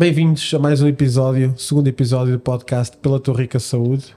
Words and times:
Bem-vindos 0.00 0.54
a 0.54 0.58
mais 0.58 0.80
um 0.80 0.88
episódio, 0.88 1.52
segundo 1.58 1.86
episódio 1.86 2.32
do 2.32 2.40
podcast 2.40 2.96
Pela 2.96 3.20
Tua 3.20 3.36
Rica 3.36 3.60
Saúde. 3.60 4.16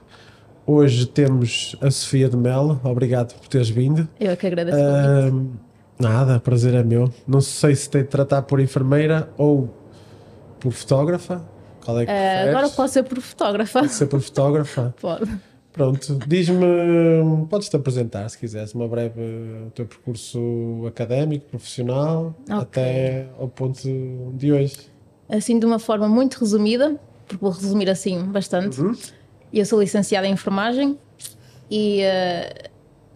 Hoje 0.66 1.04
temos 1.04 1.76
a 1.78 1.90
Sofia 1.90 2.26
de 2.26 2.38
Melo. 2.38 2.80
Obrigado 2.82 3.34
por 3.34 3.48
teres 3.48 3.68
vindo. 3.68 4.08
Eu 4.18 4.30
é 4.30 4.36
que 4.36 4.46
agradeço. 4.46 4.78
Uh, 4.78 5.50
nada, 6.00 6.40
prazer 6.40 6.72
é 6.72 6.82
meu. 6.82 7.12
Não 7.28 7.42
sei 7.42 7.74
se 7.74 7.90
tem 7.90 8.00
de 8.00 8.08
tratar 8.08 8.40
por 8.40 8.60
enfermeira 8.60 9.28
ou 9.36 9.68
por 10.58 10.72
fotógrafa. 10.72 11.44
Qual 11.84 12.00
é 12.00 12.06
que 12.06 12.12
uh, 12.12 12.48
Agora 12.48 12.70
posso 12.70 12.94
ser 12.94 13.02
por 13.02 13.20
fotógrafa. 13.20 13.80
Pode 13.80 13.92
ser 13.92 14.06
por 14.06 14.22
fotógrafa? 14.22 14.94
Pode. 14.98 15.30
Pronto, 15.70 16.18
diz-me, 16.26 17.46
podes-te 17.50 17.76
apresentar 17.76 18.26
se 18.30 18.38
quiseres, 18.38 18.72
uma 18.74 18.88
breve 18.88 19.20
o 19.66 19.70
teu 19.72 19.84
percurso 19.84 20.38
académico, 20.86 21.46
profissional, 21.50 22.34
okay. 22.44 22.56
até 22.56 23.28
ao 23.38 23.48
ponto 23.48 23.82
de 24.34 24.50
hoje 24.50 24.93
assim 25.28 25.58
de 25.58 25.66
uma 25.66 25.78
forma 25.78 26.08
muito 26.08 26.38
resumida, 26.38 26.98
porque 27.26 27.42
vou 27.42 27.52
resumir 27.52 27.88
assim 27.88 28.22
bastante. 28.24 28.80
Uhum. 28.80 28.96
Eu 29.52 29.64
sou 29.64 29.80
licenciada 29.80 30.26
em 30.26 30.32
enfermagem 30.32 30.98
e 31.70 32.00
uh, 32.02 32.70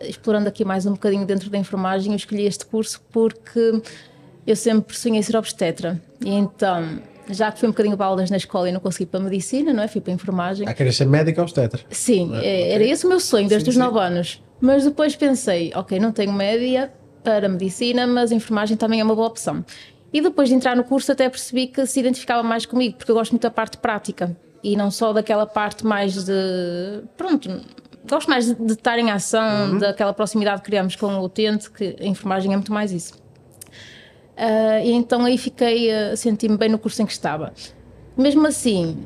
explorando 0.07 0.49
aqui 0.49 0.65
mais 0.65 0.87
um 0.87 0.93
bocadinho 0.93 1.27
dentro 1.27 1.51
da 1.51 1.59
enfermagem, 1.59 2.13
eu 2.13 2.17
escolhi 2.17 2.47
este 2.47 2.65
curso 2.65 3.01
porque 3.11 3.83
eu 4.47 4.57
sempre 4.57 4.97
sonhei 4.97 5.23
ser 5.23 5.37
obstetra. 5.37 6.01
E 6.25 6.31
então, 6.31 7.01
já 7.29 7.53
que 7.53 7.59
fui 7.59 7.69
um 7.69 7.73
bocadinho 7.73 7.97
baldas 7.97 8.31
na 8.31 8.37
escola 8.37 8.69
e 8.69 8.73
não 8.73 8.81
consegui 8.81 9.07
para 9.07 9.21
a 9.21 9.23
medicina, 9.23 9.73
não 9.73 9.83
é? 9.83 9.89
Fui 9.89 10.01
para 10.01 10.13
a 10.13 10.15
enfermagem. 10.15 10.67
Ah, 10.69 10.75
queres 10.75 10.97
ser 10.97 11.07
médica 11.07 11.43
obstetra? 11.43 11.83
Sim, 11.91 12.35
é? 12.37 12.47
é 12.47 12.73
era 12.73 12.85
esse 12.85 13.05
o 13.05 13.09
meu 13.09 13.21
sonho 13.21 13.49
desde 13.49 13.71
sim, 13.71 13.71
os 13.71 13.77
9 13.77 13.99
anos. 13.99 14.43
Mas 14.61 14.85
depois 14.85 15.15
pensei, 15.15 15.73
ok, 15.75 16.01
não 16.01 16.13
tenho 16.13 16.33
média 16.33 16.93
para 17.23 17.49
medicina, 17.49 18.07
mas 18.07 18.33
enfermagem 18.33 18.77
também 18.77 19.01
é 19.01 19.05
uma 19.05 19.15
boa 19.15 19.29
opção. 19.29 19.65
E 20.13 20.21
depois 20.21 20.49
de 20.49 20.55
entrar 20.55 20.75
no 20.75 20.85
curso 20.85 21.13
até 21.13 21.29
percebi 21.29 21.67
que 21.67 21.85
se 21.87 22.01
identificava 22.01 22.43
mais 22.43 22.65
comigo, 22.65 22.97
porque 22.97 23.11
eu 23.11 23.15
gosto 23.15 23.33
muito 23.33 23.43
da 23.43 23.51
parte 23.51 23.77
prática 23.77 24.37
e 24.63 24.77
não 24.77 24.91
só 24.91 25.13
daquela 25.13 25.47
parte 25.47 25.87
mais 25.87 26.25
de. 26.25 27.03
Pronto, 27.17 27.61
gosto 28.09 28.29
mais 28.29 28.53
de, 28.53 28.73
estar 28.73 28.99
em 28.99 29.11
ação, 29.11 29.73
uhum. 29.73 29.79
daquela 29.79 30.13
proximidade 30.13 30.63
que 30.63 30.67
criamos 30.67 30.97
com 30.97 31.07
o 31.07 31.25
utente, 31.25 31.71
que 31.71 31.97
a 32.01 32.07
enfermagem 32.07 32.53
é 32.53 32.57
muito 32.57 32.73
mais 32.73 32.93
isso. 32.93 33.15
Uh, 34.37 34.85
e 34.85 34.93
então 34.93 35.25
aí 35.25 35.37
fiquei, 35.37 35.91
uh, 35.91 36.17
senti-me 36.17 36.57
bem 36.57 36.69
no 36.69 36.79
curso 36.79 37.03
em 37.03 37.07
que 37.07 37.13
estava. 37.13 37.53
Mesmo 38.17 38.47
assim, 38.47 39.05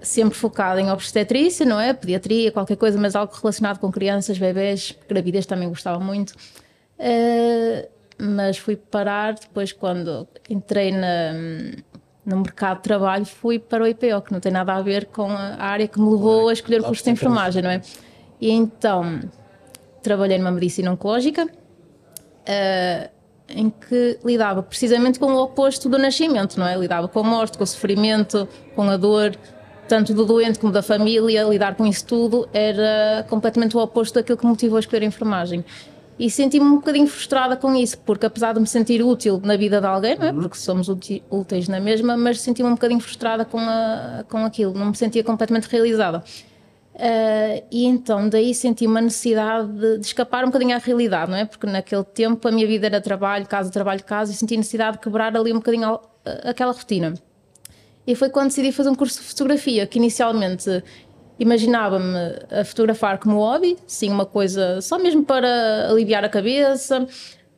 sempre 0.00 0.34
focada 0.34 0.80
em 0.80 0.90
obstetrícia, 0.90 1.64
não 1.64 1.80
é? 1.80 1.92
Pediatria, 1.92 2.52
qualquer 2.52 2.76
coisa, 2.76 2.98
mas 2.98 3.16
algo 3.16 3.32
relacionado 3.34 3.78
com 3.78 3.90
crianças, 3.90 4.38
bebés, 4.38 4.94
gravidez 5.08 5.46
também 5.46 5.68
gostava 5.68 5.98
muito. 5.98 6.30
Uh, 6.98 7.88
mas 8.20 8.58
fui 8.58 8.76
parar 8.76 9.34
depois 9.34 9.72
quando 9.72 10.28
entrei 10.48 10.92
na, 10.92 11.32
no 12.24 12.36
mercado 12.38 12.78
de 12.78 12.82
trabalho, 12.82 13.24
fui 13.24 13.58
para 13.58 13.82
o 13.82 13.86
IPO, 13.86 14.22
que 14.22 14.32
não 14.32 14.40
tem 14.40 14.52
nada 14.52 14.74
a 14.74 14.82
ver 14.82 15.06
com 15.06 15.30
a 15.30 15.56
área 15.56 15.88
que 15.88 15.98
me 15.98 16.10
levou 16.10 16.48
a 16.48 16.52
escolher 16.52 16.80
o 16.80 16.84
curso 16.84 17.02
de 17.02 17.10
enfermagem, 17.10 17.62
não 17.62 17.70
é? 17.70 17.80
E 18.40 18.50
então 18.50 19.20
trabalhei 20.02 20.38
numa 20.38 20.50
medicina 20.50 20.90
oncológica, 20.92 21.46
uh, 21.46 23.10
em 23.48 23.70
que 23.70 24.18
lidava 24.24 24.62
precisamente 24.62 25.18
com 25.18 25.32
o 25.32 25.42
oposto 25.42 25.88
do 25.88 25.98
nascimento, 25.98 26.58
não 26.58 26.66
é? 26.66 26.76
Lidava 26.76 27.08
com 27.08 27.20
a 27.20 27.24
morte, 27.24 27.56
com 27.56 27.64
o 27.64 27.66
sofrimento, 27.66 28.46
com 28.76 28.82
a 28.82 28.96
dor, 28.96 29.34
tanto 29.88 30.14
do 30.14 30.24
doente 30.24 30.58
como 30.58 30.72
da 30.72 30.82
família, 30.82 31.42
lidar 31.42 31.74
com 31.74 31.84
isso 31.84 32.06
tudo 32.06 32.48
era 32.52 33.26
completamente 33.28 33.76
o 33.76 33.80
oposto 33.80 34.14
daquilo 34.14 34.38
que 34.38 34.46
motivou 34.46 34.76
a 34.76 34.80
escolher 34.80 35.02
a 35.02 35.06
enfermagem 35.06 35.64
e 36.20 36.30
senti-me 36.30 36.66
um 36.66 36.74
bocadinho 36.74 37.06
frustrada 37.06 37.56
com 37.56 37.74
isso, 37.74 37.96
porque 38.00 38.26
apesar 38.26 38.52
de 38.52 38.60
me 38.60 38.66
sentir 38.66 39.02
útil 39.02 39.40
na 39.42 39.56
vida 39.56 39.80
de 39.80 39.86
alguém, 39.86 40.18
não 40.18 40.26
é? 40.26 40.32
porque 40.34 40.58
somos 40.58 40.86
úteis 41.30 41.66
na 41.66 41.80
mesma, 41.80 42.14
mas 42.14 42.42
senti-me 42.42 42.68
um 42.68 42.74
bocadinho 42.74 43.00
frustrada 43.00 43.42
com, 43.42 43.58
a, 43.58 44.22
com 44.28 44.44
aquilo, 44.44 44.74
não 44.74 44.90
me 44.90 44.96
sentia 44.96 45.24
completamente 45.24 45.64
realizada. 45.64 46.22
Uh, 46.94 47.64
e 47.70 47.86
então 47.86 48.28
daí 48.28 48.54
senti 48.54 48.86
uma 48.86 49.00
necessidade 49.00 49.72
de, 49.72 49.98
de, 49.98 50.06
escapar 50.06 50.44
um 50.44 50.48
bocadinho 50.48 50.76
à 50.76 50.78
realidade, 50.78 51.30
não 51.30 51.38
é? 51.38 51.46
Porque 51.46 51.66
naquele 51.66 52.04
tempo 52.04 52.46
a 52.46 52.50
minha 52.50 52.66
vida 52.66 52.86
era 52.86 53.00
trabalho, 53.00 53.46
casa, 53.46 53.70
trabalho, 53.70 54.04
casa, 54.04 54.30
e 54.30 54.34
senti 54.34 54.58
necessidade 54.58 54.98
de 54.98 55.02
quebrar 55.02 55.34
ali 55.34 55.50
um 55.52 55.56
bocadinho 55.56 55.98
aquela 56.44 56.72
rotina. 56.72 57.14
E 58.06 58.14
foi 58.14 58.28
quando 58.28 58.48
decidi 58.48 58.72
fazer 58.72 58.90
um 58.90 58.94
curso 58.94 59.20
de 59.20 59.26
fotografia, 59.26 59.86
que 59.86 59.98
inicialmente 59.98 60.82
imaginava-me 61.40 62.16
a 62.50 62.64
fotografar 62.64 63.18
como 63.18 63.38
hobby, 63.38 63.76
sim, 63.86 64.10
uma 64.10 64.26
coisa 64.26 64.80
só 64.82 64.98
mesmo 64.98 65.24
para 65.24 65.88
aliviar 65.90 66.22
a 66.22 66.28
cabeça. 66.28 67.08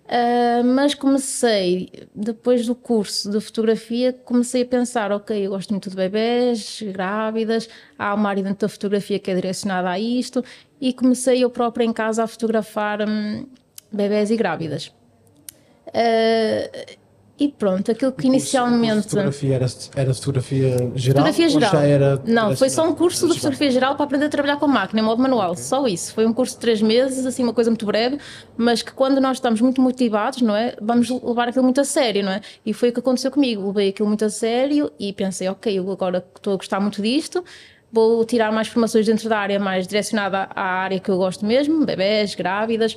Uh, 0.04 0.64
mas 0.64 0.94
comecei, 0.94 1.88
depois 2.14 2.66
do 2.66 2.74
curso 2.74 3.30
de 3.30 3.40
fotografia, 3.40 4.12
comecei 4.12 4.62
a 4.62 4.66
pensar: 4.66 5.10
ok, 5.10 5.46
eu 5.46 5.50
gosto 5.50 5.70
muito 5.70 5.88
de 5.88 5.96
bebés, 5.96 6.82
grávidas, 6.92 7.68
há 7.98 8.14
uma 8.14 8.28
área 8.28 8.42
dentro 8.42 8.66
da 8.66 8.68
fotografia 8.68 9.18
que 9.18 9.30
é 9.30 9.34
direcionada 9.34 9.88
a 9.88 9.98
isto, 9.98 10.44
e 10.80 10.92
comecei 10.92 11.42
eu 11.42 11.50
própria 11.50 11.84
em 11.84 11.92
casa 11.92 12.24
a 12.24 12.26
fotografar 12.26 13.00
hum, 13.08 13.46
bebés 13.90 14.30
e 14.30 14.36
grávidas. 14.36 14.88
Uh, 15.88 17.01
e 17.42 17.48
pronto, 17.48 17.90
aquilo 17.90 18.12
que 18.12 18.28
inicialmente. 18.28 19.08
fotografia 19.08 19.54
era, 19.56 19.66
era 19.96 20.14
fotografia 20.14 20.70
geral? 20.94 21.24
Fotografia 21.24 21.48
geral. 21.48 21.72
já 21.72 21.82
era 21.82 22.22
não, 22.24 22.56
foi 22.56 22.70
só 22.70 22.88
um 22.88 22.94
curso 22.94 23.26
de 23.26 23.34
fotografia 23.34 23.70
geral 23.72 23.96
para 23.96 24.04
aprender 24.04 24.26
a 24.26 24.28
trabalhar 24.28 24.58
com 24.58 24.68
máquina, 24.68 25.00
em 25.00 25.04
modo 25.04 25.20
manual, 25.20 25.52
okay. 25.52 25.64
só 25.64 25.84
isso. 25.88 26.14
Foi 26.14 26.24
um 26.24 26.32
curso 26.32 26.54
de 26.54 26.60
três 26.60 26.80
meses, 26.80 27.26
assim, 27.26 27.42
uma 27.42 27.52
coisa 27.52 27.68
muito 27.68 27.84
breve, 27.84 28.18
mas 28.56 28.80
que 28.80 28.92
quando 28.92 29.20
nós 29.20 29.38
estamos 29.38 29.60
muito 29.60 29.82
motivados, 29.82 30.40
não 30.40 30.54
é? 30.54 30.76
Vamos 30.80 31.10
levar 31.10 31.48
aquilo 31.48 31.64
muito 31.64 31.80
a 31.80 31.84
sério, 31.84 32.24
não 32.24 32.30
é? 32.30 32.40
E 32.64 32.72
foi 32.72 32.90
o 32.90 32.92
que 32.92 33.00
aconteceu 33.00 33.32
comigo. 33.32 33.66
Levei 33.66 33.88
aquilo 33.88 34.06
muito 34.06 34.24
a 34.24 34.30
sério 34.30 34.92
e 35.00 35.12
pensei, 35.12 35.48
ok, 35.48 35.76
eu 35.76 35.90
agora 35.90 36.24
estou 36.36 36.52
a 36.52 36.56
gostar 36.56 36.78
muito 36.78 37.02
disto, 37.02 37.44
vou 37.90 38.24
tirar 38.24 38.52
mais 38.52 38.68
formações 38.68 39.04
dentro 39.04 39.28
da 39.28 39.38
área 39.38 39.58
mais 39.58 39.88
direcionada 39.88 40.48
à 40.54 40.62
área 40.62 41.00
que 41.00 41.10
eu 41.10 41.16
gosto 41.16 41.44
mesmo, 41.44 41.84
bebés, 41.84 42.36
grávidas. 42.36 42.96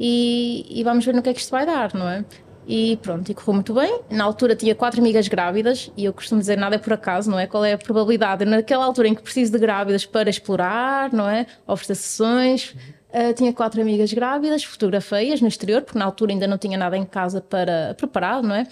E, 0.00 0.66
e, 0.68 0.82
vamos 0.82 1.04
ver 1.04 1.14
no 1.14 1.22
que 1.22 1.28
é 1.28 1.34
que 1.34 1.40
isto 1.40 1.50
vai 1.50 1.66
dar, 1.66 1.92
não 1.94 2.08
é? 2.08 2.24
E 2.70 2.98
pronto, 2.98 3.32
e 3.32 3.34
correu 3.34 3.54
muito 3.54 3.72
bem. 3.72 4.00
Na 4.10 4.24
altura 4.24 4.54
tinha 4.54 4.74
quatro 4.74 5.00
amigas 5.00 5.26
grávidas 5.26 5.90
e 5.96 6.04
eu 6.04 6.12
costumo 6.12 6.38
dizer 6.38 6.58
nada 6.58 6.76
é 6.76 6.78
por 6.78 6.92
acaso, 6.92 7.30
não 7.30 7.38
é? 7.38 7.46
Qual 7.46 7.64
é 7.64 7.72
a 7.72 7.78
probabilidade? 7.78 8.44
Naquela 8.44 8.84
altura 8.84 9.08
em 9.08 9.14
que 9.14 9.22
preciso 9.22 9.52
de 9.52 9.58
grávidas 9.58 10.04
para 10.04 10.28
explorar, 10.28 11.10
não 11.10 11.26
é? 11.26 11.46
Oferecer 11.66 11.94
sessões. 11.94 12.76
Uh, 13.08 13.32
tinha 13.34 13.54
quatro 13.54 13.80
amigas 13.80 14.12
grávidas, 14.12 14.62
fotografei-as 14.64 15.40
no 15.40 15.48
exterior, 15.48 15.80
porque 15.80 15.98
na 15.98 16.04
altura 16.04 16.32
ainda 16.32 16.46
não 16.46 16.58
tinha 16.58 16.76
nada 16.76 16.94
em 16.94 17.06
casa 17.06 17.40
para 17.40 17.94
preparar, 17.96 18.42
não 18.42 18.54
é? 18.54 18.66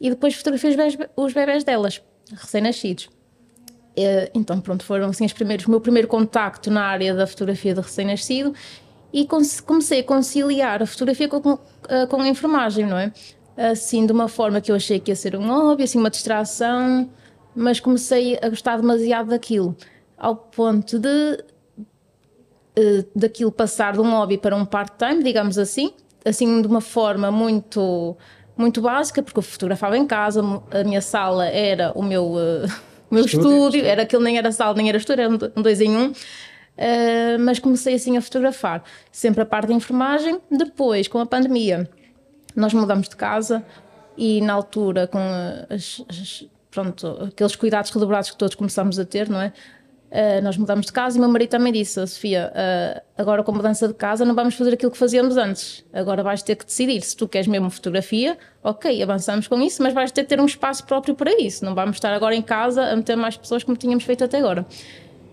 E 0.00 0.10
depois 0.10 0.36
fotografei 0.36 0.70
os 0.70 0.76
bebés, 0.76 0.98
os 1.16 1.32
bebés 1.32 1.64
delas, 1.64 2.00
recém-nascidos. 2.32 3.06
Uh, 3.96 4.30
então, 4.32 4.60
pronto, 4.60 4.84
foram 4.84 5.08
assim 5.08 5.24
os 5.24 5.32
primeiros, 5.32 5.66
o 5.66 5.70
meu 5.70 5.80
primeiro 5.80 6.06
contacto 6.06 6.70
na 6.70 6.84
área 6.84 7.12
da 7.12 7.26
fotografia 7.26 7.74
de 7.74 7.80
recém-nascido 7.80 8.54
e 9.14 9.28
comecei 9.64 10.00
a 10.00 10.04
conciliar 10.04 10.82
a 10.82 10.86
fotografia 10.86 11.28
com, 11.28 11.40
com, 11.40 11.58
eh, 11.88 12.04
com 12.04 12.20
a 12.20 12.26
enfermagem, 12.26 12.84
não 12.84 12.98
é? 12.98 13.12
Assim, 13.56 14.04
de 14.04 14.10
uma 14.10 14.26
forma 14.26 14.60
que 14.60 14.72
eu 14.72 14.74
achei 14.74 14.98
que 14.98 15.12
ia 15.12 15.14
ser 15.14 15.36
um 15.36 15.46
hobby, 15.46 15.84
assim, 15.84 16.00
uma 16.00 16.10
distração, 16.10 17.08
mas 17.54 17.78
comecei 17.78 18.36
a 18.42 18.48
gostar 18.48 18.76
demasiado 18.76 19.28
daquilo, 19.28 19.76
ao 20.18 20.34
ponto 20.34 20.98
de 20.98 21.44
uh, 22.76 23.06
daquilo 23.14 23.52
passar 23.52 23.92
de 23.92 24.00
um 24.00 24.10
hobby 24.10 24.36
para 24.36 24.56
um 24.56 24.64
part-time, 24.64 25.22
digamos 25.22 25.58
assim, 25.58 25.92
assim 26.24 26.60
de 26.60 26.66
uma 26.66 26.80
forma 26.80 27.30
muito 27.30 28.16
muito 28.56 28.80
básica, 28.80 29.22
porque 29.22 29.38
eu 29.38 29.42
fotografava 29.44 29.96
em 29.96 30.06
casa, 30.06 30.42
a 30.72 30.82
minha 30.82 31.00
sala 31.00 31.46
era 31.46 31.92
o 31.94 32.02
meu, 32.02 32.32
uh, 32.32 32.66
o 33.08 33.14
meu 33.14 33.24
estúdio, 33.24 33.66
estúdio, 33.66 33.86
era 33.86 34.02
aquilo 34.02 34.22
nem 34.24 34.38
era 34.38 34.50
sala 34.50 34.74
nem 34.74 34.88
era 34.88 34.98
estúdio, 34.98 35.22
era 35.22 35.32
um 35.56 35.62
dois 35.62 35.80
em 35.80 35.96
um. 35.96 36.12
Uh, 36.76 37.38
mas 37.40 37.58
comecei 37.58 37.94
assim 37.94 38.16
a 38.16 38.20
fotografar, 38.20 38.82
sempre 39.12 39.42
a 39.42 39.46
parte 39.46 39.68
da 39.68 39.74
enfermagem. 39.74 40.40
Depois, 40.50 41.06
com 41.06 41.18
a 41.18 41.26
pandemia, 41.26 41.88
nós 42.56 42.72
mudamos 42.72 43.08
de 43.08 43.16
casa 43.16 43.64
e 44.16 44.40
na 44.40 44.52
altura, 44.52 45.06
com 45.06 45.18
as, 45.70 46.02
as, 46.08 46.46
pronto, 46.70 47.06
aqueles 47.28 47.54
cuidados 47.56 47.90
redobrados 47.90 48.30
que 48.30 48.36
todos 48.36 48.54
começamos 48.54 48.98
a 48.98 49.04
ter, 49.04 49.28
não 49.28 49.40
é? 49.40 49.52
Uh, 50.14 50.40
nós 50.44 50.56
mudamos 50.56 50.86
de 50.86 50.92
casa 50.92 51.16
e 51.18 51.20
meu 51.20 51.28
marido 51.28 51.50
também 51.50 51.72
disse: 51.72 52.06
Sofia, 52.06 52.52
uh, 52.54 53.02
agora 53.18 53.42
com 53.42 53.50
a 53.50 53.54
mudança 53.54 53.88
de 53.88 53.94
casa 53.94 54.24
não 54.24 54.32
vamos 54.32 54.54
fazer 54.54 54.74
aquilo 54.74 54.92
que 54.92 54.98
fazíamos 54.98 55.36
antes. 55.36 55.84
Agora 55.92 56.22
vais 56.22 56.40
ter 56.40 56.54
que 56.54 56.64
decidir 56.64 57.00
se 57.02 57.16
tu 57.16 57.26
queres 57.26 57.48
mesmo 57.48 57.68
fotografia, 57.68 58.38
ok, 58.62 59.02
avançamos 59.02 59.48
com 59.48 59.60
isso, 59.60 59.82
mas 59.82 59.92
vais 59.92 60.12
ter 60.12 60.22
que 60.22 60.28
ter 60.28 60.40
um 60.40 60.46
espaço 60.46 60.84
próprio 60.84 61.16
para 61.16 61.32
isso. 61.42 61.64
Não 61.64 61.74
vamos 61.74 61.96
estar 61.96 62.14
agora 62.14 62.32
em 62.32 62.42
casa 62.42 62.84
a 62.84 62.94
meter 62.94 63.16
mais 63.16 63.36
pessoas 63.36 63.64
como 63.64 63.76
tínhamos 63.76 64.04
feito 64.04 64.22
até 64.22 64.38
agora. 64.38 64.64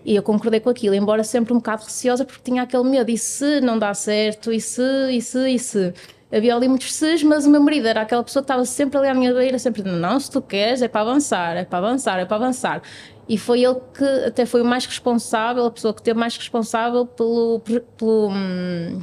E 0.04 0.16
eu 0.16 0.22
concordei 0.22 0.60
com 0.60 0.68
aquilo, 0.68 0.94
embora 0.94 1.22
sempre 1.22 1.52
um 1.52 1.56
bocado 1.56 1.84
receosa, 1.84 2.24
porque 2.24 2.42
tinha 2.42 2.62
aquele 2.62 2.84
medo: 2.84 3.10
e 3.10 3.18
se 3.18 3.60
não 3.60 3.78
dá 3.78 3.94
certo? 3.94 4.52
E 4.52 4.60
se, 4.60 4.82
e 5.10 5.20
se, 5.20 5.48
e 5.48 5.58
se? 5.58 5.94
Havia 6.32 6.56
ali 6.56 6.66
muitos 6.66 6.94
se's, 6.94 7.22
mas 7.22 7.44
o 7.44 7.50
meu 7.50 7.60
marido 7.60 7.86
era 7.86 8.00
aquela 8.00 8.24
pessoa 8.24 8.42
que 8.42 8.46
estava 8.46 8.64
sempre 8.64 8.98
ali 8.98 9.08
à 9.08 9.14
minha 9.14 9.32
beira, 9.34 9.58
sempre 9.58 9.82
dizendo: 9.82 10.00
não, 10.00 10.18
se 10.18 10.30
tu 10.30 10.40
queres, 10.40 10.80
é 10.80 10.88
para 10.88 11.02
avançar, 11.02 11.56
é 11.56 11.64
para 11.64 11.78
avançar, 11.78 12.18
é 12.18 12.24
para 12.24 12.36
avançar. 12.36 12.82
E 13.28 13.36
foi 13.36 13.62
ele 13.62 13.76
que 13.96 14.04
até 14.26 14.46
foi 14.46 14.62
o 14.62 14.64
mais 14.64 14.86
responsável, 14.86 15.66
a 15.66 15.70
pessoa 15.70 15.92
que 15.94 16.02
teve 16.02 16.18
mais 16.18 16.36
responsável 16.36 17.06
pelo. 17.06 17.60
pelo 17.60 18.28
hum, 18.30 19.00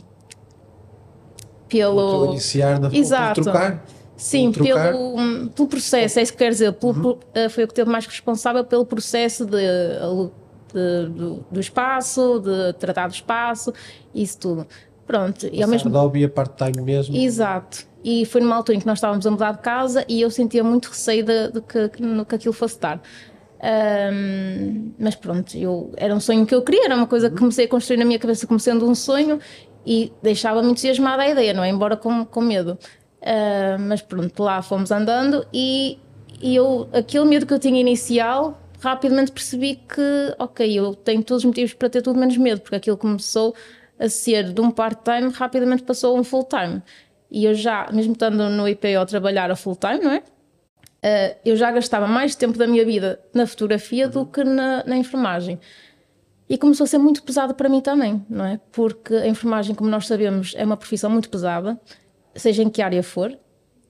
pelo, 1.69 2.31
iniciar 2.31 2.80
na 2.80 2.90
Exato. 2.92 3.44
trocar. 3.44 3.86
Sim, 4.18 4.52
pelo, 4.52 5.50
pelo 5.52 5.68
processo, 5.69 6.19
é 6.19 6.24
isso 6.24 6.34
que 6.34 6.40
quer 6.40 6.50
dizer. 6.50 6.74
Pelo, 6.74 6.92
uhum. 6.94 7.50
Foi 7.50 7.63
o 7.63 7.68
que 7.68 7.74
teve 7.74 7.90
mais 7.90 8.06
responsável 8.06 8.66
pelo 8.66 8.86
processo 8.86 9.45
de, 9.45 9.56
de, 10.74 11.10
do, 11.10 11.45
do, 11.51 11.60
espaço, 11.60 12.39
de 12.39 12.74
tratar 12.74 13.07
do 13.07 13.13
espaço, 13.13 13.74
isso 14.13 14.39
tudo. 14.39 14.68
Pronto. 15.06 15.50
e 15.51 15.63
ao 15.63 15.69
mesmo... 15.69 15.89
hobby 15.89 16.24
a 16.24 16.30
part-time 16.30 16.81
mesmo. 16.81 17.16
Exato. 17.16 17.88
E 18.04 18.25
foi 18.25 18.42
numa 18.42 18.56
altura 18.56 18.77
em 18.77 18.80
que 18.80 18.88
nós 18.88 19.00
estávamos 19.00 19.25
a 19.25 19.31
mudar 19.31 19.54
de 19.54 19.60
casa 19.60 20.06
e 20.07 20.21
eu 20.21 20.30
sentia 20.30 20.63
muito 20.63 20.89
receio 20.89 21.24
de, 21.24 21.51
de 21.51 21.62
que, 21.62 21.89
que 21.89 22.36
aquilo 22.36 22.54
fosse 22.54 22.80
dar. 22.80 23.01
Um, 23.62 24.94
mas 24.98 25.16
pronto, 25.16 25.57
eu, 25.57 25.92
era 25.98 26.16
um 26.16 26.19
sonho 26.19 26.45
que 26.45 26.56
eu 26.56 26.62
queria, 26.62 26.86
era 26.86 26.95
uma 26.95 27.07
coisa 27.07 27.30
que 27.30 27.38
comecei 27.38 27.66
a 27.66 27.68
construir 27.68 27.98
na 27.98 28.06
minha 28.06 28.18
cabeça 28.18 28.48
como 28.48 28.60
sendo 28.60 28.88
um 28.88 28.95
sonho 28.95 29.39
e 29.86 30.13
deixava-me 30.21 30.71
entusiasmada 30.71 31.24
a 31.24 31.30
ideia, 31.30 31.54
não 31.54 31.63
é? 31.63 31.69
Embora 31.69 31.98
com, 31.98 32.25
com 32.25 32.42
medo. 32.42 32.77
Uh, 33.21 33.80
mas 33.80 34.01
pronto, 34.01 34.42
lá 34.42 34.62
fomos 34.62 34.92
andando 34.92 35.45
e, 35.54 36.00
e 36.42 36.56
eu, 36.56 36.88
aquele 36.94 37.25
medo 37.25 37.45
que 37.45 37.54
eu 37.54 37.60
tinha 37.60 37.80
inicial, 37.80 38.62
rapidamente 38.80 39.31
percebi 39.31 39.76
que, 39.76 40.36
ok, 40.38 40.80
eu 40.80 40.96
tenho 40.96 41.24
todos 41.24 41.44
os 41.44 41.46
motivos 41.46 41.74
para 41.74 41.90
ter 41.90 42.02
tudo 42.02 42.20
menos 42.20 42.38
medo, 42.38 42.62
porque 42.62 42.76
aquilo 42.76 42.98
começou 42.98 43.54
a 44.00 44.08
ser 44.08 44.54
de 44.54 44.62
um 44.62 44.72
part-time, 44.72 45.30
rapidamente 45.30 45.84
passou 45.84 46.16
a 46.16 46.20
um 46.20 46.24
full-time. 46.24 46.81
E 47.30 47.46
eu 47.46 47.54
já, 47.54 47.90
mesmo 47.92 48.14
estando 48.14 48.50
no 48.50 48.68
IPO 48.68 49.00
a 49.00 49.06
trabalhar 49.06 49.52
a 49.52 49.56
full-time, 49.56 50.00
não 50.00 50.12
é? 50.12 50.24
Uh, 51.00 51.36
eu 51.46 51.56
já 51.56 51.72
gastava 51.72 52.08
mais 52.08 52.36
tempo 52.36 52.58
da 52.58 52.68
minha 52.68 52.84
vida 52.84 53.20
na 53.34 53.46
fotografia 53.46 54.08
do 54.08 54.26
que 54.26 54.44
na, 54.44 54.84
na 54.86 54.98
enfermagem. 54.98 55.60
E 56.50 56.58
começou 56.58 56.86
a 56.86 56.88
ser 56.88 56.98
muito 56.98 57.22
pesado 57.22 57.54
para 57.54 57.70
mim 57.70 57.80
também, 57.80 58.26
não 58.30 58.44
é? 58.44 58.60
Porque 58.72 59.14
a 59.14 59.28
enfermagem, 59.28 59.76
como 59.76 59.90
nós 59.90 60.08
sabemos, 60.08 60.54
é 60.58 60.66
uma 60.66 60.76
profissão 60.76 61.10
muito 61.10 61.30
pesada, 61.30 61.80
seja 62.34 62.64
em 62.64 62.70
que 62.70 62.81
área 62.81 63.04
for, 63.04 63.38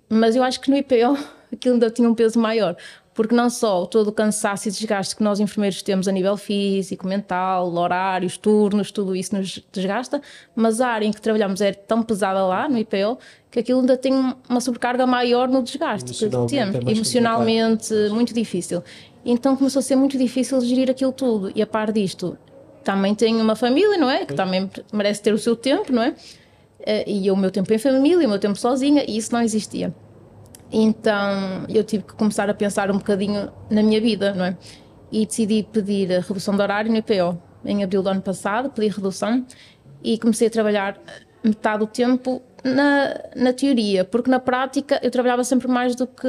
mas 0.09 0.35
eu 0.35 0.43
acho 0.43 0.59
que 0.59 0.69
no 0.69 0.77
IPO 0.77 1.17
aquilo 1.53 1.75
ainda 1.75 1.89
tinha 1.89 2.09
um 2.09 2.13
peso 2.13 2.37
maior, 2.37 2.75
porque 3.19 3.35
não 3.35 3.49
só 3.49 3.85
todo 3.85 4.07
o 4.07 4.11
cansaço 4.13 4.69
e 4.69 4.71
desgaste 4.71 5.13
que 5.13 5.21
nós 5.21 5.41
enfermeiros 5.41 5.81
temos 5.81 6.07
a 6.07 6.11
nível 6.13 6.37
físico, 6.37 7.05
mental, 7.05 7.69
horários, 7.75 8.37
turnos, 8.37 8.93
tudo 8.93 9.13
isso 9.13 9.35
nos 9.35 9.61
desgasta, 9.73 10.21
mas 10.55 10.79
a 10.79 10.87
área 10.87 11.05
em 11.05 11.11
que 11.11 11.19
trabalhamos 11.19 11.59
é 11.59 11.73
tão 11.73 12.01
pesada 12.01 12.41
lá 12.45 12.69
no 12.69 12.77
IPO 12.77 13.19
que 13.51 13.59
aquilo 13.59 13.81
ainda 13.81 13.97
tem 13.97 14.13
uma 14.47 14.61
sobrecarga 14.61 15.05
maior 15.05 15.49
no 15.49 15.61
desgaste 15.61 16.13
que 16.13 16.29
temos, 16.47 16.75
é 16.75 16.91
emocionalmente 16.91 17.89
complicado. 17.89 18.15
muito 18.15 18.33
difícil. 18.33 18.81
Então 19.25 19.57
começou 19.57 19.81
a 19.81 19.83
ser 19.83 19.97
muito 19.97 20.17
difícil 20.17 20.61
gerir 20.61 20.89
aquilo 20.89 21.11
tudo 21.11 21.51
e 21.53 21.61
a 21.61 21.67
par 21.67 21.91
disto 21.91 22.37
também 22.85 23.13
tenho 23.13 23.41
uma 23.41 23.57
família, 23.57 23.97
não 23.97 24.09
é? 24.09 24.23
Que 24.23 24.33
também 24.33 24.71
merece 24.93 25.21
ter 25.21 25.33
o 25.33 25.37
seu 25.37 25.57
tempo, 25.57 25.91
não 25.91 26.03
é? 26.03 26.15
Eh, 26.85 27.03
e 27.05 27.29
o 27.29 27.35
meu 27.35 27.51
tempo 27.51 27.73
em 27.73 27.77
família, 27.77 28.25
o 28.25 28.29
meu 28.29 28.39
tempo 28.39 28.57
sozinha, 28.57 29.03
e 29.05 29.17
isso 29.17 29.33
não 29.33 29.41
existia. 29.41 29.93
Então 30.71 31.65
eu 31.67 31.83
tive 31.83 32.03
que 32.03 32.13
começar 32.13 32.49
a 32.49 32.53
pensar 32.53 32.91
um 32.91 32.97
bocadinho 32.97 33.51
na 33.69 33.81
minha 33.81 33.99
vida, 33.99 34.33
não 34.33 34.45
é? 34.45 34.57
E 35.11 35.25
decidi 35.25 35.63
pedir 35.63 36.13
a 36.13 36.19
redução 36.19 36.55
de 36.55 36.61
horário 36.61 36.91
no 36.91 36.97
IPO. 36.97 37.41
Em 37.65 37.83
abril 37.83 38.01
do 38.01 38.09
ano 38.09 38.21
passado, 38.21 38.69
pedi 38.69 38.87
redução 38.87 39.45
e 40.03 40.17
comecei 40.17 40.47
a 40.47 40.51
trabalhar 40.51 40.97
metade 41.43 41.79
do 41.79 41.87
tempo 41.87 42.41
na, 42.63 43.19
na 43.35 43.53
teoria, 43.53 44.05
porque 44.05 44.29
na 44.29 44.39
prática 44.39 44.99
eu 45.01 45.09
trabalhava 45.09 45.43
sempre 45.43 45.67
mais 45.67 45.95
do 45.95 46.05
que 46.05 46.27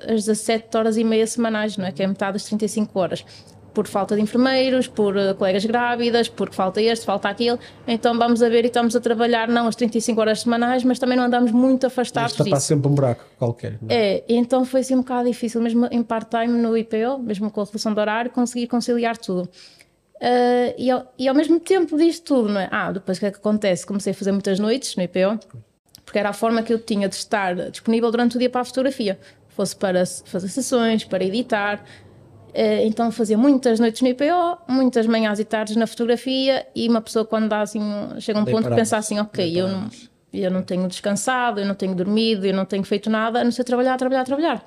as 0.00 0.24
17 0.24 0.76
horas 0.76 0.96
e 0.96 1.04
meia 1.04 1.26
semanais, 1.26 1.76
não 1.76 1.86
é? 1.86 1.92
Que 1.92 2.02
é 2.02 2.06
metade 2.06 2.34
das 2.34 2.44
35 2.44 2.98
horas 2.98 3.24
por 3.72 3.86
falta 3.86 4.14
de 4.14 4.22
enfermeiros, 4.22 4.86
por 4.86 5.16
uh, 5.16 5.34
colegas 5.34 5.64
grávidas, 5.64 6.28
porque 6.28 6.54
falta 6.54 6.80
este, 6.80 7.04
falta 7.04 7.28
aquilo. 7.28 7.58
Então 7.86 8.16
vamos 8.16 8.42
a 8.42 8.48
ver 8.48 8.64
e 8.64 8.68
estamos 8.68 8.94
a 8.94 9.00
trabalhar 9.00 9.48
não 9.48 9.66
as 9.66 9.76
35 9.76 10.20
horas 10.20 10.40
semanais, 10.40 10.84
mas 10.84 10.98
também 10.98 11.16
não 11.16 11.24
andamos 11.24 11.52
muito 11.52 11.86
afastados 11.86 12.32
Está 12.32 12.44
disso. 12.44 12.60
sempre 12.60 12.88
um 12.88 12.94
buraco 12.94 13.24
qualquer. 13.38 13.78
É? 13.88 14.18
é, 14.18 14.24
então 14.28 14.64
foi 14.64 14.80
assim 14.80 14.94
um 14.94 14.98
bocado 14.98 15.28
difícil, 15.28 15.60
mesmo 15.60 15.86
em 15.90 16.02
part-time 16.02 16.48
no 16.48 16.76
IPO, 16.76 17.18
mesmo 17.20 17.50
com 17.50 17.60
a 17.60 17.64
redução 17.64 17.92
de 17.92 18.00
horário, 18.00 18.30
conseguir 18.30 18.66
conciliar 18.66 19.16
tudo. 19.16 19.48
Uh, 20.22 20.72
e, 20.78 20.88
ao, 20.88 21.12
e, 21.18 21.26
ao, 21.26 21.34
mesmo 21.34 21.58
tempo 21.58 21.98
disto 21.98 22.22
tudo, 22.22 22.48
não 22.48 22.60
é? 22.60 22.68
Ah, 22.70 22.92
depois 22.92 23.18
o 23.18 23.20
que 23.20 23.26
é 23.26 23.30
que 23.32 23.38
acontece? 23.38 23.84
Comecei 23.84 24.12
a 24.12 24.14
fazer 24.14 24.30
muitas 24.30 24.60
noites 24.60 24.94
no 24.94 25.02
IPO, 25.02 25.40
porque 26.04 26.16
era 26.16 26.28
a 26.28 26.32
forma 26.32 26.62
que 26.62 26.72
eu 26.72 26.78
tinha 26.78 27.08
de 27.08 27.16
estar 27.16 27.54
disponível 27.70 28.08
durante 28.08 28.36
o 28.36 28.38
dia 28.38 28.48
para 28.48 28.60
a 28.60 28.64
fotografia. 28.64 29.18
Fosse 29.48 29.74
para 29.74 30.04
fazer 30.06 30.46
sessões, 30.48 31.04
para 31.04 31.24
editar, 31.24 31.82
eh, 31.82 32.11
então 32.54 33.10
fazia 33.10 33.38
muitas 33.38 33.80
noites 33.80 34.02
no 34.02 34.08
IPO, 34.08 34.58
muitas 34.68 35.06
manhãs 35.06 35.38
e 35.38 35.44
tardes 35.44 35.76
na 35.76 35.86
fotografia 35.86 36.66
e 36.74 36.88
uma 36.88 37.00
pessoa 37.00 37.24
quando 37.24 37.48
dá 37.48 37.62
assim, 37.62 37.80
chega 38.18 38.38
a 38.38 38.42
um 38.42 38.44
ponto 38.44 38.68
de 38.68 38.74
pensar 38.74 38.98
assim, 38.98 39.18
ok, 39.18 39.58
eu 39.58 39.68
não, 39.68 39.88
eu 40.32 40.50
não 40.50 40.62
tenho 40.62 40.86
descansado, 40.88 41.60
eu 41.60 41.66
não 41.66 41.74
tenho 41.74 41.94
dormido, 41.94 42.46
eu 42.46 42.54
não 42.54 42.64
tenho 42.64 42.84
feito 42.84 43.08
nada, 43.08 43.40
a 43.40 43.44
não 43.44 43.50
ser 43.50 43.64
trabalhar, 43.64 43.96
trabalhar, 43.96 44.24
trabalhar. 44.24 44.64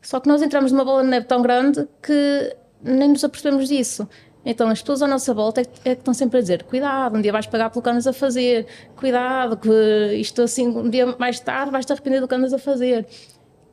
Só 0.00 0.18
que 0.18 0.28
nós 0.28 0.42
entramos 0.42 0.72
numa 0.72 0.84
bola 0.84 1.02
de 1.02 1.08
neve 1.08 1.26
tão 1.26 1.40
grande 1.42 1.88
que 2.02 2.56
nem 2.82 3.08
nos 3.08 3.22
apercebemos 3.22 3.68
disso. 3.68 4.08
Então 4.44 4.68
as 4.68 4.80
pessoas 4.80 5.02
à 5.02 5.06
nossa 5.06 5.32
volta 5.32 5.60
é 5.60 5.64
que, 5.64 5.88
é 5.88 5.92
estão 5.92 6.12
sempre 6.12 6.38
a 6.38 6.40
dizer 6.40 6.64
cuidado, 6.64 7.16
um 7.16 7.20
dia 7.20 7.30
vais 7.30 7.46
pagar 7.46 7.70
pelo 7.70 7.80
que 7.80 7.88
andas 7.88 8.06
a 8.08 8.12
fazer, 8.12 8.66
cuidado, 8.96 9.56
que 9.56 9.70
isto 10.14 10.42
assim, 10.42 10.66
um 10.66 10.90
dia 10.90 11.14
mais 11.18 11.38
tarde 11.38 11.70
vais 11.70 11.86
te 11.86 11.92
arrepender 11.92 12.20
do 12.20 12.26
que 12.26 12.34
andas 12.34 12.52
a 12.52 12.58
fazer. 12.58 13.06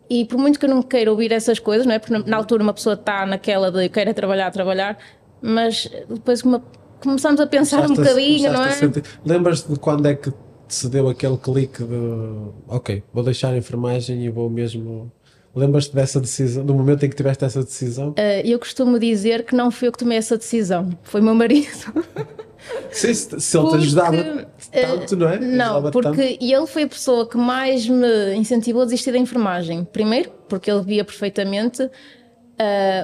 E 0.10 0.26
por 0.26 0.38
muito 0.38 0.60
que 0.60 0.66
eu 0.66 0.70
não 0.70 0.82
queira 0.82 1.12
ouvir 1.12 1.32
essas 1.32 1.60
coisas, 1.60 1.86
não 1.86 1.94
é? 1.94 2.00
Porque 2.00 2.18
na 2.30 2.38
altura 2.38 2.64
uma 2.64 2.74
pessoa 2.74 2.96
está 2.96 3.26
naquela 3.26 3.72
de 3.72 3.88
queira 3.90 4.14
trabalhar, 4.14 4.50
trabalhar, 4.50 4.98
mas 5.42 5.90
depois 6.10 6.42
uma, 6.42 6.64
começamos 7.00 7.40
a 7.40 7.46
pensar 7.46 7.90
um 7.90 7.94
bocadinho, 7.94 8.52
não 8.52 8.66
é? 8.66 8.72
Lembras 9.24 9.64
de 9.64 9.78
quando 9.78 10.08
é 10.08 10.16
que 10.16 10.34
se 10.68 10.90
deu 10.90 11.10
aquele 11.10 11.38
clique 11.38 11.84
de 11.84 12.52
ok, 12.68 13.04
vou 13.14 13.24
deixar 13.24 13.54
a 13.54 13.58
enfermagem 13.58 14.26
e 14.26 14.30
vou 14.30 14.50
mesmo. 14.50 15.12
Lembras-te 15.56 15.96
dessa 15.96 16.22
decisão, 16.22 16.64
do 16.64 16.76
momento 16.76 17.04
em 17.04 17.10
que 17.10 17.16
tiveste 17.16 17.44
essa 17.44 17.64
decisão? 17.64 18.10
Uh, 18.10 18.46
eu 18.46 18.60
costumo 18.60 19.00
dizer 19.00 19.44
que 19.44 19.56
não 19.56 19.72
fui 19.72 19.88
eu 19.88 19.92
que 19.92 19.98
tomei 19.98 20.18
essa 20.18 20.38
decisão, 20.38 20.90
foi 21.04 21.22
meu 21.22 21.34
marido. 21.34 21.68
Sim, 22.92 23.14
se, 23.14 23.58
ele 23.58 23.70
te 23.70 23.76
ajudava 23.76 24.48
tanto, 24.72 25.16
não 25.16 25.30
é? 25.30 25.40
Não, 25.40 25.92
porque 25.92 26.10
tanto. 26.10 26.22
ele 26.22 26.68
foi 26.68 26.84
a 26.84 26.88
pessoa 26.88 27.28
que 27.28 27.38
mais 27.38 27.88
me 27.88 28.36
incentivou 28.36 28.82
a 28.82 28.86
desistir 28.86 29.12
da 29.12 29.18
enfermagem. 29.18 29.84
Primeiro, 29.86 30.32
porque 30.48 30.70
ele 30.70 30.82
via 30.82 31.04
perfeitamente 31.04 31.84
uh, 31.84 31.90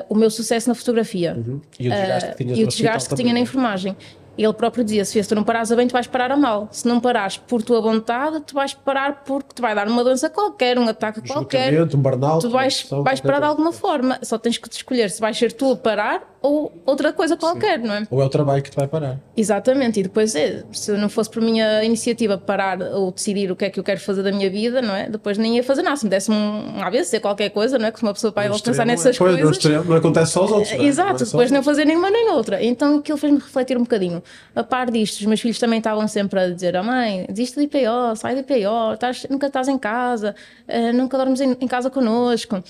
o 0.10 0.16
meu 0.16 0.30
sucesso 0.30 0.68
na 0.68 0.76
fotografia 0.76 1.36
uhum. 1.36 1.62
e 1.80 1.88
o 1.88 1.92
desgaste 1.92 2.30
que, 2.32 2.36
tinha, 2.38 2.54
uh, 2.54 2.58
e 2.58 2.64
o 2.64 2.68
desgaste 2.68 3.10
que 3.10 3.16
tinha 3.16 3.34
na 3.34 3.40
enfermagem. 3.40 3.96
Ele 4.38 4.54
próprio 4.54 4.84
dizia: 4.84 5.06
se 5.06 5.24
tu 5.24 5.36
não 5.36 5.44
parares 5.44 5.72
a 5.72 5.76
bem, 5.76 5.88
tu 5.88 5.94
vais 5.94 6.08
parar 6.08 6.32
a 6.32 6.38
mal. 6.38 6.68
Se 6.72 6.88
não 6.88 7.00
parares 7.00 7.38
por 7.38 7.64
tua 7.64 7.80
vontade, 7.80 8.42
tu 8.42 8.54
vais 8.54 8.74
parar 8.74 9.24
porque 9.24 9.56
te 9.56 9.62
vai 9.62 9.74
dar 9.74 9.88
uma 9.88 10.04
doença 10.04 10.30
qualquer, 10.30 10.78
um 10.78 10.88
ataque 10.88 11.26
qualquer. 11.26 11.82
Um 11.82 11.88
burnout, 11.98 12.42
tu 12.42 12.50
vais, 12.50 12.86
vais 12.90 13.22
parar 13.22 13.40
de 13.40 13.46
alguma 13.46 13.72
forma. 13.72 14.20
Só 14.22 14.38
tens 14.38 14.58
que 14.58 14.70
te 14.70 14.74
escolher 14.74 15.10
se 15.10 15.22
vais 15.22 15.38
ser 15.38 15.54
tu 15.54 15.72
a 15.72 15.78
parar 15.78 16.35
ou 16.46 16.72
outra 16.86 17.12
coisa 17.12 17.36
qualquer, 17.36 17.80
Sim. 17.80 17.88
não 17.88 17.96
é? 17.96 18.08
Ou 18.10 18.22
é 18.22 18.26
o 18.26 18.30
trabalho 18.30 18.62
que 18.62 18.70
te 18.70 18.76
vai 18.76 18.88
parar. 18.88 19.18
Exatamente, 19.36 20.00
e 20.00 20.04
depois, 20.04 20.36
é, 20.36 20.64
se 20.72 20.92
não 20.92 21.10
fosse 21.10 21.30
por 21.30 21.42
minha 21.42 21.84
iniciativa 21.84 22.38
parar 22.38 22.80
ou 22.82 23.12
decidir 23.12 23.52
o 23.52 23.56
que 23.56 23.66
é 23.66 23.70
que 23.72 23.80
eu 23.80 23.84
quero 23.84 24.00
fazer 24.00 24.22
da 24.22 24.32
minha 24.32 24.50
vida, 24.50 24.80
não 24.80 24.94
é? 24.96 25.10
Depois 25.10 25.40
nem 25.40 25.56
ia 25.56 25.64
fazer 25.64 25.82
nada. 25.82 25.96
Se 25.96 26.06
me 26.06 26.10
desse 26.12 26.30
um 26.30 26.84
AVC, 26.84 27.20
qualquer 27.20 27.50
coisa, 27.50 27.80
não 27.80 27.88
é? 27.88 27.92
Que 27.92 28.02
uma 28.04 28.14
pessoa 28.14 28.32
vai 28.32 28.48
pensar 28.48 28.86
nessas 28.86 29.16
é, 29.16 29.18
coisas. 29.18 29.42
Não, 29.42 29.52
extremo, 29.52 29.84
não 29.86 29.96
acontece 29.96 30.34
só 30.34 30.42
aos 30.42 30.52
outros. 30.52 30.72
Não 30.72 30.84
é? 30.84 30.88
Exato, 30.88 31.14
não 31.14 31.16
é 31.16 31.26
depois 31.26 31.52
não 31.52 31.64
fazer 31.64 31.86
nenhuma 31.86 32.12
nem 32.12 32.30
outra. 32.30 32.64
Então 32.64 32.98
aquilo 32.98 33.18
fez-me 33.18 33.40
refletir 33.40 33.78
um 33.78 33.82
bocadinho. 33.82 34.22
A 34.56 34.64
par 34.64 34.92
disto, 34.92 35.22
os 35.22 35.26
meus 35.26 35.42
filhos 35.42 35.58
também 35.58 35.80
estavam 35.80 36.08
sempre 36.08 36.40
a 36.40 36.50
dizer: 36.50 36.76
oh, 36.76 36.84
mãe, 36.84 37.26
desiste 37.28 37.60
de 37.60 37.66
IPO, 37.66 38.16
sai 38.16 38.36
de 38.36 38.42
IPO, 38.42 38.94
estás, 38.94 39.26
nunca 39.30 39.48
estás 39.48 39.68
em 39.68 39.80
casa, 39.80 40.36
uh, 40.68 40.94
nunca 40.94 41.18
dormes 41.18 41.42
em, 41.42 41.58
em 41.60 41.68
casa 41.68 41.90
connosco. 41.90 42.64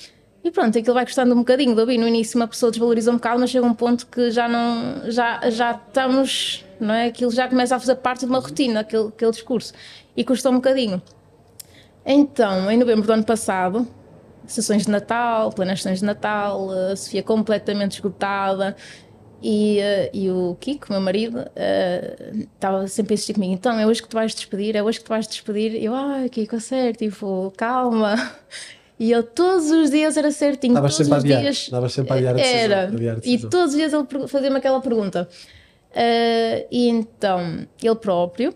E 0.45 0.51
pronto, 0.51 0.77
aquilo 0.77 0.93
vai 0.93 1.03
custando 1.03 1.33
um 1.33 1.39
bocadinho 1.39 1.75
ouvir. 1.75 1.97
No 1.97 2.07
início 2.07 2.37
uma 2.37 2.47
pessoa 2.47 2.71
desvaloriza 2.71 3.09
um 3.09 3.15
bocado, 3.15 3.39
mas 3.39 3.49
chega 3.49 3.65
um 3.65 3.73
ponto 3.73 4.05
que 4.05 4.29
já 4.29 4.47
não, 4.47 5.09
já, 5.09 5.49
já 5.49 5.71
estamos, 5.71 6.63
não 6.79 6.93
é? 6.93 7.07
Aquilo 7.07 7.31
já 7.31 7.47
começa 7.47 7.75
a 7.75 7.79
fazer 7.79 7.95
parte 7.95 8.19
de 8.19 8.25
uma 8.27 8.37
rotina, 8.37 8.81
aquele, 8.81 9.07
aquele 9.07 9.31
discurso. 9.31 9.73
E 10.15 10.23
custa 10.23 10.51
um 10.51 10.57
bocadinho. 10.57 11.01
Então, 12.05 12.69
em 12.69 12.77
novembro 12.77 13.07
do 13.07 13.11
ano 13.11 13.23
passado, 13.23 13.87
sessões 14.45 14.85
de 14.85 14.91
Natal, 14.91 15.51
planeações 15.51 16.01
de 16.01 16.05
Natal, 16.05 16.69
a 16.69 16.95
Sofia 16.95 17.23
completamente 17.23 17.93
esgotada. 17.93 18.75
E, 19.41 19.79
uh, 19.79 20.09
e 20.13 20.29
o 20.29 20.55
Kiko, 20.59 20.91
meu 20.91 21.01
marido, 21.01 21.39
uh, 21.39 22.37
estava 22.53 22.87
sempre 22.87 23.13
a 23.13 23.15
insistir 23.15 23.33
comigo: 23.33 23.53
então 23.53 23.79
é 23.79 23.87
hoje 23.87 23.99
que 23.99 24.07
tu 24.07 24.13
vais 24.13 24.33
despedir, 24.35 24.75
é 24.75 24.83
hoje 24.83 24.99
que 24.99 25.05
tu 25.05 25.09
vais 25.09 25.27
despedir. 25.27 25.73
E 25.73 25.85
eu, 25.85 25.95
ai, 25.95 26.25
ah, 26.25 26.29
Kiko, 26.29 26.55
a 26.55 26.59
sério, 26.59 26.95
tipo, 26.95 27.51
calma. 27.57 28.15
E 28.99 29.11
eu 29.11 29.23
todos 29.23 29.69
os 29.71 29.89
dias 29.89 30.15
era 30.15 30.31
certinho. 30.31 30.73
Estavas 30.73 30.95
sempre 30.95 31.13
a 31.13 31.17
adiar. 31.17 31.45
Estavas 31.45 31.93
sempre 31.93 32.13
a 32.13 32.15
adiar 32.15 32.33
a 32.33 32.37
decisão. 32.37 32.59
Era. 32.59 32.83
Adiar 32.83 33.15
a 33.15 33.19
decisão. 33.19 33.47
E 33.47 33.51
todos 33.51 33.73
os 33.73 33.75
dias 33.75 33.93
ele 33.93 34.27
fazia-me 34.27 34.57
aquela 34.57 34.81
pergunta. 34.81 35.27
Uh, 35.91 36.67
e 36.71 36.89
então 36.89 37.65
ele 37.81 37.95
próprio 37.95 38.53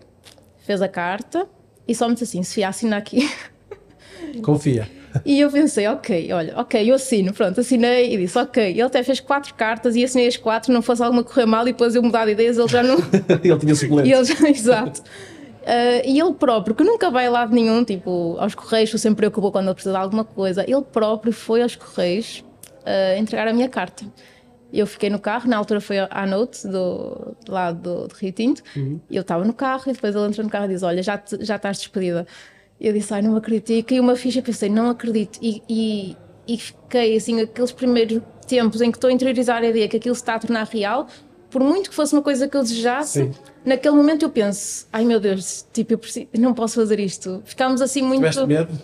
fez 0.66 0.82
a 0.82 0.88
carta 0.88 1.46
e 1.86 1.94
só 1.94 2.06
me 2.08 2.14
disse 2.14 2.24
assim: 2.24 2.42
Sofia, 2.42 2.68
assina 2.68 2.96
aqui. 2.96 3.28
Confia. 4.42 4.88
E 5.24 5.40
eu 5.40 5.50
pensei, 5.50 5.88
ok, 5.88 6.32
olha, 6.32 6.56
ok, 6.56 6.88
eu 6.88 6.94
assino, 6.94 7.32
pronto, 7.32 7.60
assinei 7.60 8.14
e 8.14 8.16
disse, 8.16 8.38
ok. 8.38 8.70
Ele 8.70 8.82
até 8.82 9.02
fez 9.02 9.18
quatro 9.18 9.52
cartas 9.54 9.96
e 9.96 10.04
assinei 10.04 10.28
as 10.28 10.36
quatro, 10.36 10.72
não 10.72 10.82
fosse 10.82 11.02
alguma 11.02 11.24
correr 11.24 11.46
mal 11.46 11.66
e 11.66 11.72
depois 11.72 11.94
eu 11.94 12.02
mudar 12.02 12.26
de 12.26 12.32
ideias, 12.32 12.56
ele 12.56 12.68
já 12.68 12.82
não. 12.82 12.96
ele 13.42 13.58
tinha 13.58 13.74
suplente. 13.74 14.08
ele 14.08 14.24
já, 14.24 14.34
exato. 14.48 15.02
Uh, 15.60 16.00
e 16.06 16.18
ele 16.18 16.32
próprio, 16.32 16.74
que 16.74 16.82
nunca 16.82 17.10
vai 17.10 17.26
a 17.26 17.30
lado 17.30 17.54
nenhum, 17.54 17.84
tipo, 17.84 18.36
aos 18.38 18.54
Correios, 18.54 18.90
sempre 19.00 19.16
preocupou 19.16 19.52
quando 19.52 19.66
ele 19.66 19.74
precisa 19.74 19.92
de 19.92 20.02
alguma 20.02 20.24
coisa, 20.24 20.64
ele 20.66 20.82
próprio 20.82 21.32
foi 21.32 21.62
aos 21.62 21.76
Correios 21.76 22.42
uh, 22.80 23.18
entregar 23.18 23.46
a 23.46 23.52
minha 23.52 23.68
carta. 23.68 24.04
Eu 24.72 24.86
fiquei 24.86 25.10
no 25.10 25.18
carro, 25.18 25.48
na 25.48 25.56
altura 25.56 25.80
foi 25.80 25.98
à 25.98 26.26
noite 26.26 26.66
do, 26.66 27.36
lá 27.48 27.72
do, 27.72 28.06
do 28.06 28.14
Rio 28.14 28.32
Tinto, 28.32 28.62
uhum. 28.76 29.00
eu 29.10 29.22
estava 29.22 29.44
no 29.44 29.52
carro 29.52 29.84
e 29.88 29.92
depois 29.92 30.14
ele 30.14 30.26
entrou 30.26 30.44
no 30.44 30.50
carro 30.50 30.66
e 30.66 30.68
disse: 30.68 30.84
Olha, 30.84 31.02
já, 31.02 31.18
te, 31.18 31.44
já 31.44 31.56
estás 31.56 31.78
despedida. 31.78 32.26
Eu 32.80 32.92
disse: 32.92 33.12
Ai, 33.12 33.20
não 33.20 33.36
acredito. 33.36 33.70
E 33.70 33.82
caiu 33.82 34.02
uma 34.02 34.14
ficha, 34.14 34.40
pensei: 34.40 34.68
Não 34.68 34.88
acredito. 34.88 35.40
E, 35.42 35.60
e, 35.68 36.16
e 36.46 36.56
fiquei 36.56 37.16
assim, 37.16 37.40
aqueles 37.40 37.72
primeiros 37.72 38.22
tempos 38.46 38.80
em 38.80 38.92
que 38.92 38.96
estou 38.96 39.10
a 39.10 39.12
interiorizar 39.12 39.62
a 39.62 39.66
ideia 39.66 39.88
que 39.88 39.96
aquilo 39.96 40.14
se 40.14 40.20
está 40.20 40.36
a 40.36 40.38
tornar 40.38 40.66
real, 40.66 41.08
por 41.50 41.62
muito 41.62 41.90
que 41.90 41.96
fosse 41.96 42.12
uma 42.12 42.22
coisa 42.22 42.48
que 42.48 42.56
eu 42.56 42.62
desejasse, 42.62 43.24
Sim. 43.24 43.32
naquele 43.64 43.94
momento 43.94 44.24
eu 44.24 44.30
penso: 44.30 44.86
Ai 44.92 45.04
meu 45.04 45.20
Deus, 45.20 45.66
tipo, 45.72 45.94
eu 45.94 45.98
preciso, 45.98 46.28
não 46.38 46.54
posso 46.54 46.76
fazer 46.76 47.00
isto. 47.00 47.42
Ficámos 47.44 47.82
assim 47.82 48.02
muito. 48.02 48.20
Tiveste 48.20 48.46
medo? 48.46 48.78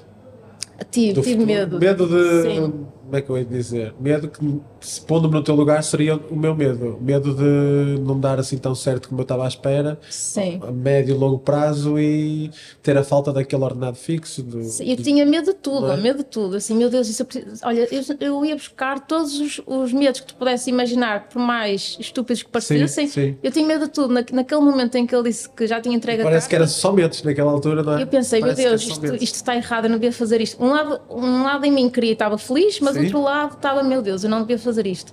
Tive, 0.90 1.22
tive 1.22 1.46
medo. 1.46 1.78
Medo 1.78 2.06
de. 2.06 2.42
Sim 2.42 2.86
como 3.06 3.16
é 3.16 3.22
que 3.22 3.30
eu 3.30 3.38
ia 3.38 3.44
dizer? 3.44 3.94
Medo 4.00 4.28
que, 4.28 4.60
se 4.80 5.00
pondo-me 5.00 5.34
no 5.34 5.42
teu 5.42 5.54
lugar, 5.54 5.82
seria 5.84 6.16
o 6.16 6.36
meu 6.36 6.56
medo. 6.56 6.98
Medo 7.00 7.32
de 7.34 8.00
não 8.00 8.18
dar 8.18 8.40
assim 8.40 8.58
tão 8.58 8.74
certo 8.74 9.08
como 9.08 9.20
eu 9.20 9.22
estava 9.22 9.44
à 9.44 9.48
espera, 9.48 9.98
Sim. 10.10 10.60
a 10.66 10.72
médio 10.72 11.14
e 11.14 11.18
longo 11.18 11.38
prazo 11.38 11.98
e 12.00 12.50
ter 12.82 12.98
a 12.98 13.04
falta 13.04 13.32
daquele 13.32 13.62
ordenado 13.62 13.96
fixo. 13.96 14.42
Do, 14.42 14.62
Sim, 14.64 14.90
eu 14.90 14.96
tinha 14.96 15.24
medo 15.24 15.46
de 15.46 15.54
tudo, 15.54 15.92
é? 15.92 15.96
medo 15.96 16.18
de 16.18 16.24
tudo. 16.24 16.56
Assim, 16.56 16.74
meu 16.74 16.90
Deus, 16.90 17.08
isso 17.08 17.22
eu, 17.22 17.28
olha, 17.62 17.88
eu, 17.92 18.02
eu, 18.18 18.44
ia 18.44 18.56
buscar 18.56 19.06
todos 19.06 19.38
os, 19.38 19.60
os, 19.64 19.92
medos 19.92 20.20
que 20.20 20.26
tu 20.26 20.34
pudesse 20.34 20.68
imaginar, 20.68 21.28
por 21.28 21.38
mais 21.38 21.96
estúpidos 22.00 22.42
que 22.42 22.50
parecessem. 22.50 23.06
Sim, 23.06 23.12
sim. 23.12 23.38
Eu 23.40 23.52
tinha 23.52 23.66
medo 23.66 23.86
de 23.86 23.92
tudo. 23.92 24.12
Na, 24.12 24.24
naquele 24.32 24.60
momento 24.60 24.96
em 24.96 25.06
que 25.06 25.14
ele 25.14 25.28
disse 25.28 25.48
que 25.48 25.66
já 25.66 25.80
tinha 25.80 25.94
entregue 25.94 26.24
Parece 26.24 26.48
que 26.48 26.56
era 26.56 26.66
só 26.66 26.92
medos 26.92 27.22
naquela 27.22 27.52
altura, 27.52 27.84
não 27.84 27.98
é? 27.98 28.02
Eu 28.02 28.06
pensei, 28.08 28.40
Parece 28.40 28.62
meu 28.62 28.70
Deus, 28.70 28.82
isto, 28.82 29.14
isto, 29.14 29.34
está 29.36 29.54
errado, 29.54 29.84
eu 29.84 29.90
não 29.90 29.98
devia 29.98 30.12
fazer 30.12 30.40
isto. 30.40 30.62
Um 30.62 30.70
lado, 30.70 31.00
um 31.08 31.44
lado 31.44 31.64
em 31.64 31.70
mim 31.70 31.88
queria, 31.88 32.12
estava 32.12 32.36
feliz, 32.36 32.80
mas 32.80 32.95
Sim. 32.96 33.04
outro 33.04 33.22
lado 33.22 33.54
estava, 33.54 33.82
meu 33.82 34.02
Deus, 34.02 34.24
eu 34.24 34.30
não 34.30 34.40
devia 34.40 34.58
fazer 34.58 34.86
isto. 34.86 35.12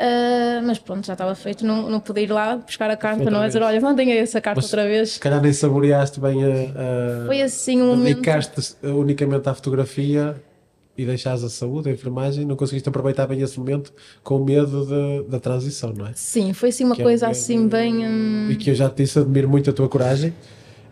Uh, 0.00 0.64
mas 0.64 0.78
pronto, 0.78 1.06
já 1.06 1.12
estava 1.12 1.34
feito, 1.34 1.66
não, 1.66 1.90
não 1.90 2.00
pude 2.00 2.22
ir 2.22 2.32
lá 2.32 2.56
buscar 2.56 2.88
a 2.90 2.96
carta, 2.96 3.18
outra 3.18 3.30
não 3.30 3.42
é 3.42 3.48
dizer, 3.48 3.62
olha, 3.62 3.80
mandem 3.80 4.10
essa 4.12 4.40
carta 4.40 4.60
mas, 4.60 4.64
outra 4.66 4.86
vez. 4.86 5.10
Se 5.12 5.20
calhar 5.20 5.42
nem 5.42 5.52
saboreaste 5.52 6.18
bem 6.20 6.42
a. 6.42 6.48
a 6.48 7.26
Foi 7.26 7.42
assim 7.42 7.82
um 7.82 8.02
Dedicaste 8.02 8.76
momento... 8.82 9.00
unicamente 9.00 9.48
à 9.48 9.54
fotografia 9.54 10.36
e 10.96 11.04
deixaste 11.04 11.44
a 11.44 11.48
saúde, 11.48 11.88
a 11.88 11.92
enfermagem, 11.92 12.44
não 12.44 12.56
conseguiste 12.56 12.88
aproveitar 12.88 13.26
bem 13.26 13.40
esse 13.40 13.58
momento 13.58 13.92
com 14.22 14.38
medo 14.38 14.86
de, 14.86 15.28
da 15.28 15.40
transição, 15.40 15.92
não 15.92 16.06
é? 16.06 16.12
Sim, 16.14 16.52
foi 16.52 16.68
assim 16.68 16.84
uma 16.84 16.94
que 16.94 17.02
é 17.02 17.04
coisa 17.04 17.26
é 17.26 17.30
assim 17.30 17.68
bem. 17.68 18.06
Hum... 18.06 18.48
E 18.50 18.56
que 18.56 18.70
eu 18.70 18.74
já 18.74 18.88
te 18.88 19.02
disse, 19.02 19.18
admiro 19.18 19.48
muito 19.48 19.68
a 19.70 19.72
tua 19.72 19.88
coragem. 19.88 20.32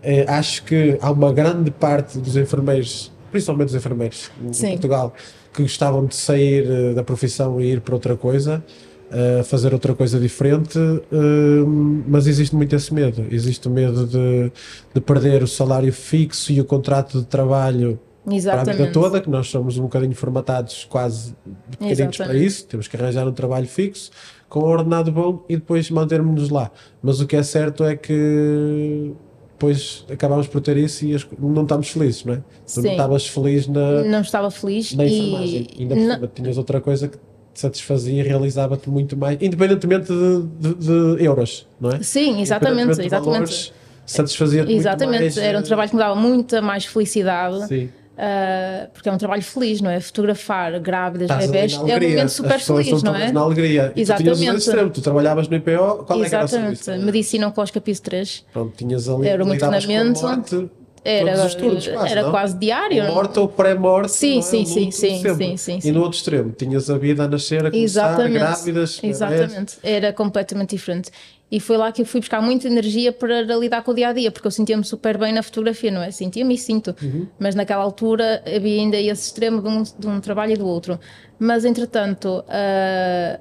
É, 0.03 0.31
acho 0.31 0.65
que 0.65 0.99
há 1.01 1.11
uma 1.11 1.33
grande 1.33 1.71
parte 1.71 2.19
dos 2.19 2.37
enfermeiros, 2.37 3.13
principalmente 3.31 3.69
os 3.69 3.75
enfermeiros 3.75 4.31
em 4.63 4.71
Portugal, 4.71 5.15
que 5.53 5.63
gostavam 5.63 6.07
de 6.07 6.15
sair 6.15 6.67
uh, 6.69 6.95
da 6.95 7.03
profissão 7.03 7.61
e 7.61 7.73
ir 7.73 7.81
para 7.81 7.95
outra 7.95 8.17
coisa, 8.17 8.63
uh, 9.11 9.45
fazer 9.45 9.73
outra 9.73 9.95
coisa 9.95 10.19
diferente, 10.19 10.79
uh, 10.79 11.67
mas 12.07 12.27
existe 12.27 12.55
muito 12.55 12.75
esse 12.75 12.93
medo. 12.93 13.27
Existe 13.31 13.69
o 13.69 13.71
medo 13.71 14.07
de, 14.07 14.53
de 14.95 15.01
perder 15.01 15.43
o 15.43 15.49
salário 15.49 15.93
fixo 15.93 16.53
e 16.53 16.61
o 16.61 16.65
contrato 16.65 17.21
de 17.21 17.27
trabalho 17.27 17.99
Exatamente. 18.27 18.65
para 18.65 18.73
a 18.73 18.77
vida 18.77 18.93
toda, 18.93 19.21
que 19.21 19.31
nós 19.31 19.49
somos 19.49 19.79
um 19.79 19.83
bocadinho 19.83 20.15
formatados 20.15 20.85
quase 20.85 21.35
pequeninos 21.71 22.17
para 22.17 22.35
isso, 22.35 22.67
temos 22.67 22.89
que 22.89 22.97
arranjar 22.97 23.27
um 23.27 23.33
trabalho 23.33 23.67
fixo 23.67 24.11
com 24.49 24.61
um 24.61 24.65
ordenado 24.65 25.13
bom 25.13 25.45
e 25.49 25.57
depois 25.57 25.91
mantermos-nos 25.91 26.49
lá. 26.49 26.71
Mas 27.03 27.21
o 27.21 27.27
que 27.27 27.37
é 27.37 27.43
certo 27.43 27.85
é 27.85 27.95
que 27.95 29.13
depois 29.59 30.05
acabámos 30.09 30.47
por 30.47 30.61
ter 30.61 30.77
isso 30.77 31.05
e 31.05 31.17
não 31.37 31.65
estávamos 31.65 31.89
felizes, 31.89 32.25
não 32.25 32.35
é? 32.35 32.43
Tu 32.73 32.81
não 32.81 32.91
estavas 32.93 33.27
feliz 33.27 33.67
na. 33.67 34.05
Não 34.05 34.21
estava 34.21 34.51
feliz 34.53 34.95
na 34.95 35.05
enfermagem. 35.05 35.67
E 35.77 35.83
ainda 35.83 35.95
por 35.97 36.01
cima 36.01 36.31
tinhas 36.33 36.59
outra 36.59 36.81
coisa 36.81 37.09
que 37.09 37.17
te 37.17 37.61
satisfazia 37.61 38.23
e 38.23 38.27
realizava-te 38.27 38.89
muito 38.89 39.17
mais, 39.17 39.37
independentemente 39.43 40.13
de, 40.13 40.43
de, 40.61 40.75
de, 41.17 41.25
euros, 41.25 41.67
não 41.81 41.91
é? 41.91 42.01
Sim, 42.03 42.41
exatamente. 42.41 43.05
exatamente. 43.05 43.73
Satisfazia-te 44.07 44.73
Exatamente, 44.73 45.21
muito 45.21 45.35
mais, 45.35 45.47
era 45.47 45.59
um 45.59 45.63
trabalho 45.63 45.91
que 45.91 45.97
me 45.97 46.01
dava 46.01 46.15
muita 46.15 46.63
mais 46.63 46.87
felicidade. 46.87 47.67
Sim. 47.67 47.91
Uh, 48.19 48.91
porque 48.93 49.09
é 49.09 49.13
um 49.13 49.17
trabalho 49.17 49.43
feliz, 49.43 49.81
não 49.81 49.89
é? 49.89 50.01
Fotografar 50.01 50.81
grávidas, 50.81 51.29
bebés 51.29 51.75
é 51.75 51.79
um 51.79 51.87
momento 51.87 52.29
super 52.29 52.59
feliz, 52.59 53.01
não 53.01 53.15
é? 53.15 53.31
na 53.31 53.41
alegria. 53.43 53.93
Exatamente. 53.95 54.45
tu, 54.45 54.57
extremo, 54.57 54.91
tu 54.91 55.01
trabalhavas 55.01 55.49
no 55.49 55.57
IPO, 55.57 56.05
qual 56.05 56.25
Exatamente. 56.25 56.81
é 56.81 56.85
que 56.85 56.91
era 56.91 56.99
Medicina 57.01 57.47
oncoscopia 57.47 57.95
3. 57.95 58.45
Pronto, 58.53 58.75
tinhas 58.77 59.09
ali, 59.09 59.29
era 59.29 59.45
um 59.45 59.57
treinamento. 59.57 60.69
Era, 61.11 61.49
turnos, 61.49 61.89
quase, 61.89 62.13
era 62.13 62.31
quase 62.31 62.59
diário. 62.59 63.05
Morte 63.05 63.39
ou 63.39 63.49
pré-morte. 63.49 64.13
Sim, 64.13 64.43
sim, 64.43 64.65
sim, 64.65 64.91
sim, 64.91 65.23
sim, 65.23 65.57
sim, 65.57 65.81
E 65.83 65.91
no 65.91 66.03
outro 66.03 66.19
extremo, 66.19 66.53
tinhas 66.53 66.91
a 66.91 66.99
vida 66.99 67.25
a 67.25 67.29
nascer, 67.29 67.65
a 67.65 67.71
começar, 67.71 68.11
Exatamente. 68.11 68.39
grávidas. 68.39 69.01
Exatamente. 69.03 69.79
Era 69.83 70.13
completamente 70.13 70.71
diferente. 70.71 71.11
E 71.51 71.59
foi 71.61 71.79
lá 71.79 71.91
que 71.91 72.03
eu 72.03 72.07
fui 72.07 72.21
buscar 72.21 72.43
muita 72.43 72.67
energia 72.67 73.11
para 73.11 73.41
lidar 73.57 73.83
com 73.83 73.93
o 73.93 73.95
dia 73.95 74.09
a 74.09 74.13
dia, 74.13 74.31
porque 74.31 74.47
eu 74.47 74.51
sentia-me 74.51 74.85
super 74.85 75.17
bem 75.17 75.33
na 75.33 75.43
fotografia, 75.43 75.91
não 75.91 76.03
é? 76.03 76.11
Sentia-me 76.11 76.55
e 76.55 76.59
sinto, 76.59 76.95
uhum. 77.03 77.27
mas 77.39 77.55
naquela 77.55 77.83
altura 77.83 78.43
havia 78.45 78.83
ainda 78.83 78.99
esse 78.99 79.29
extremo 79.29 79.63
de 79.63 79.69
um, 79.69 79.83
de 79.83 80.07
um 80.07 80.21
trabalho 80.21 80.53
e 80.53 80.57
do 80.57 80.67
outro. 80.67 81.01
Mas 81.39 81.65
entretanto, 81.65 82.45
uh, 82.45 83.41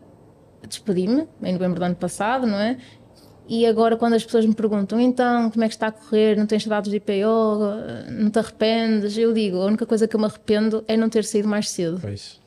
despedi-me 0.68 1.28
em 1.44 1.54
novembro 1.54 1.80
do 1.80 1.86
ano 1.86 1.96
passado, 1.96 2.48
não 2.48 2.58
é? 2.58 2.78
E 3.48 3.66
agora, 3.66 3.96
quando 3.96 4.14
as 4.14 4.26
pessoas 4.26 4.46
me 4.46 4.54
perguntam, 4.54 5.00
então, 5.00 5.50
como 5.50 5.64
é 5.64 5.68
que 5.68 5.74
está 5.74 5.88
a 5.88 5.92
correr? 5.92 6.36
Não 6.36 6.46
tens 6.46 6.64
saudades 6.64 6.92
de 6.92 6.98
IPO? 6.98 8.12
Não 8.12 8.30
te 8.30 8.40
arrependes? 8.40 9.18
Eu 9.18 9.34
digo, 9.34 9.58
a 9.58 9.66
única 9.66 9.86
coisa 9.86 10.08
que 10.08 10.16
eu 10.16 10.20
me 10.20 10.26
arrependo 10.26 10.84
é 10.88 10.98
não 10.98 11.08
ter 11.08 11.24
saído 11.24 11.48
mais 11.48 11.70
cedo. 11.70 11.98
Pois. 12.02 12.40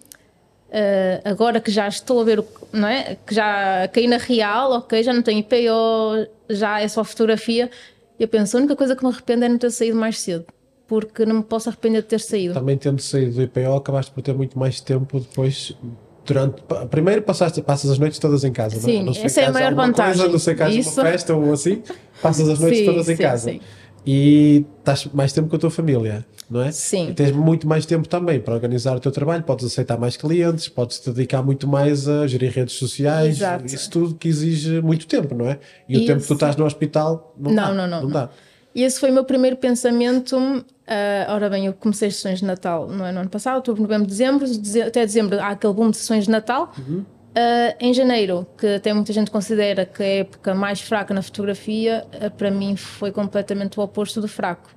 Uh, 0.69 1.19
agora 1.25 1.61
que 1.61 1.71
já 1.71 1.89
estou 1.89 2.21
a 2.21 2.25
ver, 2.25 2.39
o, 2.39 2.47
não 2.73 2.87
é? 2.87 3.17
Que 3.27 3.35
já 3.35 3.89
caí 3.89 4.07
na 4.07 4.19
real, 4.19 4.73
ok, 4.73 5.03
já 5.03 5.13
não 5.13 5.23
tenho 5.23 5.41
IPO, 5.41 6.31
já 6.51 6.81
é 6.81 6.87
só 6.87 7.03
fotografia. 7.03 7.71
Eu 8.19 8.29
penso, 8.29 8.57
a 8.57 8.61
única 8.61 8.77
coisa 8.77 8.95
que 8.95 9.03
me 9.03 9.11
arrependo 9.11 9.47
é 9.47 9.49
não 9.49 9.59
ter 9.59 9.71
saído 9.71 9.97
mais 9.97 10.21
cedo, 10.21 10.45
porque 10.87 11.25
não 11.25 11.37
me 11.37 11.43
posso 11.43 11.71
arrepender 11.71 12.03
de 12.03 12.09
ter 12.09 12.21
saído. 12.21 12.55
Também 12.55 12.77
tendo 12.77 13.01
saído 13.01 13.33
do 13.33 13.43
IPO, 13.43 13.75
acabaste 13.75 14.13
por 14.13 14.23
ter 14.23 14.35
muito 14.35 14.59
mais 14.59 14.81
tempo 14.81 15.19
depois. 15.19 15.75
Durante, 16.33 16.63
primeiro 16.91 17.23
passaste, 17.23 17.61
passas 17.61 17.91
as 17.91 17.99
noites 17.99 18.19
todas 18.19 18.45
em 18.45 18.53
casa, 18.53 18.79
sim, 18.79 19.03
não 19.03 19.13
é? 19.13 19.25
essa 19.25 19.41
é 19.41 19.47
a 19.47 19.53
maior 19.53 19.75
vantagem. 19.75 20.17
Coisa, 20.17 20.33
não 20.33 20.39
sei 20.39 20.55
caso 20.55 20.81
uma 20.81 21.05
festa 21.05 21.35
ou 21.35 21.53
assim, 21.53 21.83
passas 22.23 22.49
as 22.49 22.59
noites 22.59 22.81
sim, 22.81 22.85
todas 22.85 23.09
em 23.09 23.17
sim, 23.17 23.23
casa. 23.23 23.51
Sim 23.51 23.61
e 24.05 24.65
estás 24.79 25.07
mais 25.13 25.33
tempo 25.33 25.49
com 25.49 25.57
a 25.57 25.59
tua 25.59 25.71
família, 25.71 26.25
não 26.49 26.63
é? 26.63 26.73
Sim. 26.73 27.11
E 27.11 27.15
tens 27.15 27.33
muito 27.33 27.67
mais 27.69 27.85
tempo 27.85 28.09
também 28.09 28.41
para 28.41 28.55
organizar 28.55 28.97
o 28.97 29.01
teu 29.01 29.13
trabalho, 29.13 29.43
podes 29.43 29.67
aceitar 29.67 29.99
mais 29.99 30.17
clientes, 30.17 30.69
podes 30.69 31.01
te 31.01 31.11
dedicar 31.11 31.43
muito 31.43 31.69
mais 31.69 32.09
a 32.09 32.27
gerir 32.27 32.53
redes 32.53 32.75
sociais, 32.75 33.37
Exato. 33.37 33.67
isso 33.67 33.91
tudo 33.91 34.15
que 34.15 34.29
exige 34.29 34.81
muito 34.81 35.07
tempo, 35.07 35.35
não 35.35 35.47
é? 35.47 35.59
E, 35.89 35.99
e 35.99 36.03
o 36.03 36.07
tempo 36.07 36.21
que 36.21 36.27
tu 36.27 36.35
estás 36.35 36.57
no 36.57 36.65
hospital 36.65 37.35
não, 37.39 37.51
não 37.51 37.57
dá. 37.57 37.69
Não, 37.69 37.87
não, 37.89 38.03
não, 38.03 38.11
dá. 38.11 38.31
E 38.75 38.83
esse 38.83 39.01
foi 39.01 39.11
o 39.11 39.15
meu 39.15 39.25
primeiro 39.25 39.57
pensamento. 39.57 40.65
Uh, 40.91 41.31
ora 41.31 41.49
bem, 41.49 41.67
eu 41.67 41.73
comecei 41.73 42.09
as 42.09 42.17
sessões 42.17 42.41
de 42.41 42.45
Natal 42.45 42.89
não 42.89 43.07
é, 43.07 43.13
no 43.13 43.21
ano 43.21 43.31
passado, 43.31 43.57
outubro, 43.57 43.81
novembro, 43.81 44.09
dezembro, 44.09 44.45
até 44.85 45.07
dezembro 45.07 45.39
há 45.39 45.51
aquele 45.51 45.73
boom 45.73 45.91
de 45.91 45.97
sessões 45.97 46.25
de 46.25 46.31
Natal. 46.31 46.73
Uhum. 46.77 47.05
Uh, 47.31 47.77
em 47.79 47.95
janeiro, 47.95 48.45
que 48.59 48.67
até 48.67 48.93
muita 48.93 49.13
gente 49.13 49.31
considera 49.31 49.87
que 49.87 50.03
é 50.03 50.07
a 50.07 50.21
época 50.23 50.53
mais 50.53 50.81
fraca 50.81 51.15
na 51.15 51.23
fotografia, 51.23 52.05
uh, 52.13 52.29
para 52.33 52.51
mim 52.51 52.75
foi 52.75 53.13
completamente 53.13 53.79
o 53.79 53.85
oposto 53.85 54.21
do 54.21 54.27
fraco. 54.27 54.69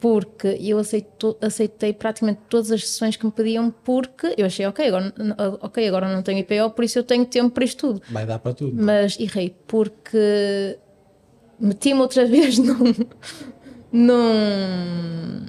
Porque 0.00 0.48
eu 0.60 0.78
aceito, 0.78 1.36
aceitei 1.40 1.92
praticamente 1.92 2.40
todas 2.48 2.72
as 2.72 2.88
sessões 2.88 3.14
que 3.14 3.24
me 3.24 3.30
pediam, 3.30 3.72
porque 3.84 4.34
eu 4.36 4.44
achei, 4.44 4.66
ok 4.66 4.88
agora, 4.88 5.14
ok, 5.60 5.86
agora 5.86 6.12
não 6.12 6.22
tenho 6.22 6.40
IPO, 6.40 6.70
por 6.74 6.82
isso 6.82 6.98
eu 6.98 7.04
tenho 7.04 7.24
tempo 7.24 7.50
para 7.50 7.62
isto 7.62 7.86
tudo. 7.86 8.02
Vai 8.10 8.26
dar 8.26 8.40
para 8.40 8.52
tudo. 8.52 8.82
Mas 8.82 9.16
errei, 9.20 9.54
porque 9.68 10.76
meti-me 11.60 12.00
outra 12.00 12.26
vez 12.26 12.58
num, 12.58 12.92
num, 13.92 15.46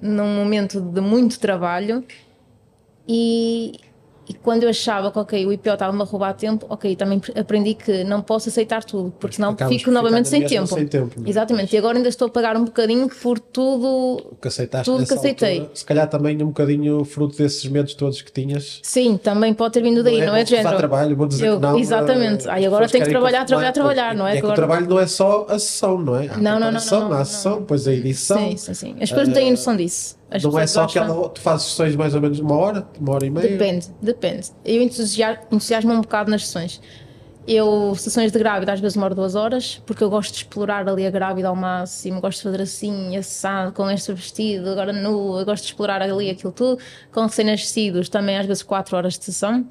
num 0.00 0.34
momento 0.34 0.80
de 0.80 1.00
muito 1.00 1.38
trabalho 1.38 2.04
e, 3.08 3.78
e 4.28 4.34
quando 4.34 4.64
eu 4.64 4.68
achava 4.68 5.10
que, 5.10 5.18
ok, 5.18 5.46
o 5.46 5.52
IPO 5.52 5.70
estava-me 5.70 6.02
a 6.02 6.04
roubar 6.04 6.34
tempo, 6.34 6.66
ok, 6.68 6.96
também 6.96 7.20
aprendi 7.38 7.74
que 7.74 8.02
não 8.02 8.20
posso 8.20 8.48
aceitar 8.48 8.82
tudo, 8.82 9.12
porque 9.20 9.36
senão 9.36 9.50
Acabas 9.50 9.76
fico 9.76 9.90
novamente 9.90 10.28
sem 10.28 10.44
tempo. 10.44 10.66
sem 10.66 10.86
tempo. 10.86 11.22
É? 11.24 11.28
Exatamente, 11.28 11.74
e 11.74 11.78
agora 11.78 11.96
ainda 11.96 12.08
estou 12.08 12.26
a 12.26 12.30
pagar 12.30 12.56
um 12.56 12.64
bocadinho 12.64 13.08
por 13.08 13.38
tudo 13.38 13.86
o 14.32 14.36
que, 14.40 14.48
aceitaste 14.48 14.90
tudo 14.90 15.06
que 15.06 15.14
aceitei. 15.14 15.58
Altura, 15.58 15.76
se 15.76 15.84
calhar 15.84 16.08
também 16.08 16.42
um 16.42 16.48
bocadinho 16.48 17.04
fruto 17.04 17.36
desses 17.36 17.64
medos 17.66 17.94
todos 17.94 18.20
que 18.20 18.32
tinhas. 18.32 18.80
Sim, 18.82 19.16
também 19.16 19.54
pode 19.54 19.74
ter 19.74 19.82
vindo 19.82 20.02
daí, 20.02 20.18
não 20.18 20.22
é, 20.22 20.26
não 20.26 20.36
é 20.36 20.46
género? 20.46 20.76
trabalho, 20.76 21.16
vou 21.16 21.26
dizer 21.26 21.46
eu, 21.46 21.56
que 21.56 21.62
não. 21.62 21.78
Exatamente, 21.78 22.48
aí 22.48 22.66
agora 22.66 22.88
tenho 22.88 23.04
que 23.04 23.10
trabalhar, 23.10 23.44
trabalhar, 23.44 23.72
trabalhar, 23.72 24.14
não 24.14 24.26
é? 24.26 24.38
é 24.38 24.40
que 24.40 24.46
o 24.46 24.54
trabalho 24.54 24.88
não 24.88 24.98
é 24.98 25.06
só 25.06 25.46
a 25.48 25.58
sessão, 25.58 25.98
não 25.98 26.16
é? 26.16 26.28
Há 26.28 26.36
não, 26.36 26.58
não, 26.58 26.72
não, 26.72 27.08
não, 27.08 27.12
a 27.12 27.24
sessão, 27.24 27.60
depois 27.60 27.86
a 27.86 27.92
edição. 27.92 28.38
Sim, 28.38 28.56
sim, 28.56 28.74
sim. 28.74 28.96
As 29.00 29.08
pessoas 29.08 29.28
não 29.28 29.34
têm 29.34 29.50
noção 29.50 29.76
disso. 29.76 30.15
As 30.30 30.42
não 30.42 30.58
é 30.58 30.66
só 30.66 30.84
aquela. 30.84 31.28
Tu 31.28 31.40
fazes 31.40 31.68
sessões 31.68 31.94
mais 31.94 32.14
ou 32.14 32.20
menos 32.20 32.38
uma 32.40 32.56
hora, 32.56 32.86
uma 33.00 33.14
hora 33.14 33.26
e 33.26 33.30
meia? 33.30 33.48
Depende, 33.48 33.88
depende. 34.02 34.50
Eu 34.64 34.82
entusiasmo 34.82 35.92
um 35.92 36.00
bocado 36.00 36.30
nas 36.30 36.46
sessões. 36.46 36.80
Eu, 37.46 37.94
sessões 37.94 38.32
de 38.32 38.38
grávida, 38.40 38.72
às 38.72 38.80
vezes 38.80 38.94
demoro 38.94 39.14
duas 39.14 39.36
horas, 39.36 39.80
porque 39.86 40.02
eu 40.02 40.10
gosto 40.10 40.32
de 40.32 40.38
explorar 40.38 40.88
ali 40.88 41.06
a 41.06 41.10
grávida 41.12 41.46
ao 41.46 41.54
máximo, 41.54 42.20
gosto 42.20 42.38
de 42.38 42.42
fazer 42.42 42.62
assim, 42.62 43.16
assado, 43.16 43.70
com 43.72 43.88
este 43.88 44.12
vestido, 44.12 44.68
agora 44.68 44.92
nu, 44.92 45.38
eu 45.38 45.44
gosto 45.44 45.62
de 45.62 45.68
explorar 45.68 46.02
ali 46.02 46.28
aquilo 46.28 46.50
tudo. 46.50 46.82
Com 47.12 47.22
recém-nascidos, 47.22 48.08
também 48.08 48.36
às 48.36 48.46
vezes 48.46 48.64
quatro 48.64 48.96
horas 48.96 49.16
de 49.16 49.26
sessão. 49.26 49.64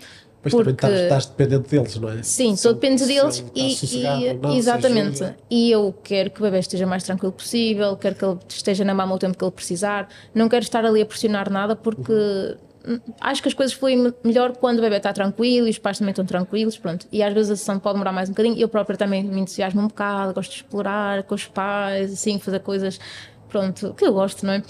Pois 0.45 0.53
porque... 0.53 0.73
também 0.73 0.95
estás, 0.95 1.23
estás 1.23 1.25
dependente 1.25 1.69
deles, 1.69 1.95
não 1.97 2.09
é? 2.09 2.21
Sim, 2.21 2.53
estou 2.53 2.73
dependente 2.73 3.05
deles 3.05 3.43
e, 3.55 3.97
e 3.97 4.33
não, 4.35 4.55
exatamente. 4.55 5.35
E 5.49 5.71
eu 5.71 5.93
quero 6.03 6.29
que 6.29 6.39
o 6.39 6.43
bebê 6.43 6.59
esteja 6.59 6.85
mais 6.85 7.03
tranquilo 7.03 7.31
possível, 7.31 7.97
quero 7.97 8.15
que 8.15 8.23
ele 8.23 8.37
esteja 8.47 8.85
na 8.85 8.93
mama 8.93 9.15
o 9.15 9.17
tempo 9.17 9.35
que 9.37 9.43
ele 9.43 9.51
precisar, 9.51 10.07
não 10.33 10.47
quero 10.47 10.63
estar 10.63 10.85
ali 10.85 11.01
a 11.01 11.05
pressionar 11.05 11.49
nada 11.49 11.75
porque 11.75 12.11
uhum 12.11 12.65
acho 13.19 13.41
que 13.41 13.47
as 13.47 13.53
coisas 13.53 13.73
fluem 13.75 14.13
melhor 14.23 14.55
quando 14.57 14.79
o 14.79 14.81
bebê 14.81 14.97
está 14.97 15.11
tranquilo 15.11 15.67
e 15.67 15.71
os 15.71 15.79
pais 15.79 15.97
também 15.97 16.11
estão 16.11 16.25
tranquilos, 16.25 16.77
pronto. 16.77 17.07
E 17.11 17.23
às 17.23 17.33
vezes 17.33 17.51
a 17.51 17.55
sessão 17.55 17.79
pode 17.79 17.95
demorar 17.95 18.11
mais 18.11 18.29
um 18.29 18.33
bocadinho. 18.33 18.57
Eu 18.57 18.69
própria 18.69 18.95
também 18.95 19.23
me 19.23 19.41
entusiasmo 19.41 19.81
um 19.81 19.87
bocado, 19.87 20.33
gosto 20.33 20.51
de 20.51 20.57
explorar 20.57 21.23
com 21.23 21.35
os 21.35 21.45
pais, 21.45 22.13
assim, 22.13 22.39
fazer 22.39 22.59
coisas, 22.59 22.99
pronto, 23.49 23.93
que 23.95 24.05
eu 24.05 24.13
gosto, 24.13 24.45
não 24.45 24.53
é? 24.53 24.63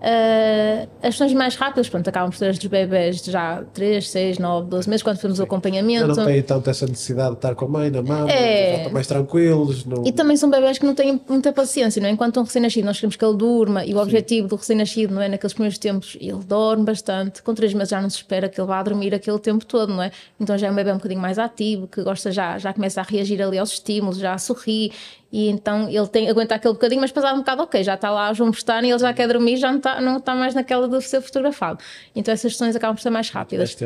Uh, 0.00 0.88
as 1.02 1.14
sessões 1.14 1.34
mais 1.34 1.54
rápidas, 1.56 1.86
pronto, 1.86 2.08
acabam 2.08 2.30
por 2.30 2.36
ser 2.36 2.46
as 2.46 2.58
dos 2.58 2.68
bebés 2.68 3.20
de 3.20 3.30
já 3.30 3.62
3, 3.74 4.08
6, 4.08 4.38
9, 4.38 4.68
12 4.68 4.88
meses, 4.88 5.02
quando 5.02 5.16
fazemos 5.16 5.38
o 5.38 5.42
acompanhamento. 5.42 6.06
não 6.06 6.24
têm 6.24 6.42
tanto 6.42 6.70
essa 6.70 6.86
necessidade 6.86 7.32
de 7.32 7.36
estar 7.36 7.54
com 7.54 7.66
a 7.66 7.68
mãe 7.68 7.90
na 7.90 8.00
mama, 8.00 8.32
é... 8.32 8.76
estão 8.78 8.92
mais 8.92 9.06
tranquilos. 9.06 9.84
Não... 9.84 10.02
E 10.06 10.12
também 10.12 10.38
são 10.38 10.48
bebés 10.48 10.78
que 10.78 10.86
não 10.86 10.94
têm 10.94 11.20
muita 11.28 11.52
paciência, 11.52 12.00
não 12.00 12.08
é? 12.08 12.12
Enquanto 12.12 12.40
um 12.40 12.44
recém-nascido, 12.44 12.86
nós 12.86 12.96
queremos 12.96 13.16
que 13.16 13.24
ele 13.24 13.36
durma 13.36 13.84
e 13.84 13.92
o 13.92 13.96
Sim. 13.96 14.02
objetivo 14.02 14.48
do 14.48 14.56
recém-nascido, 14.56 15.14
não 15.14 15.20
é? 15.20 15.28
Naqueles 15.28 15.52
primeiros 15.52 15.76
tempos, 15.76 16.16
ele 16.18 16.42
dorme 16.46 16.84
bastante, 16.84 17.42
com 17.42 17.54
3 17.54 17.74
meses 17.74 17.90
já 17.90 18.00
não 18.00 18.08
se 18.08 18.16
espera 18.16 18.48
que 18.48 18.58
ele 18.58 18.68
vá 18.68 18.82
dormir 18.82 19.14
aquele 19.14 19.38
tempo 19.38 19.66
todo, 19.66 19.92
não 19.92 20.02
é? 20.02 20.10
Então 20.40 20.56
já 20.56 20.68
é 20.68 20.70
um 20.70 20.74
bebê 20.74 20.92
um 20.92 20.96
bocadinho 20.96 21.20
mais 21.20 21.38
ativo, 21.38 21.86
que 21.86 22.02
gosta 22.02 22.32
já, 22.32 22.56
já 22.56 22.72
começa 22.72 23.02
a 23.02 23.04
reagir 23.04 23.42
ali 23.42 23.58
aos 23.58 23.72
estímulos, 23.72 24.16
já 24.16 24.32
a 24.32 24.38
sorrir 24.38 24.92
e 25.32 25.48
então 25.48 25.88
ele 25.88 26.06
tem 26.08 26.28
aguenta 26.28 26.56
aquele 26.56 26.74
bocadinho, 26.74 27.00
mas 27.00 27.12
passado 27.12 27.36
um 27.36 27.40
bocado, 27.40 27.62
ok, 27.62 27.82
já 27.84 27.94
está 27.94 28.10
lá 28.10 28.30
o 28.30 28.34
João 28.34 28.50
Bostano 28.50 28.86
e 28.86 28.90
ele 28.90 28.98
já 28.98 29.12
quer 29.12 29.28
dormir, 29.28 29.56
já 29.56 29.70
não 29.70 29.78
está, 29.78 30.00
não 30.00 30.16
está 30.16 30.34
mais 30.34 30.54
naquela 30.54 30.88
de 30.88 31.00
ser 31.02 31.20
fotografado. 31.20 31.78
Então 32.14 32.32
essas 32.32 32.52
sessões 32.52 32.74
acabam 32.74 32.96
por 32.96 33.02
ser 33.02 33.10
mais 33.10 33.30
rápidas. 33.30 33.76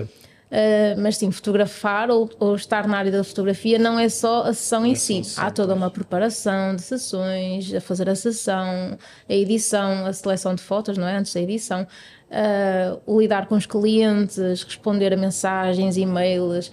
Uh, 0.54 1.00
mas 1.00 1.16
sim, 1.16 1.32
fotografar 1.32 2.10
ou, 2.10 2.30
ou, 2.38 2.54
estar 2.54 2.86
na 2.86 2.98
área 2.98 3.10
da 3.10 3.24
fotografia 3.24 3.76
não 3.76 3.98
é 3.98 4.08
só 4.08 4.42
a 4.42 4.54
sessão 4.54 4.86
em 4.86 4.94
si. 4.94 5.22
Há 5.36 5.50
toda 5.50 5.74
uma 5.74 5.90
preparação 5.90 6.76
de 6.76 6.82
sessões, 6.82 7.74
a 7.74 7.80
fazer 7.80 8.08
a 8.08 8.14
sessão, 8.14 8.96
a 9.28 9.34
edição, 9.34 10.06
a 10.06 10.12
seleção 10.12 10.54
de 10.54 10.62
fotos, 10.62 10.96
não 10.96 11.08
é? 11.08 11.16
Antes 11.16 11.34
da 11.34 11.40
edição, 11.40 11.82
uh, 11.82 13.00
o 13.04 13.20
lidar 13.20 13.46
com 13.46 13.56
os 13.56 13.66
clientes, 13.66 14.62
responder 14.62 15.12
a 15.12 15.16
mensagens, 15.16 15.96
e-mails, 15.96 16.70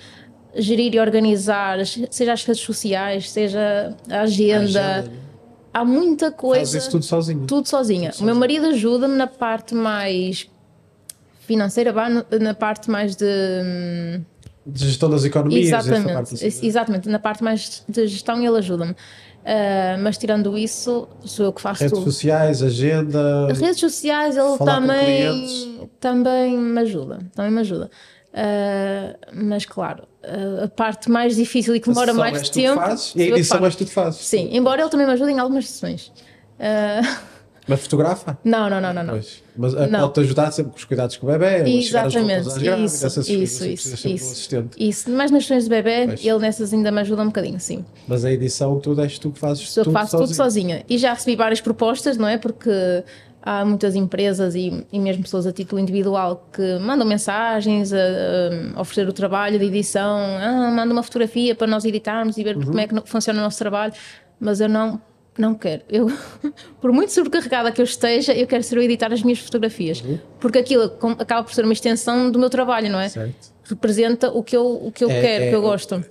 gerir 0.56 0.94
e 0.94 1.00
organizar, 1.00 1.78
seja 1.86 2.34
as 2.34 2.44
redes 2.44 2.62
sociais, 2.62 3.30
seja 3.32 3.96
a 4.10 4.22
agenda. 4.22 4.82
A 4.82 4.98
agenda. 5.00 5.22
Há 5.74 5.86
muita 5.86 6.32
coisa. 6.32 6.72
Faz 6.72 6.74
isso 6.74 6.92
tudo 6.92 7.06
sozinha. 7.06 7.48
Tudo 7.48 7.70
sozinha. 7.70 8.12
Tudo 8.12 8.22
o 8.22 8.26
meu 8.26 8.36
marido 8.36 8.68
ajuda-me 8.68 9.16
na 9.16 9.28
parte 9.28 9.74
mais 9.74 10.50
financeira, 11.42 11.94
na 12.40 12.54
parte 12.54 12.90
mais 12.90 13.16
de. 13.16 13.26
De 14.66 14.86
gestão 14.86 15.10
das 15.10 15.24
economias. 15.24 15.68
Exatamente, 15.68 16.46
assim, 16.46 16.68
exatamente. 16.68 17.10
Na 17.10 17.20
parte 17.20 17.44
mais 17.44 17.84
de 17.88 18.08
gestão 18.08 18.38
ele 18.38 18.58
ajuda-me. 18.58 18.92
Uh, 18.92 19.98
mas 20.04 20.20
tirando 20.20 20.56
isso, 20.56 21.08
sou 21.26 21.48
eu 21.48 21.54
que 21.54 21.62
faço 21.62 21.82
Redes 21.82 21.98
tudo. 21.98 22.12
sociais, 22.12 22.62
agenda. 22.62 23.48
Redes 23.54 23.80
sociais, 23.80 24.38
ele 24.38 24.58
também, 24.60 25.90
também 26.00 26.58
me 26.58 26.80
ajuda. 26.82 27.20
Também 27.34 27.52
me 27.52 27.62
ajuda. 27.62 27.90
Uh, 28.32 29.18
mas 29.34 29.66
claro, 29.66 30.04
uh, 30.24 30.64
a 30.64 30.68
parte 30.70 31.12
mais 31.12 31.36
difícil 31.36 31.76
e 31.76 31.80
que 31.82 31.90
demora 31.90 32.14
mais 32.14 32.50
tempo. 32.50 32.80
Fazes, 32.80 33.14
e 33.16 33.24
a 33.24 33.26
edição 33.28 33.64
és 33.66 33.76
tu 33.76 33.86
que 33.86 33.92
fazes. 33.92 34.22
Sim, 34.22 34.50
embora 34.54 34.82
ele 34.82 34.90
também 34.90 35.06
me 35.06 35.12
ajude 35.14 35.32
em 35.32 35.40
algumas 35.40 35.68
sessões. 35.68 36.08
Uh, 36.58 37.06
mas 37.68 37.82
fotografa? 37.82 38.38
Não, 38.44 38.70
não, 38.70 38.80
não, 38.80 38.94
não. 38.94 39.04
não. 39.04 39.14
Pois. 39.16 39.44
Mas 39.54 39.74
pode-te 39.74 40.20
ajudar 40.22 40.52
sempre 40.52 40.72
com 40.72 40.78
os 40.78 40.86
cuidados 40.86 41.18
com 41.18 41.28
o 41.28 41.30
bebê, 41.30 41.70
Exatamente, 41.70 42.48
isso, 42.48 42.60
grávidas, 42.60 43.04
essas 43.04 43.28
isso, 43.28 43.68
isso, 43.68 44.08
isso, 44.08 44.58
um 44.58 44.70
isso. 44.78 45.12
Mas 45.12 45.30
nas 45.30 45.44
sessões 45.44 45.66
de 45.66 45.70
bebê, 45.70 46.08
pois. 46.08 46.26
ele 46.26 46.40
nessas 46.40 46.74
ainda 46.74 46.90
me 46.90 47.02
ajuda 47.02 47.24
um 47.24 47.28
bocadinho, 47.28 47.60
sim. 47.60 47.84
Mas 48.08 48.24
a 48.24 48.32
edição, 48.32 48.80
tudo 48.80 49.02
és 49.02 49.20
tu 49.20 49.30
que 49.30 49.40
fazes 49.40 49.70
Sou 49.70 49.84
tudo 49.84 49.94
faço 49.94 50.18
tudo 50.18 50.34
sozinha. 50.34 50.86
E 50.90 50.98
já 50.98 51.14
recebi 51.14 51.36
várias 51.36 51.60
propostas, 51.60 52.16
não 52.16 52.30
é? 52.30 52.38
Porque 52.38 53.04
há 53.42 53.66
muitas 53.66 53.96
empresas 53.96 54.56
e, 54.56 54.86
e, 54.92 55.00
mesmo 55.00 55.24
pessoas 55.24 55.48
a 55.48 55.52
título 55.52 55.82
individual 55.82 56.48
que 56.54 56.78
mandam 56.80 57.08
mensagens 57.08 57.92
a, 57.92 57.98
a 58.76 58.82
oferecer 58.82 59.08
o 59.08 59.14
trabalho 59.14 59.58
de 59.58 59.66
edição, 59.66 60.20
ah, 60.40 60.72
manda 60.72 60.94
uma 60.94 61.04
fotografia 61.04 61.56
para 61.56 61.68
nós 61.68 61.84
editarmos 61.86 62.38
e 62.38 62.44
ver 62.44 62.56
uhum. 62.58 62.66
como 62.66 62.80
é 62.80 62.88
que 62.88 63.02
funciona 63.06 63.40
o 63.40 63.44
nosso 63.44 63.58
trabalho, 63.58 63.94
mas 64.40 64.62
eu 64.62 64.70
não 64.70 65.02
não 65.38 65.56
quero. 65.56 65.82
Eu, 65.90 66.12
por 66.82 66.92
muito 66.92 67.12
sobrecarregada 67.14 67.72
que 67.72 67.80
eu 67.80 67.86
esteja, 67.86 68.34
eu 68.34 68.46
quero 68.46 68.64
ser 68.64 68.78
eu 68.78 68.84
editar 68.84 69.12
as 69.14 69.24
minhas 69.24 69.40
fotografias, 69.40 70.02
uhum. 70.02 70.20
porque 70.40 70.60
aquilo 70.60 70.84
acaba 71.18 71.44
por 71.44 71.54
ser 71.54 71.64
uma 71.64 71.74
extensão 71.74 72.30
do 72.30 72.38
meu 72.38 72.50
trabalho, 72.50 72.90
não 72.92 73.00
é? 73.00 73.10
Certo. 73.10 73.52
Representa 73.64 74.30
o 74.30 74.44
que 74.44 74.56
eu, 74.56 74.66
o 74.66 74.92
que 74.92 75.04
eu 75.04 75.10
é, 75.10 75.22
quero, 75.22 75.44
o 75.44 75.48
é, 75.48 75.50
que 75.50 75.56
eu 75.56 75.62
gosto 75.62 76.04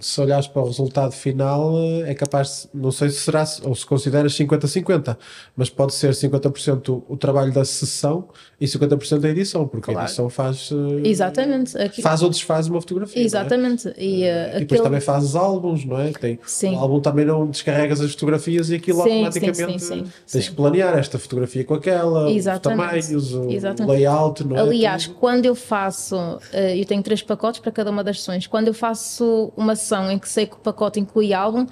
se 0.00 0.20
olhares 0.20 0.46
para 0.46 0.62
o 0.62 0.66
resultado 0.66 1.12
final, 1.12 1.74
eh, 1.78 2.10
é 2.10 2.14
capaz, 2.14 2.68
não 2.72 2.90
sei 2.90 3.10
se 3.10 3.20
será, 3.20 3.44
ou 3.64 3.74
se 3.74 3.84
consideras 3.84 4.32
50-50, 4.34 5.16
mas 5.56 5.70
pode 5.70 5.94
ser 5.94 6.10
50% 6.12 7.02
o 7.08 7.16
trabalho 7.16 7.52
da 7.52 7.64
sessão 7.64 8.28
e 8.60 8.66
50% 8.66 9.18
da 9.18 9.28
edição, 9.28 9.66
porque 9.66 9.86
claro. 9.86 10.00
a 10.00 10.04
edição 10.04 10.28
faz. 10.30 10.70
Eh, 10.72 11.08
Exatamente. 11.08 11.76
Aqui... 11.76 12.02
Faz 12.02 12.22
ou 12.22 12.30
desfaz 12.30 12.68
uma 12.68 12.80
fotografia. 12.80 13.22
É? 13.22 13.24
Exatamente. 13.24 13.88
É? 13.88 13.94
E, 13.98 14.22
uh, 14.22 14.56
e 14.56 14.60
depois 14.60 14.62
aquele... 14.62 14.82
também 14.82 15.00
fazes 15.00 15.34
álbuns, 15.34 15.84
não 15.84 16.00
é? 16.00 16.12
Tem, 16.12 16.38
sim. 16.46 16.74
O 16.74 16.78
álbum 16.78 17.00
também 17.00 17.24
não 17.24 17.46
descarregas 17.48 18.00
as 18.00 18.12
fotografias 18.12 18.70
e 18.70 18.76
aquilo 18.76 19.02
sim, 19.02 19.24
automaticamente 19.24 19.82
sim, 19.82 20.04
sim, 20.04 20.12
tens 20.30 20.48
que 20.48 20.54
planear 20.54 20.96
esta 20.96 21.18
fotografia 21.18 21.64
com 21.64 21.74
aquela, 21.74 22.30
Exatamente. 22.30 22.80
os 22.80 23.10
tamanhos, 23.10 23.34
o 23.34 23.50
Exatamente. 23.50 23.92
layout, 23.92 24.44
não 24.44 24.56
é? 24.56 24.60
Aliás, 24.60 25.06
quando 25.06 25.46
eu 25.46 25.54
faço, 25.54 26.16
eu 26.52 26.84
tenho 26.84 27.02
três 27.02 27.22
pacotes 27.22 27.60
para 27.60 27.72
cada 27.72 27.90
uma 27.90 28.04
das 28.04 28.20
sessões, 28.20 28.46
quando 28.46 28.68
eu 28.68 28.74
faço 28.74 29.52
uma 29.56 29.74
em 30.10 30.18
que 30.18 30.28
sei 30.28 30.46
que 30.46 30.54
o 30.54 30.58
pacote 30.58 31.00
inclui 31.00 31.32
álbum 31.32 31.66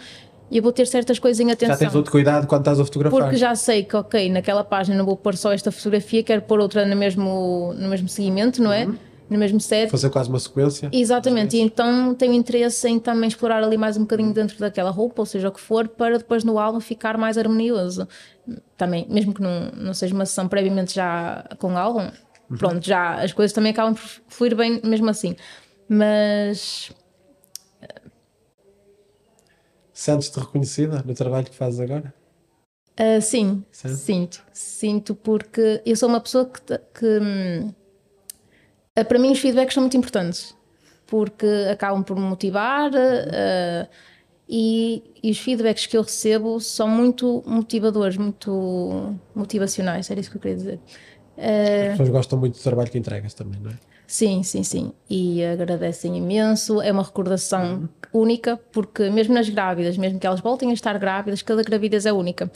e 0.51 0.57
eu 0.57 0.63
vou 0.63 0.73
ter 0.73 0.87
certas 0.87 1.19
coisas 1.19 1.39
em 1.39 1.51
atenção. 1.51 1.75
Já 1.75 1.79
tens 1.79 1.95
outro 1.95 2.11
cuidado 2.11 2.47
quando 2.47 2.63
estás 2.63 2.81
a 2.81 2.85
fotografar. 2.85 3.21
Porque 3.21 3.37
já 3.37 3.55
sei 3.55 3.85
que, 3.85 3.95
ok, 3.95 4.29
naquela 4.31 4.65
página 4.65 4.97
não 4.97 5.07
vou 5.07 5.17
pôr 5.17 5.37
só 5.37 5.53
esta 5.53 5.71
fotografia, 5.71 6.23
quero 6.25 6.43
pôr 6.43 6.59
outra 6.59 6.85
no 6.85 6.97
mesmo, 6.97 7.73
no 7.79 7.89
mesmo 7.89 8.09
seguimento, 8.09 8.61
não 8.61 8.73
é? 8.73 8.85
Uhum. 8.85 8.97
No 9.31 9.39
mesmo 9.39 9.61
set. 9.61 9.89
Fazer 9.89 10.11
quase 10.11 10.29
uma 10.29 10.41
sequência. 10.41 10.91
Exatamente, 10.93 11.57
e 11.57 11.61
então 11.61 12.13
tenho 12.17 12.33
interesse 12.33 12.89
em 12.89 12.99
também 12.99 13.29
explorar 13.29 13.63
ali 13.63 13.77
mais 13.77 13.97
um 13.97 14.01
bocadinho 14.01 14.33
dentro 14.33 14.59
daquela 14.59 14.91
roupa, 14.91 15.23
ou 15.23 15.27
seja, 15.27 15.49
o 15.49 15.53
que 15.53 15.61
for, 15.61 15.87
para 15.87 16.19
depois 16.19 16.43
no 16.43 16.59
álbum 16.59 16.81
ficar 16.81 17.17
mais 17.17 17.39
harmonioso. 17.39 18.09
Também, 18.77 19.07
mesmo 19.09 19.33
que 19.33 19.41
não, 19.41 19.71
não 19.77 19.95
seja 19.95 20.13
uma 20.13 20.27
sessão 20.27 20.49
previamente 20.49 20.97
já 20.97 21.45
com 21.59 21.79
álbum, 21.79 22.11
uhum. 22.51 22.57
pronto, 22.57 22.85
já 22.85 23.23
as 23.23 23.33
coisas 23.33 23.53
também 23.53 23.71
acabam 23.71 23.95
por 23.95 24.03
fluir 24.27 24.57
bem 24.57 24.81
mesmo 24.83 25.09
assim. 25.09 25.37
Mas 25.89 26.91
Sentes-te 30.01 30.41
reconhecida 30.41 31.03
no 31.05 31.13
trabalho 31.13 31.45
que 31.45 31.55
fazes 31.55 31.79
agora? 31.79 32.15
Uh, 32.99 33.21
sim, 33.21 33.63
Sente? 33.71 33.97
sinto. 33.97 34.43
Sinto 34.51 35.15
porque 35.15 35.83
eu 35.85 35.95
sou 35.95 36.09
uma 36.09 36.23
pessoa 36.23 36.47
que, 36.47 36.79
que 36.99 37.19
hum, 37.19 37.71
para 38.95 39.19
mim 39.19 39.31
os 39.31 39.39
feedbacks 39.39 39.75
são 39.75 39.83
muito 39.83 39.99
importantes 39.99 40.57
porque 41.07 41.47
acabam 41.71 42.03
por 42.03 42.17
me 42.17 42.23
motivar 42.23 42.91
uh, 42.91 43.89
e, 44.49 45.03
e, 45.23 45.31
os 45.31 45.39
feedbacks 45.39 45.85
que 45.85 45.99
eu 45.99 46.03
recebo 46.03 46.59
são 46.61 46.89
muito 46.89 47.43
motivadores, 47.47 48.17
muito 48.17 49.15
motivacionais, 49.35 50.11
era 50.11 50.19
isso 50.19 50.31
que 50.31 50.39
eu 50.39 50.41
queria 50.41 50.57
dizer. 50.57 50.81
Uh, 51.37 51.85
As 51.85 51.91
pessoas 51.91 52.09
gostam 52.09 52.39
muito 52.39 52.57
do 52.57 52.63
trabalho 52.63 52.91
que 52.91 52.97
entregas 52.97 53.35
também, 53.35 53.61
não 53.61 53.71
é? 53.71 53.79
Sim, 54.11 54.43
sim, 54.43 54.65
sim. 54.65 54.93
E 55.09 55.45
agradecem 55.45 56.17
imenso. 56.17 56.83
É 56.83 56.91
uma 56.91 57.05
recordação 57.05 57.89
uhum. 58.13 58.23
única, 58.23 58.57
porque 58.73 59.09
mesmo 59.09 59.33
nas 59.33 59.49
grávidas, 59.49 59.97
mesmo 59.97 60.19
que 60.19 60.27
elas 60.27 60.41
voltem 60.41 60.71
a 60.71 60.73
estar 60.73 60.99
grávidas, 60.99 61.43
cada 61.43 61.63
gravidez 61.63 62.07
é 62.07 62.13
única. 62.13 62.51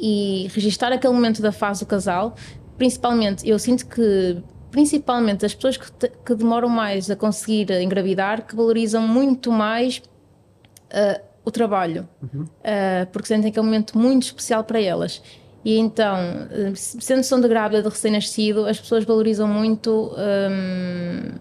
E 0.00 0.48
registar 0.54 0.90
aquele 0.94 1.12
momento 1.12 1.42
da 1.42 1.52
fase 1.52 1.84
do 1.84 1.86
casal, 1.86 2.34
principalmente, 2.78 3.46
eu 3.46 3.58
sinto 3.58 3.86
que 3.86 4.42
principalmente 4.70 5.44
as 5.44 5.54
pessoas 5.54 5.76
que, 5.76 5.92
te, 5.92 6.10
que 6.24 6.34
demoram 6.34 6.70
mais 6.70 7.10
a 7.10 7.14
conseguir 7.14 7.70
engravidar, 7.72 8.46
que 8.46 8.56
valorizam 8.56 9.06
muito 9.06 9.52
mais 9.52 9.98
uh, 9.98 11.22
o 11.44 11.50
trabalho, 11.50 12.08
uhum. 12.22 12.44
uh, 12.44 13.06
porque 13.12 13.28
sentem 13.28 13.52
que 13.52 13.58
é 13.58 13.62
um 13.62 13.66
momento 13.66 13.98
muito 13.98 14.22
especial 14.22 14.64
para 14.64 14.80
elas. 14.80 15.22
E 15.66 15.78
então, 15.78 16.16
eh, 16.52 16.72
sendo 16.76 17.24
som 17.24 17.40
de 17.40 17.48
grávida 17.48 17.82
de 17.82 17.88
recém-nascido, 17.88 18.66
as 18.66 18.78
pessoas 18.78 19.04
valorizam 19.04 19.48
muito 19.48 20.14
um, 20.16 21.32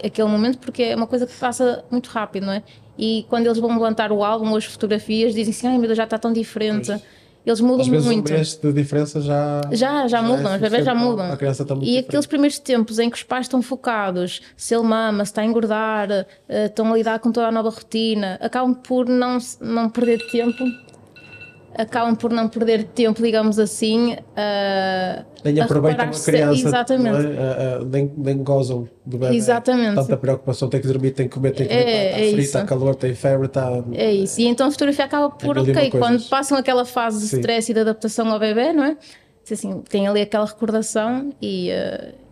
aquele 0.00 0.28
momento 0.28 0.58
porque 0.58 0.84
é 0.84 0.94
uma 0.94 1.08
coisa 1.08 1.26
que 1.26 1.34
passa 1.34 1.84
muito 1.90 2.06
rápido, 2.06 2.46
não 2.46 2.52
é? 2.52 2.62
E 2.96 3.26
quando 3.28 3.46
eles 3.46 3.58
vão 3.58 3.72
levantar 3.72 4.12
o 4.12 4.22
álbum 4.22 4.50
ou 4.50 4.56
as 4.56 4.64
fotografias, 4.64 5.34
dizem 5.34 5.52
assim: 5.52 5.66
ai 5.66 5.76
meu 5.76 5.88
Deus, 5.88 5.96
já 5.96 6.04
está 6.04 6.16
tão 6.16 6.32
diferente. 6.32 6.86
Pois. 6.86 7.02
eles 7.44 7.60
mudam 7.60 7.80
Às 7.80 7.88
vezes 7.88 8.06
muito. 8.06 8.30
Um 8.30 8.36
mês 8.36 8.54
de 8.54 8.72
diferença 8.72 9.20
já. 9.20 9.60
Já, 9.72 10.06
já, 10.06 10.22
mudam, 10.22 10.52
é 10.52 10.54
as 10.54 10.60
bebês 10.60 10.84
já 10.84 10.94
mudam. 10.94 11.32
A 11.32 11.36
criança 11.36 11.62
está 11.62 11.74
muito 11.74 11.84
e 11.84 11.86
diferente. 11.88 12.08
aqueles 12.10 12.26
primeiros 12.26 12.58
tempos 12.60 13.00
em 13.00 13.10
que 13.10 13.16
os 13.16 13.24
pais 13.24 13.46
estão 13.46 13.60
focados, 13.60 14.40
se 14.56 14.72
ele 14.72 14.84
mama, 14.84 15.24
se 15.24 15.32
está 15.32 15.42
a 15.42 15.44
engordar, 15.44 16.08
uh, 16.12 16.26
estão 16.66 16.92
a 16.92 16.96
lidar 16.96 17.18
com 17.18 17.32
toda 17.32 17.48
a 17.48 17.50
nova 17.50 17.70
rotina, 17.70 18.38
acabam 18.40 18.72
por 18.72 19.08
não, 19.08 19.38
não 19.60 19.90
perder 19.90 20.24
tempo 20.30 20.62
acabam 21.76 22.14
por 22.14 22.30
não 22.30 22.48
perder 22.48 22.84
tempo, 22.84 23.22
digamos 23.22 23.58
assim. 23.58 24.12
Uh, 24.14 25.24
nem 25.44 25.60
aproveitam 25.60 26.06
a 26.06 26.08
criança. 26.08 26.68
Exatamente. 26.68 27.26
É? 27.26 27.78
Uh, 27.78 27.82
uh, 27.82 27.84
nem, 27.86 28.12
nem 28.16 28.38
gozam 28.42 28.88
do 29.04 29.18
bebê. 29.18 29.36
Exatamente. 29.36 29.96
Tanta 29.96 30.16
preocupação, 30.16 30.68
tem 30.68 30.80
que 30.80 30.86
dormir, 30.86 31.10
tem 31.10 31.28
que 31.28 31.34
comer, 31.34 31.52
tem 31.52 31.66
que 31.66 31.72
comer, 31.72 31.86
é, 31.86 32.06
está 32.06 32.20
é 32.20 32.28
frio, 32.30 32.40
está 32.40 32.64
calor, 32.64 32.94
tem 32.94 33.14
febre, 33.14 33.46
está. 33.46 33.82
É 33.92 34.12
isso. 34.12 34.40
E 34.40 34.46
então 34.46 34.68
a 34.68 34.70
fotografia 34.70 35.04
acaba 35.04 35.30
por, 35.30 35.58
ok, 35.58 35.90
quando 35.90 36.22
passam 36.28 36.56
aquela 36.56 36.84
fase 36.84 37.20
de 37.20 37.26
Sim. 37.26 37.38
stress 37.38 37.70
e 37.70 37.74
de 37.74 37.80
adaptação 37.80 38.30
ao 38.30 38.38
bebê, 38.38 38.72
não 38.72 38.84
é? 38.84 38.96
Assim, 39.50 39.82
tem 39.82 40.08
ali 40.08 40.22
aquela 40.22 40.46
recordação 40.46 41.30
e, 41.42 41.68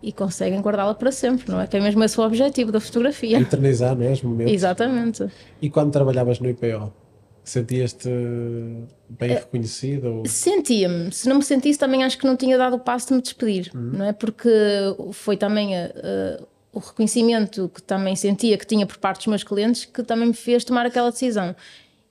e 0.01 0.11
conseguem 0.11 0.59
guardá-la 0.61 0.95
para 0.95 1.11
sempre, 1.11 1.51
não 1.51 1.61
é? 1.61 1.67
Que 1.67 1.77
é 1.77 1.79
mesmo 1.79 2.03
esse 2.03 2.19
o 2.19 2.23
objetivo 2.23 2.71
da 2.71 2.79
fotografia. 2.79 3.39
Eternizar, 3.39 3.95
não 3.95 4.03
é? 4.03 4.11
Os 4.13 4.23
momentos. 4.23 4.51
Exatamente. 4.51 5.27
E 5.61 5.69
quando 5.69 5.91
trabalhavas 5.91 6.39
no 6.39 6.49
IPO? 6.49 6.91
Sentias-te 7.43 8.09
bem 9.09 9.31
reconhecido? 9.31 10.05
Ou... 10.05 10.25
Sentia-me. 10.25 11.11
Se 11.11 11.27
não 11.27 11.37
me 11.37 11.43
sentisse, 11.43 11.77
também 11.77 12.03
acho 12.03 12.17
que 12.17 12.25
não 12.25 12.37
tinha 12.37 12.57
dado 12.57 12.77
o 12.77 12.79
passo 12.79 13.09
de 13.09 13.13
me 13.15 13.21
despedir, 13.21 13.69
uhum. 13.75 13.91
não 13.97 14.05
é? 14.05 14.13
Porque 14.13 14.49
foi 15.11 15.35
também 15.35 15.75
uh, 15.75 16.47
o 16.71 16.79
reconhecimento 16.79 17.69
que 17.73 17.81
também 17.81 18.15
sentia 18.15 18.57
que 18.57 18.65
tinha 18.65 18.85
por 18.85 18.97
parte 18.97 19.19
dos 19.19 19.27
meus 19.27 19.43
clientes 19.43 19.85
que 19.85 20.03
também 20.03 20.29
me 20.29 20.33
fez 20.33 20.63
tomar 20.63 20.85
aquela 20.85 21.11
decisão. 21.11 21.55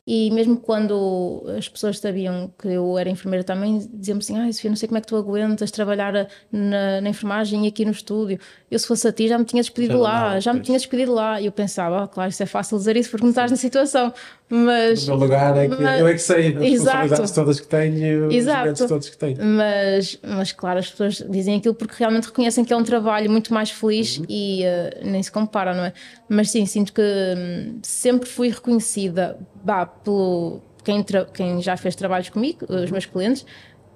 E 0.05 0.33
mesmo 0.33 0.57
quando 0.57 1.45
as 1.57 1.69
pessoas 1.69 2.01
sabiam 2.01 2.53
que 2.59 2.67
eu 2.67 2.99
era 2.99 3.09
enfermeira 3.09 3.45
também, 3.45 3.89
diziam-me 3.93 4.21
assim: 4.21 4.37
Ah, 4.37 4.53
Sofia, 4.53 4.69
não 4.69 4.77
sei 4.77 4.89
como 4.89 4.99
é 4.99 5.01
que 5.01 5.07
tu 5.07 5.15
aguentas 5.15 5.71
trabalhar 5.71 6.13
na, 6.51 7.01
na, 7.01 7.09
enfermagem 7.09 7.67
e 7.67 7.69
aqui 7.69 7.85
no 7.85 7.93
estúdio. 7.93 8.37
Eu, 8.69 8.81
se 8.81 8.87
fosse 8.87 9.07
a 9.07 9.13
ti, 9.13 9.29
já 9.29 9.39
me 9.39 9.45
tinha 9.45 9.63
despedido 9.63 9.95
já 9.95 10.01
lá, 10.01 10.41
já 10.41 10.53
me 10.53 10.61
tinha 10.61 10.77
despedido 10.77 11.15
lá. 11.15 11.41
E 11.41 11.47
eu 11.47 11.53
pensava: 11.53 12.03
oh, 12.03 12.09
Claro, 12.09 12.31
isso 12.31 12.43
é 12.43 12.47
fácil 12.47 12.79
dizer 12.79 12.97
isso 12.97 13.11
porque 13.11 13.23
não 13.23 13.31
estás 13.31 13.53
na 13.53 13.57
situação. 13.57 14.13
Mas. 14.55 15.09
No 15.09 15.17
meu 15.17 15.25
lugar 15.25 15.57
é 15.57 15.67
que 15.67 15.83
mas, 15.83 15.99
eu 15.99 16.07
é 16.07 16.13
que 16.13 16.19
sei 16.19 16.49
as 16.49 16.63
responsabilidades 16.63 17.31
todas 17.31 17.59
que 17.59 17.67
tenho, 17.67 18.29
os 18.29 18.35
Exato. 18.35 18.87
todos 18.87 19.09
que 19.09 19.17
tenho. 19.17 19.39
Mas, 19.43 20.19
mas, 20.23 20.53
claro, 20.53 20.79
as 20.79 20.91
pessoas 20.91 21.25
dizem 21.27 21.57
aquilo 21.57 21.75
porque 21.75 21.95
realmente 21.99 22.27
reconhecem 22.27 22.63
que 22.63 22.71
é 22.71 22.77
um 22.77 22.85
trabalho 22.85 23.31
muito 23.31 23.55
mais 23.55 23.71
feliz 23.71 24.19
uhum. 24.19 24.27
e 24.29 24.63
uh, 24.63 25.11
nem 25.11 25.23
se 25.23 25.33
compara, 25.33 25.75
não 25.75 25.87
é? 25.87 25.95
Mas 26.29 26.51
sim, 26.51 26.67
sinto 26.67 26.93
que 26.93 27.01
hum, 27.01 27.79
sempre 27.83 28.29
fui 28.29 28.51
reconhecida 28.51 29.39
bah, 29.65 29.87
pelo 29.87 30.61
quem, 30.85 31.03
quem 31.33 31.63
já 31.63 31.75
fez 31.79 31.97
trabalhos 31.97 32.29
comigo, 32.29 32.67
os 32.69 32.91
meus 32.91 33.07
clientes, 33.07 33.47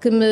que 0.01 0.11
me 0.11 0.25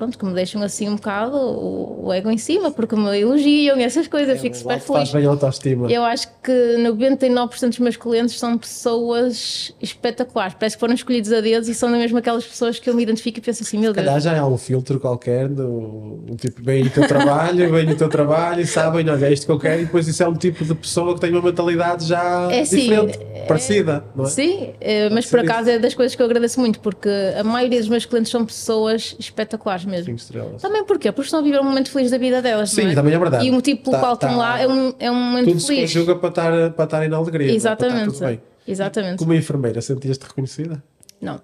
pronto, 0.00 0.18
que 0.18 0.24
me 0.24 0.32
deixam 0.32 0.62
assim 0.62 0.88
um 0.88 0.96
bocado 0.96 1.36
o, 1.36 2.06
o 2.06 2.12
ego 2.12 2.30
em 2.30 2.38
cima, 2.38 2.70
porque 2.70 2.96
me 2.96 3.18
elogiam 3.18 3.78
e 3.78 3.82
essas 3.82 4.08
coisas, 4.08 4.36
é, 4.36 4.38
fico 4.38 4.56
super 4.56 4.80
feliz. 4.80 5.12
Bem 5.12 5.26
autoestima. 5.26 5.92
Eu 5.92 6.02
acho 6.02 6.26
que 6.42 6.50
99% 6.78 7.68
dos 7.68 7.78
meus 7.78 7.96
clientes 7.98 8.38
são 8.38 8.56
pessoas 8.56 9.74
espetaculares, 9.80 10.54
parece 10.58 10.76
que 10.76 10.80
foram 10.80 10.94
escolhidos 10.94 11.30
a 11.32 11.42
dedos 11.42 11.68
e 11.68 11.74
são 11.74 11.90
mesmo 11.90 12.16
aquelas 12.16 12.46
pessoas 12.46 12.78
que 12.78 12.88
eu 12.88 12.94
me 12.94 13.02
identifico 13.02 13.38
e 13.38 13.42
penso 13.42 13.62
assim, 13.62 13.78
meu 13.78 13.92
Deus. 13.92 14.06
Calhar 14.06 14.20
já 14.20 14.40
há 14.40 14.46
um 14.46 14.56
filtro 14.56 14.98
qualquer, 14.98 15.48
do, 15.48 16.24
um 16.30 16.36
tipo, 16.36 16.62
vem 16.62 16.84
o 16.84 16.90
teu 16.90 17.06
trabalho, 17.06 17.70
vem 17.70 17.90
o 17.90 17.96
teu 17.96 18.08
trabalho 18.08 18.62
e 18.62 18.66
sabem, 18.66 19.06
olha, 19.10 19.26
é 19.26 19.32
isto 19.32 19.44
que 19.44 19.52
eu 19.52 19.58
quero, 19.58 19.82
e 19.82 19.84
depois 19.84 20.08
isso 20.08 20.22
é 20.22 20.28
um 20.28 20.34
tipo 20.34 20.64
de 20.64 20.74
pessoa 20.74 21.12
que 21.14 21.20
tem 21.20 21.30
uma 21.30 21.42
mentalidade 21.42 22.06
já 22.06 22.50
é, 22.50 22.62
diferente, 22.62 23.18
é, 23.34 23.44
parecida, 23.44 24.02
não 24.16 24.24
é? 24.24 24.28
Sim, 24.28 24.70
é, 24.80 25.10
mas 25.10 25.26
por 25.26 25.40
acaso 25.40 25.68
é 25.68 25.78
das 25.78 25.92
coisas 25.92 26.16
que 26.16 26.22
eu 26.22 26.26
agradeço 26.26 26.58
muito, 26.58 26.80
porque 26.80 27.10
a 27.38 27.44
maioria 27.44 27.78
dos 27.78 27.88
meus 27.88 28.06
clientes 28.06 28.30
são 28.30 28.46
pessoas 28.46 29.14
espetaculares 29.18 29.84
mesmo. 29.90 30.06
Cinco 30.06 30.18
estrelas. 30.18 30.62
Também 30.62 30.84
porquê? 30.84 31.12
Porque 31.12 31.26
estão 31.26 31.40
a 31.40 31.42
viver 31.42 31.60
um 31.60 31.64
momento 31.64 31.90
feliz 31.90 32.10
da 32.10 32.18
vida 32.18 32.40
delas. 32.40 32.70
Sim, 32.70 32.90
é? 32.90 32.94
também 32.94 33.12
é 33.12 33.18
verdade. 33.18 33.46
E 33.46 33.50
o 33.50 33.54
motivo 33.54 33.82
pelo 33.82 33.92
tá, 33.92 34.00
qual 34.00 34.16
tá, 34.16 34.26
estão 34.26 34.38
lá 34.38 34.60
é 34.60 34.66
um, 34.66 34.94
é 34.98 35.10
um 35.10 35.14
momento 35.14 35.48
tudo 35.48 35.60
feliz. 35.66 35.66
Tudo 35.66 35.88
se 35.88 35.94
conjuga 35.98 36.16
para 36.16 36.28
estar, 36.28 36.70
para 36.72 36.84
estarem 36.84 37.08
na 37.08 37.16
alegria. 37.16 37.52
Exatamente. 37.52 38.16
Para 38.16 38.28
bem. 38.28 38.40
Exatamente. 38.66 39.18
Como 39.18 39.34
enfermeira, 39.34 39.80
sentias-te 39.82 40.22
reconhecida? 40.22 40.82
Não. 41.20 41.40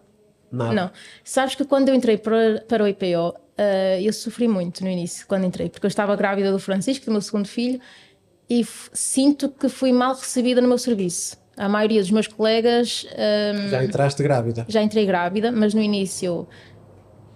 Nada. 0.51 0.73
Não. 0.73 0.91
Sabes 1.25 1.55
que 1.55 1.65
quando 1.65 1.89
eu 1.89 1.95
entrei 1.95 2.17
para, 2.17 2.65
para 2.69 2.85
o 2.85 2.89
IPO, 2.89 3.29
uh, 3.29 4.01
eu 4.01 4.13
sofri 4.13 4.47
muito 4.47 4.85
no 4.85 4.91
início, 4.91 5.27
quando 5.27 5.45
entrei, 5.45 5.69
porque 5.69 5.87
eu 5.87 5.89
estava 5.89 6.15
grávida 6.15 6.53
do 6.53 6.59
Francisco, 6.59 7.07
do 7.07 7.13
meu 7.13 7.21
segundo 7.21 7.47
filho, 7.47 7.81
e 8.49 8.65
sinto 8.93 9.49
que 9.49 9.69
fui 9.69 9.93
mal 9.93 10.15
recebida 10.15 10.61
no 10.61 10.69
meu 10.69 10.79
serviço. 10.79 11.37
A 11.57 11.69
maioria 11.69 12.01
dos 12.01 12.11
meus 12.11 12.27
colegas. 12.27 13.07
Um, 13.13 13.69
já 13.71 13.83
entraste 13.83 14.23
grávida? 14.23 14.67
Já 14.69 14.83
entrei 14.83 15.07
grávida, 15.07 15.51
mas 15.51 15.73
no 15.73 15.81
início 15.81 16.47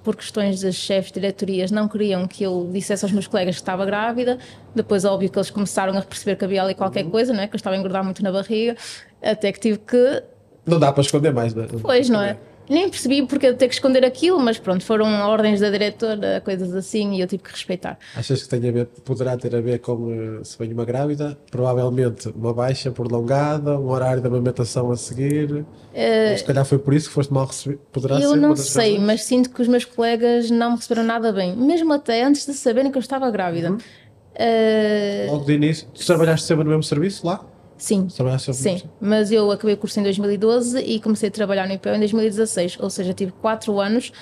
por 0.03 0.17
questões 0.17 0.63
das 0.63 0.75
chefes 0.75 1.13
de 1.13 1.21
diretorias, 1.21 1.71
não 1.71 1.87
queriam 1.87 2.27
que 2.27 2.43
eu 2.43 2.69
dissesse 2.73 3.05
aos 3.05 3.13
meus 3.13 3.27
colegas 3.27 3.57
que 3.57 3.63
estava 3.63 3.85
grávida. 3.85 4.39
Depois, 4.75 5.05
óbvio 5.05 5.31
que 5.31 5.39
eles 5.39 5.51
começaram 5.51 5.97
a 5.97 6.03
perceber 6.03 6.37
que 6.37 6.45
havia 6.45 6.63
ali 6.63 6.75
qualquer 6.75 7.05
uhum. 7.05 7.11
coisa, 7.11 7.33
não 7.33 7.43
é? 7.43 7.47
Que 7.47 7.55
eu 7.55 7.59
estava 7.59 7.77
a 7.77 7.79
engordar 7.79 8.03
muito 8.03 8.23
na 8.23 8.33
barriga, 8.33 8.77
até 9.23 9.53
que 9.53 9.61
tive 9.61 9.79
que. 9.79 10.23
Não 10.65 10.79
dá 10.79 10.93
para 10.93 11.03
esconder 11.03 11.33
mais, 11.33 11.55
não 11.55 11.65
é? 11.65 11.67
Pois, 11.83 12.09
não 12.09 12.21
é? 12.21 12.37
Nem 12.71 12.89
percebi 12.89 13.27
porque 13.27 13.49
eu 13.49 13.57
ter 13.57 13.67
que 13.67 13.75
esconder 13.75 14.05
aquilo, 14.05 14.39
mas 14.39 14.57
pronto, 14.57 14.85
foram 14.85 15.07
ordens 15.29 15.59
da 15.59 15.69
diretora, 15.69 16.41
coisas 16.45 16.73
assim, 16.73 17.17
e 17.17 17.21
eu 17.21 17.27
tive 17.27 17.43
que 17.43 17.51
respeitar. 17.51 17.99
Achas 18.15 18.45
que 18.45 18.49
tem 18.49 18.69
a 18.69 18.73
ver, 18.73 18.87
poderá 19.05 19.37
ter 19.37 19.55
a 19.57 19.61
ver 19.61 19.81
com 19.81 20.39
eh, 20.41 20.45
se 20.45 20.57
vem 20.57 20.73
uma 20.73 20.85
grávida? 20.85 21.37
Provavelmente 21.51 22.29
uma 22.29 22.55
baixa 22.55 22.93
prolongada, 22.93 23.77
um 23.77 23.89
horário 23.89 24.23
de 24.23 24.29
amamentação 24.29 24.93
a 24.93 24.97
seguir. 24.97 25.51
Uh, 25.53 26.39
se 26.39 26.45
calhar 26.45 26.65
foi 26.65 26.79
por 26.79 26.95
isso 26.95 27.09
que 27.09 27.15
foste 27.15 27.33
mal 27.33 27.47
recebido. 27.47 27.81
Poderá 27.91 28.21
eu 28.21 28.37
não 28.37 28.55
sei, 28.55 28.93
razões? 28.93 29.07
mas 29.07 29.23
sinto 29.25 29.51
que 29.51 29.61
os 29.61 29.67
meus 29.67 29.85
colegas 29.85 30.49
não 30.49 30.71
me 30.71 30.77
receberam 30.77 31.05
nada 31.05 31.33
bem, 31.33 31.57
mesmo 31.57 31.93
até 31.93 32.23
antes 32.23 32.47
de 32.47 32.55
saberem 32.55 32.93
que 32.93 32.97
eu 32.97 33.03
estava 33.03 33.29
grávida. 33.33 33.73
Uhum. 33.73 33.79
Uh, 33.79 35.33
Logo 35.33 35.45
de 35.45 35.55
início, 35.55 35.89
tu 35.93 36.07
trabalhaste 36.07 36.47
sempre 36.47 36.63
no 36.63 36.71
mesmo 36.71 36.85
serviço 36.85 37.27
lá? 37.27 37.45
Sim, 37.81 38.07
sim, 38.53 38.83
mas 39.01 39.33
eu 39.33 39.51
acabei 39.51 39.75
o 39.75 39.79
curso 39.79 39.99
em 39.99 40.03
2012 40.03 40.79
e 40.81 41.01
comecei 41.01 41.31
a 41.31 41.33
trabalhar 41.33 41.67
no 41.67 41.73
IPO 41.73 41.89
em 41.89 41.99
2016, 41.99 42.79
ou 42.79 42.91
seja, 42.91 43.15
tive 43.15 43.33
4 43.33 43.81
anos 43.81 44.13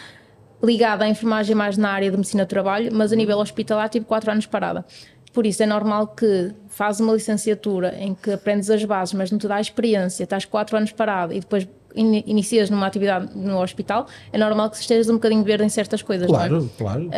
ligada 0.62 1.04
à 1.04 1.08
enfermagem 1.08 1.54
mais 1.54 1.76
na 1.76 1.90
área 1.90 2.10
de 2.10 2.16
medicina 2.16 2.44
do 2.44 2.48
trabalho, 2.48 2.90
mas 2.92 3.12
a 3.12 3.16
nível 3.16 3.38
hospitalar 3.38 3.88
tive 3.88 4.04
4 4.04 4.30
anos 4.30 4.46
parada. 4.46 4.84
Por 5.32 5.44
isso 5.44 5.62
é 5.62 5.66
normal 5.66 6.08
que 6.08 6.52
fazes 6.68 7.00
uma 7.00 7.12
licenciatura 7.12 7.94
em 7.98 8.14
que 8.14 8.32
aprendes 8.32 8.70
as 8.70 8.84
bases, 8.84 9.14
mas 9.14 9.30
não 9.30 9.38
te 9.38 9.48
dá 9.48 9.56
a 9.56 9.60
experiência, 9.60 10.24
estás 10.24 10.44
4 10.44 10.76
anos 10.76 10.92
parado 10.92 11.32
e 11.32 11.40
depois 11.40 11.66
in 11.96 12.22
inicias 12.26 12.70
numa 12.70 12.86
atividade 12.86 13.36
no 13.36 13.60
hospital, 13.60 14.06
é 14.32 14.38
normal 14.38 14.70
que 14.70 14.76
estejas 14.76 15.08
um 15.08 15.14
bocadinho 15.14 15.42
verde 15.42 15.64
em 15.64 15.68
certas 15.68 16.02
coisas, 16.02 16.28
claro, 16.28 16.64
é? 16.64 16.78
Claro, 16.78 17.06
uh, 17.06 17.10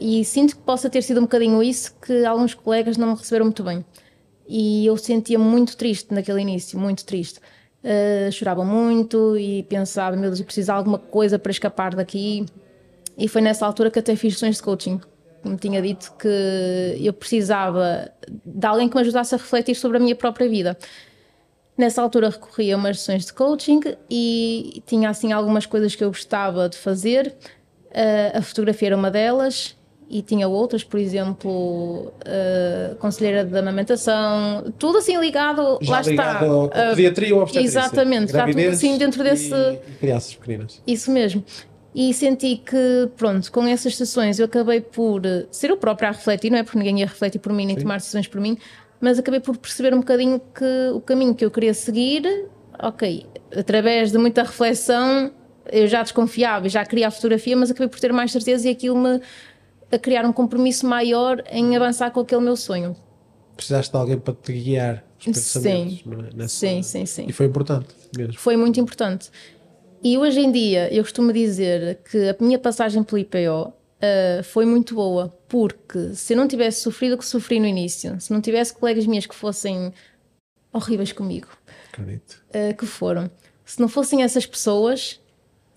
E 0.00 0.24
sinto 0.24 0.56
que 0.56 0.62
possa 0.62 0.90
ter 0.90 1.02
sido 1.02 1.18
um 1.18 1.22
bocadinho 1.22 1.62
isso 1.62 1.94
que 2.00 2.24
alguns 2.24 2.52
colegas 2.52 2.96
não 2.96 3.08
me 3.08 3.14
receberam 3.14 3.46
muito 3.46 3.62
bem 3.62 3.84
e 4.48 4.86
eu 4.86 4.96
sentia 4.96 5.38
muito 5.38 5.76
triste 5.76 6.12
naquele 6.12 6.40
início, 6.40 6.78
muito 6.78 7.04
triste. 7.04 7.38
Uh, 7.84 8.32
chorava 8.32 8.64
muito 8.64 9.36
e 9.36 9.62
pensava, 9.64 10.16
meu 10.16 10.30
Deus, 10.30 10.40
eu 10.40 10.46
preciso 10.46 10.66
de 10.66 10.70
alguma 10.72 10.98
coisa 10.98 11.38
para 11.38 11.52
escapar 11.52 11.94
daqui. 11.94 12.46
E 13.16 13.28
foi 13.28 13.42
nessa 13.42 13.66
altura 13.66 13.90
que 13.90 13.98
até 13.98 14.16
fiz 14.16 14.34
sessões 14.34 14.56
de 14.56 14.62
coaching. 14.62 15.00
Me 15.44 15.56
tinha 15.56 15.82
dito 15.82 16.12
que 16.18 16.96
eu 17.00 17.12
precisava 17.12 18.10
de 18.44 18.66
alguém 18.66 18.88
que 18.88 18.94
me 18.94 19.02
ajudasse 19.02 19.34
a 19.34 19.38
refletir 19.38 19.74
sobre 19.76 19.98
a 19.98 20.00
minha 20.00 20.16
própria 20.16 20.48
vida. 20.48 20.76
Nessa 21.76 22.02
altura 22.02 22.30
recorri 22.30 22.72
a 22.72 22.76
umas 22.76 22.98
sessões 23.00 23.26
de 23.26 23.32
coaching 23.32 23.80
e 24.10 24.82
tinha 24.86 25.10
assim 25.10 25.32
algumas 25.32 25.66
coisas 25.66 25.94
que 25.94 26.02
eu 26.02 26.08
gostava 26.08 26.68
de 26.68 26.76
fazer. 26.76 27.36
Uh, 27.90 28.38
a 28.38 28.42
fotografia 28.42 28.88
era 28.88 28.96
uma 28.96 29.10
delas 29.10 29.77
e 30.10 30.22
tinha 30.22 30.48
outras, 30.48 30.82
por 30.82 30.98
exemplo, 30.98 32.06
uh, 32.06 32.96
conselheira 32.96 33.44
de 33.44 33.58
amamentação, 33.58 34.72
tudo 34.78 34.98
assim 34.98 35.18
ligado, 35.20 35.78
já 35.82 35.92
lá 35.92 36.02
ligado 36.02 36.66
está. 36.66 36.90
A 36.90 36.90
pediatria 36.90 37.34
ou 37.34 37.42
obstetrícia. 37.42 37.78
Exatamente, 37.80 38.26
está 38.26 38.46
tudo 38.46 38.60
assim 38.60 38.96
dentro 38.96 39.22
desse. 39.22 39.52
E, 39.52 39.96
crianças 40.00 40.34
pequenas. 40.34 40.82
Isso 40.86 41.10
mesmo. 41.10 41.44
E 41.94 42.14
senti 42.14 42.56
que, 42.56 43.10
pronto, 43.16 43.50
com 43.52 43.66
essas 43.66 43.96
sessões 43.96 44.38
eu 44.38 44.46
acabei 44.46 44.80
por 44.80 45.22
ser 45.50 45.70
o 45.72 45.76
próprio 45.76 46.08
a 46.08 46.12
refletir, 46.12 46.50
não 46.50 46.58
é 46.58 46.62
porque 46.62 46.78
ninguém 46.78 47.00
ia 47.00 47.06
refletir 47.06 47.38
por 47.38 47.52
mim 47.52 47.66
nem 47.66 47.76
Sim. 47.76 47.82
tomar 47.82 47.96
decisões 47.96 48.26
por 48.26 48.40
mim, 48.40 48.56
mas 49.00 49.18
acabei 49.18 49.40
por 49.40 49.56
perceber 49.56 49.92
um 49.92 49.98
bocadinho 49.98 50.40
que 50.54 50.90
o 50.94 51.00
caminho 51.00 51.34
que 51.34 51.44
eu 51.44 51.50
queria 51.50 51.74
seguir, 51.74 52.46
ok, 52.78 53.26
através 53.54 54.10
de 54.10 54.18
muita 54.18 54.42
reflexão, 54.42 55.32
eu 55.70 55.86
já 55.86 56.02
desconfiava 56.02 56.66
e 56.66 56.70
já 56.70 56.84
queria 56.84 57.08
a 57.08 57.10
fotografia, 57.10 57.56
mas 57.56 57.70
acabei 57.70 57.88
por 57.88 58.00
ter 58.00 58.12
mais 58.12 58.32
certeza 58.32 58.68
e 58.68 58.70
aquilo 58.70 58.96
me 58.96 59.20
a 59.90 59.98
criar 59.98 60.24
um 60.24 60.32
compromisso 60.32 60.86
maior 60.86 61.42
em 61.50 61.76
avançar 61.76 62.10
com 62.10 62.20
aquele 62.20 62.42
meu 62.42 62.56
sonho. 62.56 62.96
Precisaste 63.56 63.90
de 63.90 63.98
alguém 63.98 64.18
para 64.18 64.34
te 64.34 64.52
guiar 64.52 65.04
os 65.18 65.24
pensamentos, 65.24 65.98
sim. 65.98 66.12
É? 66.12 66.36
Nessa... 66.36 66.48
sim, 66.48 66.82
sim, 66.82 67.06
sim. 67.06 67.26
E 67.28 67.32
foi 67.32 67.46
importante 67.46 67.88
mesmo. 68.16 68.38
Foi 68.38 68.56
muito 68.56 68.78
importante. 68.78 69.30
E 70.02 70.16
hoje 70.16 70.40
em 70.40 70.52
dia 70.52 70.92
eu 70.94 71.02
costumo 71.02 71.32
dizer 71.32 72.00
que 72.08 72.28
a 72.28 72.36
minha 72.40 72.58
passagem 72.58 73.02
pelo 73.02 73.18
IPO 73.18 73.68
uh, 73.68 73.72
eh, 74.00 74.42
foi 74.44 74.64
muito 74.64 74.94
boa, 74.94 75.36
porque 75.48 76.14
se 76.14 76.34
eu 76.34 76.36
não 76.36 76.46
tivesse 76.46 76.82
sofrido 76.82 77.14
o 77.14 77.18
que 77.18 77.26
sofri 77.26 77.58
no 77.58 77.66
início, 77.66 78.20
se 78.20 78.32
não 78.32 78.40
tivesse 78.40 78.72
colegas 78.72 79.06
minhas 79.06 79.26
que 79.26 79.34
fossem 79.34 79.92
horríveis 80.72 81.12
comigo. 81.12 81.48
Uh, 81.98 82.76
que 82.76 82.86
foram, 82.86 83.28
se 83.64 83.80
não 83.80 83.88
fossem 83.88 84.22
essas 84.22 84.46
pessoas, 84.46 85.20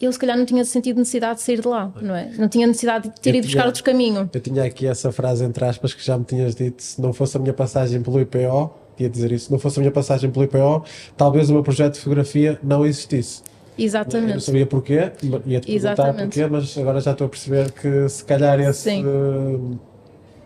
eu 0.05 0.11
se 0.11 0.19
calhar 0.19 0.37
não 0.37 0.45
tinha 0.45 0.63
sentido 0.65 0.97
necessidade 0.97 1.35
de 1.35 1.41
sair 1.41 1.61
de 1.61 1.67
lá, 1.67 1.91
não 2.01 2.15
é? 2.15 2.31
Não 2.37 2.47
tinha 2.47 2.67
necessidade 2.67 3.09
de 3.09 3.19
ter 3.19 3.29
eu 3.29 3.35
ido 3.35 3.47
tinha, 3.47 3.55
buscar 3.55 3.67
outro 3.67 3.83
caminho. 3.83 4.29
Eu 4.33 4.39
tinha 4.39 4.63
aqui 4.63 4.87
essa 4.87 5.11
frase 5.11 5.43
entre 5.43 5.63
aspas 5.65 5.93
que 5.93 6.03
já 6.03 6.17
me 6.17 6.25
tinhas 6.25 6.55
dito: 6.55 6.81
se 6.81 7.01
não 7.01 7.13
fosse 7.13 7.37
a 7.37 7.39
minha 7.39 7.53
passagem 7.53 8.01
pelo 8.01 8.19
IPO, 8.19 8.71
ia 8.99 9.09
dizer 9.09 9.31
isso, 9.31 9.45
se 9.45 9.51
não 9.51 9.59
fosse 9.59 9.79
a 9.79 9.81
minha 9.81 9.91
passagem 9.91 10.29
pelo 10.29 10.45
IPO, 10.45 10.83
talvez 11.17 11.49
o 11.49 11.53
meu 11.53 11.63
projeto 11.63 11.93
de 11.93 11.99
fotografia 11.99 12.59
não 12.63 12.85
existisse. 12.85 13.41
Exatamente. 13.77 14.29
Eu 14.29 14.33
não 14.35 14.41
sabia 14.41 14.65
porquê, 14.65 15.11
ia-te 15.45 15.67
perguntar 15.67 16.13
porquê, 16.13 16.45
mas 16.45 16.77
agora 16.77 16.99
já 16.99 17.11
estou 17.11 17.25
a 17.25 17.29
perceber 17.29 17.71
que 17.71 18.09
se 18.09 18.23
calhar 18.23 18.59
esse 18.59 19.01
uh, 19.01 19.79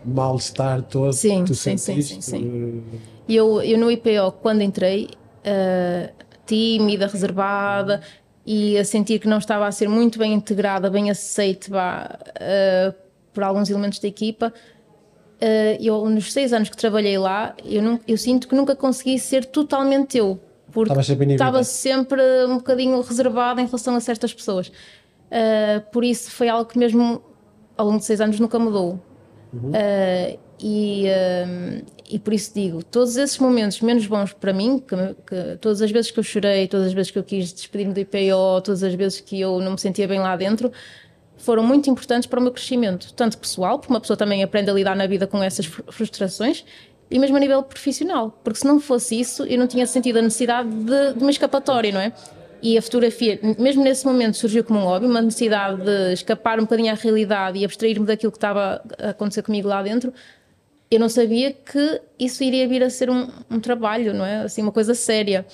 mal-estar 0.04 0.82
todo 0.82 1.12
sim, 1.12 1.44
tu 1.44 1.54
sim, 1.54 1.76
sentiste, 1.76 2.14
sim, 2.14 2.20
sim, 2.20 2.38
sim. 2.38 2.44
Uh... 2.44 2.82
Eu, 3.28 3.60
eu 3.60 3.76
no 3.76 3.90
IPO, 3.90 4.32
quando 4.40 4.62
entrei, 4.62 5.08
uh, 5.44 6.12
tímida, 6.46 7.08
reservada, 7.08 8.00
e 8.46 8.78
a 8.78 8.84
sentir 8.84 9.18
que 9.18 9.26
não 9.26 9.38
estava 9.38 9.66
a 9.66 9.72
ser 9.72 9.88
muito 9.88 10.20
bem 10.20 10.32
integrada, 10.32 10.88
bem 10.88 11.10
aceite 11.10 11.68
uh, 11.68 12.94
por 13.34 13.42
alguns 13.42 13.68
elementos 13.68 13.98
da 13.98 14.06
equipa. 14.06 14.54
Uh, 15.42 15.82
eu, 15.82 16.08
nos 16.08 16.32
seis 16.32 16.52
anos 16.52 16.70
que 16.70 16.76
trabalhei 16.76 17.18
lá, 17.18 17.56
eu, 17.64 17.82
não, 17.82 18.00
eu 18.06 18.16
sinto 18.16 18.46
que 18.46 18.54
nunca 18.54 18.76
consegui 18.76 19.18
ser 19.18 19.44
totalmente 19.46 20.16
eu, 20.16 20.40
porque 20.70 20.92
estava 21.32 21.64
sempre 21.64 22.22
um 22.46 22.58
bocadinho 22.58 23.00
reservada 23.00 23.60
em 23.60 23.66
relação 23.66 23.96
a 23.96 24.00
certas 24.00 24.32
pessoas. 24.32 24.68
Uh, 24.68 25.80
por 25.90 26.04
isso 26.04 26.30
foi 26.30 26.48
algo 26.48 26.70
que 26.70 26.78
mesmo 26.78 27.20
ao 27.76 27.86
longo 27.86 27.98
de 27.98 28.04
seis 28.04 28.20
anos 28.20 28.38
nunca 28.38 28.60
mudou. 28.60 29.00
Uhum. 29.52 29.70
Uh, 29.70 30.38
e, 30.60 31.06
e 32.10 32.18
por 32.18 32.32
isso 32.32 32.52
digo, 32.54 32.82
todos 32.82 33.16
esses 33.16 33.38
momentos 33.38 33.80
menos 33.80 34.06
bons 34.06 34.32
para 34.32 34.52
mim, 34.52 34.78
que, 34.78 34.96
que, 35.26 35.56
todas 35.60 35.82
as 35.82 35.90
vezes 35.90 36.10
que 36.10 36.18
eu 36.18 36.24
chorei, 36.24 36.68
todas 36.68 36.86
as 36.86 36.92
vezes 36.92 37.10
que 37.10 37.18
eu 37.18 37.24
quis 37.24 37.52
despedir-me 37.52 37.92
do 37.92 38.00
IPO, 38.00 38.60
todas 38.62 38.82
as 38.82 38.94
vezes 38.94 39.20
que 39.20 39.40
eu 39.40 39.60
não 39.60 39.72
me 39.72 39.78
sentia 39.78 40.06
bem 40.06 40.20
lá 40.20 40.36
dentro, 40.36 40.72
foram 41.36 41.62
muito 41.62 41.90
importantes 41.90 42.26
para 42.26 42.40
o 42.40 42.42
meu 42.42 42.52
crescimento, 42.52 43.12
tanto 43.14 43.38
pessoal, 43.38 43.78
porque 43.78 43.92
uma 43.92 44.00
pessoa 44.00 44.16
também 44.16 44.42
aprende 44.42 44.70
a 44.70 44.72
lidar 44.72 44.96
na 44.96 45.06
vida 45.06 45.26
com 45.26 45.42
essas 45.42 45.66
frustrações, 45.66 46.64
e 47.10 47.18
mesmo 47.18 47.36
a 47.36 47.40
nível 47.40 47.62
profissional, 47.62 48.38
porque 48.42 48.58
se 48.58 48.66
não 48.66 48.80
fosse 48.80 49.20
isso, 49.20 49.44
eu 49.44 49.58
não 49.58 49.66
tinha 49.66 49.86
sentido 49.86 50.18
a 50.18 50.22
necessidade 50.22 50.68
de, 50.68 51.14
de 51.14 51.20
uma 51.20 51.30
escapatória, 51.30 51.92
não 51.92 52.00
é? 52.00 52.12
E 52.62 52.76
a 52.76 52.82
fotografia, 52.82 53.38
mesmo 53.58 53.84
nesse 53.84 54.04
momento, 54.04 54.36
surgiu 54.36 54.64
como 54.64 54.80
um 54.80 54.84
hobby, 54.84 55.06
uma 55.06 55.20
necessidade 55.20 55.82
de 55.82 56.12
escapar 56.14 56.58
um 56.58 56.62
bocadinho 56.62 56.90
à 56.90 56.94
realidade 56.94 57.58
e 57.58 57.64
abstrair-me 57.64 58.06
daquilo 58.06 58.32
que 58.32 58.38
estava 58.38 58.82
a 58.98 59.10
acontecer 59.10 59.42
comigo 59.42 59.68
lá 59.68 59.82
dentro. 59.82 60.12
Eu 60.90 61.00
não 61.00 61.08
sabia 61.08 61.52
que 61.52 62.00
isso 62.18 62.44
iria 62.44 62.68
vir 62.68 62.82
a 62.82 62.90
ser 62.90 63.10
um, 63.10 63.28
um 63.50 63.58
trabalho, 63.58 64.14
não 64.14 64.24
é? 64.24 64.42
Assim, 64.42 64.62
uma 64.62 64.72
coisa 64.72 64.94
séria. 64.94 65.44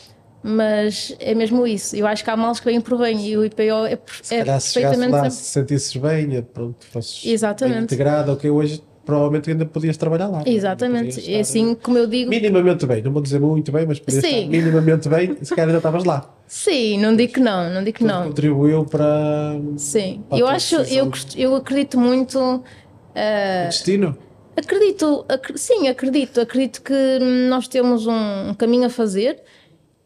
Mas 0.42 1.14
é 1.20 1.34
mesmo 1.34 1.66
isso. 1.66 1.94
Eu 1.94 2.06
acho 2.06 2.24
que 2.24 2.30
há 2.30 2.36
males 2.36 2.58
que 2.58 2.66
vêm 2.66 2.80
por 2.80 2.98
bem 2.98 3.28
e 3.28 3.36
o 3.36 3.44
IPO 3.44 3.62
é, 3.86 3.98
se 4.22 4.34
é 4.34 4.44
perfeitamente. 4.44 5.04
Se 5.04 5.08
lá, 5.08 5.30
se 5.30 5.44
sentisses 5.44 5.96
bem, 5.96 6.42
pronto, 6.42 6.84
fosses 6.86 7.24
Exatamente. 7.24 7.84
integrado, 7.84 8.32
ok, 8.32 8.50
hoje 8.50 8.82
provavelmente 9.04 9.50
ainda 9.50 9.64
podias 9.64 9.96
trabalhar 9.96 10.28
lá. 10.28 10.42
Exatamente, 10.44 11.32
é 11.32 11.40
assim 11.40 11.74
como 11.74 11.98
eu 11.98 12.06
digo. 12.06 12.28
Minimamente 12.28 12.86
bem, 12.86 13.02
não 13.02 13.12
vou 13.12 13.22
dizer 13.22 13.40
muito 13.40 13.70
bem, 13.70 13.86
mas 13.86 14.00
podias 14.00 14.24
Sim. 14.24 14.36
estar 14.36 14.50
minimamente 14.50 15.08
bem, 15.08 15.36
se 15.42 15.50
calhar 15.50 15.68
ainda 15.68 15.78
estavas 15.78 16.04
lá. 16.04 16.28
Sim, 16.46 16.98
não 16.98 17.14
digo 17.14 17.34
que 17.34 17.40
não, 17.40 17.70
não 17.70 17.84
digo 17.84 17.98
que 17.98 18.04
não. 18.04 18.24
Contribuiu 18.24 18.84
para. 18.84 19.60
Sim, 19.76 20.22
para 20.28 20.38
eu 20.38 20.46
acho, 20.46 20.76
eu, 20.76 21.10
eu 21.36 21.54
acredito 21.54 21.98
muito. 21.98 22.38
Uh, 22.38 23.66
destino? 23.66 24.16
Acredito, 24.56 25.24
ac 25.28 25.58
sim, 25.58 25.88
acredito. 25.88 26.40
Acredito 26.40 26.82
que 26.82 27.18
nós 27.48 27.66
temos 27.68 28.06
um, 28.06 28.54
caminho 28.54 28.86
a 28.86 28.90
fazer 28.90 29.42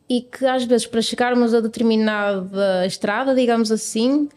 e 0.09 0.21
que 0.21 0.47
às 0.47 0.65
vezes 0.65 0.87
para 0.87 1.03
chegarmos 1.03 1.53
a 1.53 1.61
determinada 1.61 2.87
estrada, 2.87 3.35
digamos 3.35 3.73
assim, 3.73 4.29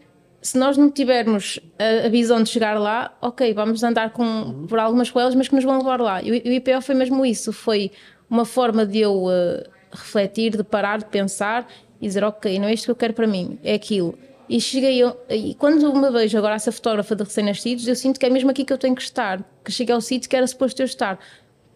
se 0.42 0.58
nós 0.58 0.76
não 0.76 0.90
tivermos 0.90 1.60
a, 1.78 2.06
a, 2.06 2.08
visão 2.08 2.42
de 2.42 2.48
chegar 2.48 2.78
lá, 2.78 3.16
ok, 3.20 3.52
vamos 3.54 3.82
andar 3.82 4.10
com, 4.10 4.24
uhum. 4.24 4.66
por 4.66 4.78
algumas 4.78 5.10
coisas, 5.10 5.34
mas 5.34 5.48
que 5.48 5.54
nos 5.54 5.64
vão 5.64 5.78
levar 5.78 6.00
lá. 6.00 6.22
E 6.22 6.30
o, 6.30 6.34
o 6.34 6.52
IPO 6.52 6.80
foi 6.80 6.94
mesmo 6.94 7.24
isso, 7.24 7.52
foi 7.52 7.92
uma 8.28 8.44
forma 8.44 8.84
de 8.84 9.00
eu 9.00 9.26
uh, 9.26 9.62
refletir, 9.92 10.56
de 10.56 10.64
parar, 10.64 10.98
de 10.98 11.06
pensar 11.06 11.68
e 12.00 12.06
dizer, 12.06 12.24
ok, 12.24 12.58
não 12.58 12.68
é 12.68 12.74
isto 12.74 12.86
que 12.86 12.90
eu 12.90 12.96
quero 12.96 13.12
para 13.12 13.26
mim, 13.26 13.58
é 13.62 13.74
aquilo. 13.74 14.18
E 14.50 14.60
cheguei, 14.60 14.98
eu, 14.98 15.16
e 15.28 15.54
quando 15.54 15.94
me 15.94 16.10
vejo 16.10 16.36
agora 16.36 16.56
a 16.56 16.58
ser 16.58 16.72
fotógrafa 16.72 17.14
de 17.14 17.22
recém-nascidos, 17.22 17.86
eu 17.86 17.94
sinto 17.94 18.18
que 18.18 18.26
é 18.26 18.30
mesmo 18.30 18.50
aqui 18.50 18.64
que 18.64 18.72
eu 18.72 18.78
tenho 18.78 18.96
que 18.96 19.02
estar, 19.02 19.48
que 19.64 19.70
cheguei 19.70 19.94
ao 19.94 20.00
sítio 20.00 20.28
que 20.28 20.34
era 20.34 20.44
suposto 20.44 20.82
eu 20.82 20.86
estar, 20.86 21.20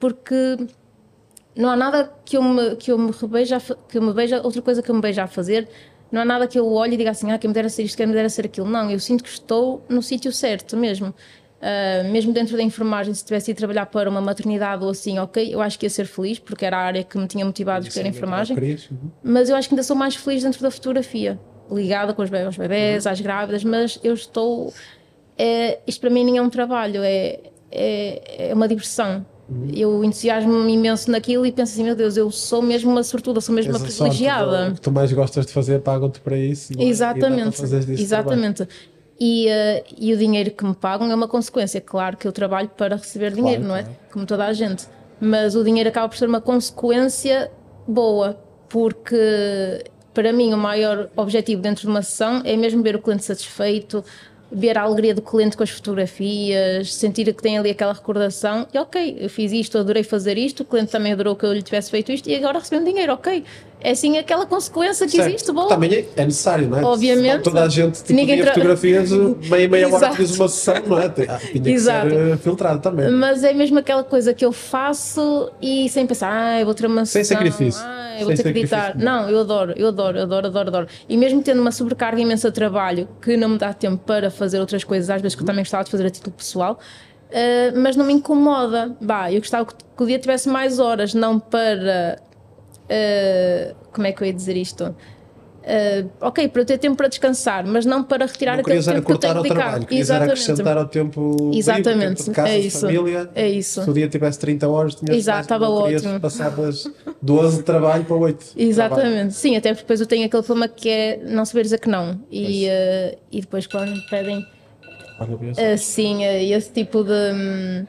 porque 0.01 0.57
não 1.55 1.71
há 1.71 1.77
nada 1.77 2.13
que 2.25 2.37
eu 2.37 2.43
me, 2.43 2.75
que 2.75 2.91
eu 2.91 2.99
me 2.99 3.13
rebeja, 3.13 3.61
que 3.89 3.97
eu 3.97 4.03
me 4.03 4.13
veja, 4.13 4.43
outra 4.43 4.61
coisa 4.61 4.83
que 4.83 4.91
eu 4.91 4.95
me 4.97 5.01
veja 5.01 5.23
a 5.23 5.29
fazer, 5.29 5.69
não 6.11 6.23
há 6.23 6.25
nada 6.25 6.49
que 6.49 6.59
eu 6.59 6.69
olhe 6.73 6.95
e 6.95 6.97
diga 6.97 7.13
assim, 7.13 7.31
ah, 7.31 7.39
quem 7.39 7.47
me 7.47 7.55
dera 7.55 7.69
ser 7.69 7.85
isto, 7.85 7.97
quem 7.97 8.09
me 8.09 8.13
dera 8.13 8.29
ser 8.29 8.47
aquilo. 8.47 8.67
Não, 8.69 8.91
eu 8.91 8.99
sinto 8.99 9.23
que 9.23 9.31
estou 9.31 9.85
no 9.89 10.03
sítio 10.03 10.33
certo 10.33 10.77
mesmo. 10.77 11.15
Uh, 11.61 12.11
mesmo 12.11 12.33
dentro 12.33 12.57
da 12.57 12.63
enfermagem, 12.63 13.15
se 13.15 13.25
tivesse 13.25 13.53
ido 13.53 13.57
trabalhar 13.57 13.87
para 13.87 14.11
uma 14.11 14.21
maternidade 14.21 14.83
ou 14.83 14.91
assim, 14.91 15.17
ok, 15.21 15.55
eu 15.55 15.63
acho 15.63 15.79
que 15.79 15.87
ia 15.87 15.91
ser 15.91 16.07
feliz, 16.07 16.41
porque 16.41 16.65
era 16.65 16.77
a 16.77 16.81
área 16.81 17.05
que 17.05 17.17
me 17.17 17.29
tinha 17.29 17.45
motivado 17.45 17.85
a 17.85 17.89
escolher 17.89 18.07
a 18.07 18.11
enfermagem. 18.11 18.57
Uhum. 18.57 19.11
Mas 19.23 19.49
eu 19.49 19.55
acho 19.55 19.69
que 19.69 19.75
ainda 19.75 19.85
sou 19.85 19.95
mais 19.95 20.17
feliz 20.17 20.43
dentro 20.43 20.61
da 20.61 20.73
fotografia, 20.73 21.39
ligada 21.71 22.13
com 22.15 22.23
os 22.23 22.31
bebés, 22.31 22.47
aos 22.47 22.57
bebés, 22.57 23.05
uhum. 23.05 23.13
às 23.13 23.21
grávidas, 23.21 23.65
mas 23.65 23.99
eu 24.03 24.15
estou. 24.15 24.73
É, 25.37 25.79
isto 25.87 26.01
para 26.01 26.11
mim 26.11 26.25
nem 26.25 26.39
é 26.39 26.43
um 26.43 26.51
trabalho, 26.51 27.03
é, 27.03 27.41
é, 27.71 28.49
é 28.51 28.55
uma 28.55 28.69
diversão. 28.69 29.25
Eu 29.75 30.03
entusiasmo-me 30.03 30.73
imenso 30.73 31.11
naquilo 31.11 31.45
e 31.45 31.53
penso 31.53 31.75
assim: 31.75 31.85
meu 31.85 31.95
Deus, 31.95 32.17
eu 32.17 32.31
sou 32.31 32.63
mesmo 32.63 32.91
uma 32.91 33.03
sortuda, 33.03 33.41
sou 33.41 33.55
mesmo 33.55 33.73
Essa 33.73 33.79
uma 33.79 33.87
privilegiada. 33.87 34.71
O 34.71 34.75
que 34.75 34.81
tu 34.81 34.91
mais 34.91 35.13
gostas 35.13 35.45
de 35.45 35.53
fazer, 35.53 35.81
pagam-te 35.81 36.21
para 36.21 36.37
isso. 36.37 36.73
É? 36.79 36.85
Exatamente. 36.85 37.61
E 37.63 38.03
exatamente. 38.03 38.67
E, 39.21 39.47
uh, 39.47 39.85
e, 39.97 40.13
o 40.13 40.17
dinheiro 40.17 40.51
que 40.51 40.65
me 40.65 40.75
pagam 40.75 41.11
é 41.11 41.15
uma 41.15 41.29
consequência. 41.29 41.81
Claro 41.81 42.17
que 42.17 42.27
eu 42.27 42.33
trabalho 42.33 42.71
para 42.71 42.97
receber 42.97 43.33
claro, 43.33 43.43
dinheiro, 43.43 43.65
não 43.65 43.77
é? 43.77 43.83
Claro. 43.83 43.99
Como 44.13 44.27
toda 44.27 44.47
a 44.47 44.53
gente. 44.53 44.87
Mas 45.21 45.55
o 45.55 45.63
dinheiro 45.63 45.89
acaba 45.89 46.09
por 46.09 46.17
ser 46.17 46.27
uma 46.27 46.41
consequência 46.41 47.51
boa, 47.87 48.39
porque 48.69 49.85
para 50.15 50.33
mim 50.33 50.55
o 50.55 50.57
maior 50.57 51.11
objetivo 51.17 51.61
dentro 51.61 51.83
de 51.83 51.89
uma 51.89 52.03
sessão 52.03 52.41
é 52.45 52.57
mesmo 52.57 52.83
ver 52.83 52.95
o 52.95 52.99
cliente 53.01 53.25
satisfeito, 53.25 54.05
ver 54.51 54.79
a 54.79 54.83
alegria 54.83 55.13
do 55.15 55.21
cliente 55.21 55.57
com 55.57 55.65
as 55.65 55.71
fotografias, 55.71 56.95
sentir 56.95 57.25
que 57.35 57.43
tem 57.43 57.59
ali 57.59 57.71
aquela 57.71 57.93
recordação 57.93 58.67
e 58.73 58.79
ok, 58.79 59.17
eu 59.19 59.29
fiz 59.29 59.51
isto, 59.51 59.77
adorei 59.77 60.05
fazer 60.05 60.39
isto, 60.39 60.61
o 60.61 60.65
cliente 60.65 60.93
também 60.93 61.13
adorou 61.13 61.35
que 61.35 61.45
eu 61.45 61.53
lhe 61.53 61.63
tivesse 61.63 61.91
feito 61.91 62.13
isto 62.13 62.31
e 62.31 62.37
agora 62.37 62.61
recebeu 62.61 62.81
um 62.81 62.85
dinheiro, 62.85 63.13
ok. 63.13 63.45
É 63.85 63.91
assim 63.91 64.17
aquela 64.17 64.47
consequência 64.47 65.07
que 65.07 65.13
certo. 65.13 65.29
existe, 65.29 65.53
bom. 65.53 65.69
Também 65.69 66.07
é 66.17 66.25
necessário, 66.25 66.67
não 66.67 66.79
é? 66.79 66.83
Obviamente. 66.83 67.43
Toda 67.43 67.65
a 67.65 67.69
gente 67.69 68.03
tipo, 68.03 68.15
ninguém 68.15 68.41
tra... 68.41 68.55
fotografias, 68.55 69.11
meia, 69.13 69.69
meia 69.69 69.95
hora 69.95 70.15
fiz 70.15 70.35
uma 70.39 70.49
sessão, 70.49 70.83
não 70.87 70.99
é? 70.99 71.11
Tinha 71.11 71.39
que 71.39 71.71
Exato. 71.71 72.09
ser 72.09 72.33
eh, 72.33 72.37
filtrado 72.39 72.81
também. 72.81 73.11
Mas 73.11 73.45
é 73.45 73.53
mesmo 73.53 73.79
aquela 73.79 74.03
coisa 74.03 74.33
que 74.33 74.43
eu 74.43 74.53
faço 74.53 75.53
e 75.61 75.87
sem 75.91 76.07
pensar, 76.07 76.33
ah, 76.33 76.61
eu 76.61 76.65
vou 76.65 76.75
ter 76.75 76.87
uma 76.87 77.05
sessão. 77.05 77.23
Sem 77.23 77.37
sacrifício. 77.37 77.83
Ah, 77.85 78.17
eu 78.19 78.27
vou 78.27 78.35
ter 78.35 78.43
que 78.43 78.59
editar. 78.61 78.97
Não, 78.97 79.29
eu 79.29 79.41
adoro, 79.41 79.75
eu 79.77 79.89
adoro, 79.89 80.19
adoro, 80.19 80.47
adoro, 80.47 80.69
adoro. 80.69 80.87
E 81.07 81.17
mesmo 81.19 81.43
tendo 81.43 81.61
uma 81.61 81.71
sobrecarga 81.71 82.19
imensa 82.19 82.49
de 82.49 82.55
trabalho 82.55 83.07
que 83.21 83.37
não 83.37 83.51
me 83.51 83.59
dá 83.59 83.75
tempo 83.75 83.99
para 83.99 84.31
fazer 84.31 84.61
outras 84.61 84.83
coisas, 84.83 85.11
às 85.11 85.21
vezes 85.21 85.37
que 85.37 85.43
eu 85.43 85.47
também 85.47 85.63
gostava 85.63 85.85
de 85.85 85.91
fazer 85.91 86.07
a 86.07 86.11
título 86.11 86.35
pessoal, 86.35 86.79
uh, 87.29 87.79
mas 87.79 87.97
não 87.97 88.07
me 88.07 88.15
incomoda. 88.15 88.97
Bah, 88.99 89.31
eu 89.31 89.41
gostava 89.41 89.67
que, 89.67 89.75
que 89.75 90.03
o 90.03 90.07
dia 90.07 90.19
tivesse 90.19 90.49
mais 90.49 90.79
horas, 90.79 91.13
não 91.13 91.39
para. 91.39 92.19
Uh, 92.85 93.75
como 93.93 94.07
é 94.07 94.13
que 94.13 94.23
eu 94.23 94.27
ia 94.27 94.33
dizer 94.33 94.57
isto? 94.57 94.95
Uh, 95.65 96.11
ok, 96.21 96.47
para 96.49 96.61
eu 96.61 96.67
ter 96.67 96.77
tempo 96.77 96.95
para 96.95 97.09
descansar, 97.09 97.67
mas 97.67 97.87
não 97.87 98.05
para 98.05 98.27
retirar 98.27 98.53
não 98.53 98.61
aquele 98.61 98.83
tempo 98.83 99.07
que 99.07 99.13
eu 99.13 99.19
tenho 99.19 99.43
que 99.43 99.49
trabalho, 99.49 99.87
querias 99.87 100.11
acrescentar 100.11 100.77
ao 100.77 100.87
tempo 100.87 101.51
Exatamente. 101.55 102.01
Livre, 102.01 102.17
tempo 102.17 102.25
de 102.25 102.31
casa, 102.33 102.49
é 102.51 102.59
isso. 102.59 102.81
família. 102.81 103.31
É 103.35 103.49
isso. 103.49 103.83
Se 103.83 103.89
o 103.89 103.95
dia 103.95 104.07
tivesse 104.07 104.39
30 104.41 104.69
horas, 104.69 104.95
tinhas 104.95 105.17
Exato, 105.17 105.41
estava 105.41 105.71
ótimo. 105.71 106.21
Passavas 106.21 106.87
12 107.23 107.57
de 107.57 107.63
trabalho 107.63 108.05
para 108.05 108.15
8. 108.15 108.47
Exatamente, 108.59 109.33
sim, 109.33 109.57
até 109.57 109.71
porque 109.71 109.85
depois 109.85 110.01
eu 110.01 110.07
tenho 110.07 110.27
aquele 110.27 110.43
problema 110.43 110.69
que 110.69 110.89
é 110.91 111.23
não 111.25 111.47
saber 111.47 111.63
dizer 111.63 111.81
que 111.81 111.89
não. 111.89 112.21
E, 112.31 112.67
uh, 112.67 113.19
e 113.33 113.41
depois 113.41 113.67
quando 113.67 113.89
me 113.89 114.07
pedem 114.11 114.47
uh, 115.21 115.79
sim, 115.79 116.25
esse 116.25 116.71
tipo 116.73 117.03
de. 117.03 117.87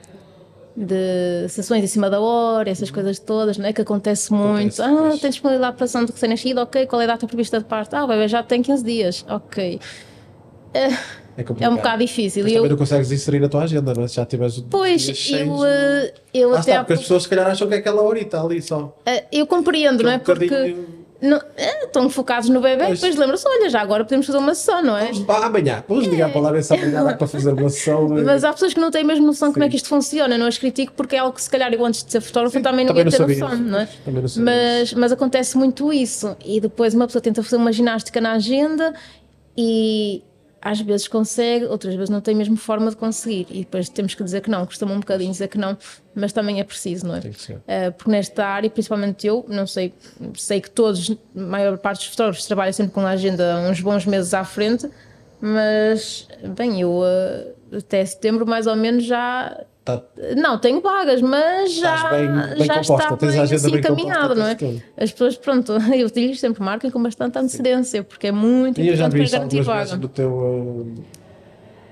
De 0.78 1.48
sessões 1.48 1.84
em 1.84 1.88
cima 1.88 2.10
da 2.10 2.20
hora, 2.20 2.70
essas 2.70 2.90
uhum. 2.90 2.96
coisas 2.96 3.18
todas, 3.18 3.58
não 3.58 3.66
é? 3.66 3.72
Que 3.72 3.82
acontece 3.82 4.34
muito. 4.34 4.82
Acontece, 4.82 4.82
ah, 4.82 5.18
tens 5.22 5.36
disponibilidade 5.36 5.78
para 5.78 5.86
ação 5.86 6.04
de 6.04 6.12
recém-nascido, 6.12 6.60
ok. 6.60 6.86
Qual 6.86 7.02
é 7.02 7.06
a 7.06 7.08
data 7.08 7.26
prevista 7.28 7.60
de 7.60 7.66
parto? 7.66 7.94
Ah, 7.94 8.04
o 8.04 8.08
bebê 8.08 8.28
já 8.28 8.44
tem 8.44 8.62
15 8.62 8.84
dias, 8.84 9.26
ok. 9.30 9.80
É, 10.74 10.88
é, 11.38 11.46
é 11.62 11.70
um 11.70 11.76
bocado 11.76 12.00
difícil. 12.00 12.44
Mas 12.44 12.52
também 12.52 12.66
eu... 12.66 12.70
não 12.70 12.78
consegues 12.78 13.12
inserir 13.12 13.40
na 13.40 13.50
tua 13.50 13.64
agenda, 13.64 13.94
não 13.94 14.04
é? 14.04 14.08
Se 14.08 14.16
já 14.16 14.26
tiveres 14.26 14.60
Pois, 14.70 15.32
eu, 15.32 15.66
eh, 15.66 16.14
eu 16.34 16.54
ah, 16.54 16.60
até. 16.60 16.72
Está, 16.72 16.84
porque 16.84 16.94
as 16.94 17.00
pessoas 17.00 17.24
se 17.24 17.30
calhar 17.30 17.48
acham 17.48 17.68
que 17.68 17.74
é 17.74 17.78
aquela 17.78 18.02
horita 18.02 18.42
ali 18.42 18.62
só. 18.62 18.98
Uh, 19.08 19.26
eu 19.32 19.46
compreendo, 19.46 20.04
não 20.04 20.12
é? 20.12 20.16
Um 20.16 20.20
porque 20.20 20.76
não, 21.26 21.42
é, 21.58 21.86
estão 21.86 22.10
focados 22.10 22.50
no 22.50 22.62
bebê 22.62 22.86
pois. 22.86 23.00
depois 23.00 23.16
lembram-se: 23.16 23.48
olha, 23.48 23.70
já 23.70 23.82
agora 23.82 24.04
podemos 24.04 24.26
fazer 24.26 24.38
uma 24.38 24.56
sessão, 24.56 24.82
não 24.82 24.98
é? 24.98 25.12
Vamos, 25.12 25.30
amanhã, 25.30 25.84
vamos 25.88 26.06
ligar 26.08 26.30
é. 26.30 26.32
para 26.32 26.42
lá 26.42 26.52
ver 26.52 26.64
se 26.64 26.74
amanhã 26.74 27.04
dá 27.04 27.14
para 27.14 27.28
fazer 27.28 27.54
uma 27.54 27.70
sessão. 27.70 28.08
Mas 28.10 28.44
há 28.44 28.54
pessoas 28.54 28.74
que 28.74 28.80
não 28.80 28.92
têm 28.92 29.04
mesmo 29.04 29.26
noção 29.26 29.50
Sim. 29.50 29.54
como 29.54 29.66
é 29.66 29.70
que 29.70 29.76
isto 29.76 29.90
funciona, 29.90 30.38
não 30.38 30.48
as 30.48 30.58
critico 30.58 30.94
porque 30.94 31.16
é 31.16 31.20
algo 31.20 31.36
que 31.36 31.42
se 31.42 31.50
calhar 31.50 31.74
eu 31.74 31.86
antes 31.86 32.04
de 32.04 32.12
ser 32.12 32.22
fotógrafo 32.22 32.62
também 32.62 32.86
não 32.86 32.94
também 32.94 33.12
ia 33.12 33.18
ter 33.18 33.40
noção, 33.40 33.58
não 33.58 33.80
é? 33.80 33.90
Não 34.06 34.44
mas, 34.44 34.94
mas 34.94 35.12
acontece 35.12 35.58
muito 35.58 35.92
isso 35.92 36.36
e 36.46 36.60
depois 36.60 36.94
uma 36.94 37.06
pessoa 37.08 37.22
tenta 37.22 37.44
fazer 37.44 37.58
uma 37.58 37.72
ginástica 37.72 38.22
na 38.22 38.34
agenda 38.34 38.94
e 39.58 40.24
às 40.66 40.82
vezes 40.82 41.08
consegue, 41.08 41.66
outras 41.66 41.94
vezes 41.94 42.10
não 42.10 42.20
tem 42.20 42.34
mesmo 42.34 42.58
forma 42.58 42.90
de 42.90 42.96
conseguir. 42.96 43.46
E 43.52 43.60
depois 43.60 43.88
temos 43.88 44.16
que 44.16 44.24
dizer 44.24 44.42
que 44.42 44.50
não, 44.50 44.66
costuma 44.66 44.94
um 44.94 45.00
bocadinho 45.00 45.30
dizer 45.30 45.48
que 45.48 45.60
não, 45.60 45.78
mas 46.16 46.34
também 46.34 46.60
é 46.60 46.64
preciso, 46.64 47.06
não 47.06 47.16
é? 47.16 47.20
Tem 47.20 47.32
que 47.32 47.40
ser. 47.40 47.58
Uh, 47.58 47.92
porque 47.96 48.10
nesta 48.10 48.44
área, 48.44 48.68
principalmente 48.68 49.28
eu, 49.28 49.46
não 49.48 49.68
sei, 49.68 49.94
sei 50.34 50.60
que 50.60 50.72
todos, 50.72 51.12
a 51.12 51.40
maior 51.40 51.78
parte 51.78 52.00
dos 52.00 52.08
fotógrafos 52.08 52.48
trabalham 52.48 52.74
sempre 52.74 52.94
com 52.94 53.02
a 53.02 53.12
agenda 53.12 53.60
uns 53.70 53.80
bons 53.80 54.08
meses 54.08 54.34
à 54.34 54.44
frente, 54.44 54.90
mas, 55.40 56.28
bem, 56.58 56.82
eu 56.82 57.02
uh, 57.02 57.78
até 57.78 58.04
setembro 58.04 58.48
mais 58.48 58.66
ou 58.66 58.76
menos 58.76 59.04
já 59.04 59.56
Tá... 59.86 60.02
Não, 60.36 60.58
tenho 60.58 60.82
vagas, 60.82 61.22
mas 61.22 61.76
já, 61.76 62.10
bem, 62.10 62.28
bem 62.28 62.66
já 62.66 62.74
composta, 62.74 62.94
está 63.14 63.16
bem, 63.28 63.40
assim, 63.40 63.78
encaminhado, 63.78 64.34
não 64.34 64.48
é? 64.48 64.58
As 64.98 65.12
pessoas, 65.12 65.38
pronto, 65.38 65.74
eu 65.96 66.10
digo 66.10 66.36
sempre, 66.36 66.64
marquem 66.64 66.90
com 66.90 67.02
bastante 67.02 67.38
antecedência, 67.38 68.02
Sim. 68.02 68.08
porque 68.08 68.28
é 68.28 68.32
muito 68.32 68.82
e 68.82 68.90
importante 68.90 69.16
para 69.16 69.30
garantir 69.30 69.62
vaga. 69.62 69.96
Do 69.96 70.10
teu, 70.10 70.32
uh 70.32 71.25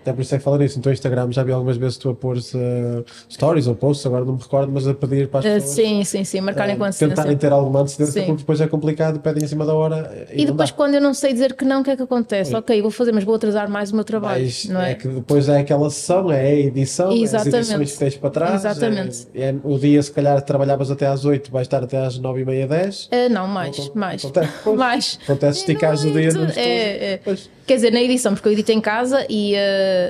até 0.04 0.12
por 0.12 0.22
isso 0.22 0.36
é 0.36 0.38
que 0.38 0.44
falo 0.44 0.58
nisso. 0.58 0.78
No 0.78 0.84
teu 0.84 0.92
Instagram 0.92 1.32
já 1.32 1.44
vi 1.44 1.54
algumas 1.54 1.78
vezes 1.78 1.98
tu 1.98 2.10
a 2.10 2.14
pôr 2.14 2.38
uh, 2.38 3.06
stories 3.30 3.68
ou 3.68 3.76
posts, 3.76 4.06
agora 4.06 4.26
não 4.26 4.34
me 4.34 4.42
recordo, 4.42 4.70
mas 4.72 4.86
a 4.86 4.94
pedir 4.94 5.30
para 5.30 5.40
as 5.40 5.46
uh, 5.46 5.50
pessoas. 5.56 5.76
Sim, 5.76 6.04
sim, 6.04 6.24
sim, 6.26 6.42
marcarem 6.42 6.76
uh, 6.76 6.78
com 6.78 6.84
antecedência. 6.84 7.16
Tentarem 7.16 7.38
ter 7.38 7.52
alguma 7.54 7.80
antecedência, 7.80 8.22
sim. 8.22 8.28
porque 8.28 8.42
depois 8.42 8.60
é 8.60 8.68
complicado, 8.68 9.20
pedem 9.22 9.46
em 9.46 9.48
cima 9.48 9.66
da 9.66 9.74
hora. 9.74 10.28
E, 10.32 10.44
e 10.44 10.46
depois, 10.46 10.72
quando 10.72 10.96
eu 10.96 11.02
não 11.02 11.14
sei 11.14 11.32
dizer 11.32 11.54
que 11.54 11.64
não, 11.64 11.82
o 11.82 11.84
que 11.84 11.92
é 11.92 11.96
que 11.96 12.04
acontece? 12.04 12.52
Sim. 12.52 12.58
Ok, 12.58 12.82
vou 12.82 12.92
fazer, 12.92 13.14
mas 13.14 13.24
vou 13.24 13.34
atrasar 13.34 13.70
mais 13.70 13.92
o 13.92 13.96
meu 13.96 14.04
trabalho. 14.04 14.44
Mas 14.44 14.66
não 14.66 14.82
é? 14.82 14.92
é 14.92 14.96
que 14.96 15.08
depois 15.08 15.48
é 15.48 15.60
aquela 15.60 15.90
sessão, 15.90 16.30
é 16.30 16.42
a 16.42 16.54
edição, 16.54 17.14
Exatamente. 17.14 17.56
é 17.56 17.60
as 17.60 17.70
edições 17.70 17.92
que 17.94 18.00
tens 18.00 18.18
para 18.18 18.30
trás. 18.30 18.66
Exatamente. 18.66 19.28
É, 19.34 19.50
é, 19.50 19.56
o 19.64 19.80
dia, 19.80 20.02
se 20.04 20.12
calhar, 20.12 20.42
trabalhavas 20.42 20.92
até 20.92 21.08
às 21.08 21.24
8, 21.24 21.50
vais 21.50 21.66
estar 21.66 21.82
até 21.82 21.98
às 21.98 22.18
9 22.18 22.42
e 22.42 22.46
meia, 22.46 22.68
10. 22.68 23.06
Uh, 23.06 23.10
não, 23.32 23.48
mais, 23.48 23.78
não, 23.78 23.96
mais. 23.96 24.26
Acontece, 24.26 24.70
mais. 24.76 25.20
Acontece 25.24 25.60
esticares 25.60 26.04
o 26.04 26.12
dia. 26.12 26.30
É, 26.58 27.14
é. 27.14 27.20
Quer 27.66 27.76
dizer, 27.76 27.92
na 27.94 28.02
edição, 28.02 28.34
porque 28.34 28.50
eu 28.50 28.52
edito 28.52 28.72
em 28.74 28.82
casa 28.82 29.26
e 29.30 29.54
uh, 29.54 29.58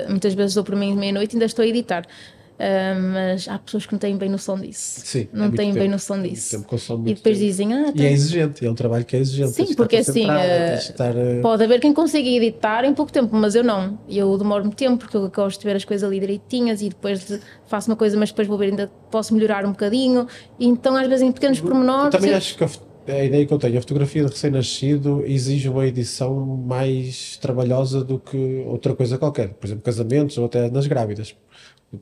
muitas 0.08 0.34
vezes 0.34 0.54
dou 0.54 0.64
por 0.64 0.76
mim 0.76 0.94
meia-noite 0.94 1.34
e 1.34 1.36
ainda 1.36 1.46
estou 1.46 1.62
a 1.62 1.66
editar. 1.66 2.06
Uh, 2.54 2.94
mas 3.12 3.48
há 3.48 3.58
pessoas 3.58 3.84
que 3.84 3.92
não 3.92 3.98
têm 3.98 4.16
bem 4.16 4.28
noção 4.28 4.56
disso. 4.56 5.00
Sim, 5.04 5.26
não 5.32 5.46
é 5.46 5.50
têm 5.50 5.68
tempo, 5.70 5.80
bem 5.80 5.88
noção 5.88 6.22
disso. 6.22 6.54
E 6.54 6.58
depois 6.58 6.86
tempo. 6.86 7.34
dizem, 7.34 7.74
ah, 7.74 7.92
tem... 7.92 8.02
E 8.02 8.06
é 8.06 8.12
exigente, 8.12 8.64
é 8.64 8.70
um 8.70 8.76
trabalho 8.76 9.04
que 9.04 9.16
é 9.16 9.18
exigente. 9.18 9.50
Sim, 9.50 9.74
porque 9.74 9.96
assim, 9.96 10.30
uh, 10.30 10.74
estar, 10.78 11.16
uh... 11.16 11.42
pode 11.42 11.64
haver 11.64 11.80
quem 11.80 11.92
consiga 11.92 12.28
editar 12.28 12.84
em 12.84 12.94
pouco 12.94 13.10
tempo, 13.10 13.34
mas 13.34 13.56
eu 13.56 13.64
não. 13.64 13.98
Eu 14.08 14.38
demoro 14.38 14.62
muito 14.62 14.76
tempo 14.76 14.98
porque 14.98 15.16
eu 15.16 15.28
gosto 15.28 15.58
de 15.58 15.66
ver 15.66 15.74
as 15.74 15.84
coisas 15.84 16.08
ali 16.08 16.20
direitinhas 16.20 16.80
e 16.80 16.90
depois 16.90 17.26
de, 17.26 17.40
faço 17.66 17.90
uma 17.90 17.96
coisa, 17.96 18.16
mas 18.16 18.30
depois 18.30 18.46
vou 18.46 18.56
ver, 18.56 18.66
ainda 18.66 18.88
posso 19.10 19.34
melhorar 19.34 19.66
um 19.66 19.70
bocadinho. 19.70 20.28
Então, 20.58 20.94
às 20.94 21.08
vezes, 21.08 21.22
em 21.22 21.32
pequenos 21.32 21.58
pormenores. 21.58 22.14
Eu 22.14 22.20
também 22.20 22.34
acho 22.34 22.56
que 22.56 22.64
a, 23.06 23.24
ideia 23.24 23.46
que 23.46 23.52
eu 23.52 23.58
tenho, 23.58 23.78
a 23.78 23.80
fotografia 23.80 24.24
de 24.24 24.30
recém-nascido 24.30 25.22
exige 25.26 25.68
uma 25.68 25.86
edição 25.86 26.34
mais 26.44 27.36
trabalhosa 27.36 28.02
do 28.04 28.18
que 28.18 28.64
outra 28.66 28.94
coisa 28.94 29.18
qualquer. 29.18 29.50
Por 29.54 29.66
exemplo, 29.66 29.82
casamentos 29.82 30.38
ou 30.38 30.46
até 30.46 30.70
nas 30.70 30.86
grávidas 30.86 31.34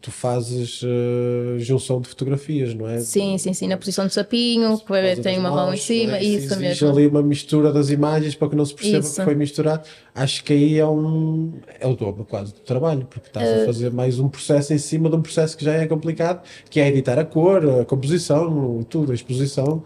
tu 0.01 0.11
fazes 0.11 0.83
uh, 0.83 1.59
junção 1.59 2.01
de 2.01 2.09
fotografias, 2.09 2.75
não 2.75 2.89
é? 2.89 3.01
Sim, 3.01 3.37
sim, 3.39 3.53
sim, 3.53 3.69
na 3.69 3.77
posição 3.77 4.07
do 4.07 4.13
sapinho, 4.13 4.79
que 4.79 4.91
o 4.91 4.95
bebê 4.95 5.21
tem 5.21 5.39
uma 5.39 5.51
mão 5.51 5.73
em 5.73 5.77
cima, 5.77 6.17
é? 6.17 6.25
isso 6.25 6.57
mesmo. 6.59 6.89
ali 6.91 7.07
uma 7.07 7.23
mistura 7.23 7.73
das 7.73 7.91
imagens 7.91 8.35
para 8.35 8.49
que 8.49 8.57
não 8.57 8.65
se 8.65 8.75
perceba 8.75 8.99
isso. 8.99 9.17
que 9.17 9.25
foi 9.25 9.35
misturado. 9.35 9.87
Acho 10.15 10.45
que 10.45 10.53
aí 10.53 10.79
é 10.79 10.87
um 10.87 11.53
é 11.81 11.87
o 11.87 11.95
dobro 11.95 12.25
quase 12.25 12.53
do 12.55 12.61
trabalho, 12.61 13.07
porque 13.09 13.29
estás 13.29 13.49
uh... 13.49 13.53
a 13.53 13.57
eh, 13.59 13.67
fazer 13.67 13.91
mais 13.91 14.19
um 14.19 14.29
processo 14.29 14.73
em 14.73 14.79
cima 14.79 15.09
de 15.09 15.17
um 15.17 15.23
processo 15.23 15.57
que 15.57 15.65
já 15.65 15.75
é 15.75 15.87
complicado, 15.87 16.43
que 16.71 16.81
é 16.81 16.89
editar 16.89 17.19
a 17.19 17.25
cor, 17.25 17.81
a 17.81 17.85
composição, 17.85 18.83
tudo, 18.89 19.13
a 19.13 19.15
exposição 19.15 19.83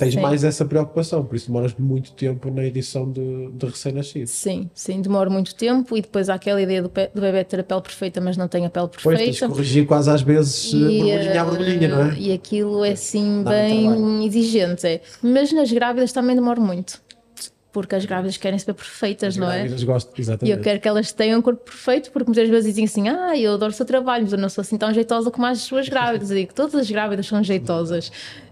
tens 0.00 0.14
sim. 0.14 0.20
mais 0.20 0.42
essa 0.42 0.64
preocupação, 0.64 1.24
por 1.24 1.36
isso 1.36 1.46
demoras 1.46 1.74
muito 1.78 2.12
tempo 2.12 2.50
na 2.50 2.64
edição 2.64 3.10
de, 3.10 3.50
de 3.52 3.66
recém-nascido. 3.66 4.26
Sim, 4.26 4.70
sim, 4.74 5.02
demora 5.02 5.28
muito 5.28 5.54
tempo 5.54 5.96
e 5.96 6.00
depois 6.00 6.30
há 6.30 6.34
aquela 6.34 6.60
ideia 6.60 6.82
do, 6.82 6.88
do 6.88 7.20
bebê 7.20 7.44
ter 7.44 7.60
a 7.60 7.64
pele 7.64 7.82
perfeita, 7.82 8.20
mas 8.20 8.36
não 8.36 8.48
tem 8.48 8.64
a 8.64 8.70
pele 8.70 8.88
perfeita. 8.88 9.18
Pois, 9.18 9.38
tens 9.38 9.48
de 9.48 9.54
corrigir 9.54 9.86
quase 9.86 10.10
às 10.10 10.22
vezes 10.22 10.72
borbulhinha 10.72 11.40
a 11.40 11.44
borbulhinha, 11.44 11.88
não 11.88 12.02
é? 12.10 12.18
E 12.18 12.32
aquilo 12.32 12.84
é 12.84 12.92
assim 12.92 13.44
bem 13.44 14.26
exigente, 14.26 14.86
é. 14.86 15.02
Mas 15.22 15.52
nas 15.52 15.70
grávidas 15.70 16.12
também 16.12 16.34
demora 16.34 16.60
muito 16.60 17.00
porque 17.72 17.94
as 17.94 18.04
grávidas 18.04 18.36
querem 18.36 18.58
ser 18.58 18.74
perfeitas, 18.74 19.34
as 19.34 19.36
não 19.36 19.50
é? 19.50 19.68
Gostam, 19.68 20.12
exatamente. 20.18 20.52
E 20.52 20.56
eu 20.56 20.60
quero 20.60 20.80
que 20.80 20.88
elas 20.88 21.12
tenham 21.12 21.38
um 21.38 21.42
corpo 21.42 21.64
perfeito, 21.64 22.10
porque 22.10 22.28
muitas 22.28 22.48
vezes 22.48 22.70
dizem 22.70 22.84
assim: 22.84 23.08
Ah, 23.08 23.36
eu 23.36 23.54
adoro 23.54 23.70
o 23.70 23.74
seu 23.74 23.86
trabalho, 23.86 24.24
mas 24.24 24.32
eu 24.32 24.38
não 24.38 24.48
sou 24.48 24.62
assim 24.62 24.76
tão 24.76 24.92
jeitosa 24.92 25.30
como 25.30 25.46
as 25.46 25.60
suas 25.60 25.88
grávidas. 25.88 26.30
Eu 26.30 26.36
digo: 26.36 26.54
Todas 26.54 26.74
as 26.74 26.90
grávidas 26.90 27.26
são 27.26 27.42
jeitosas. 27.42 28.10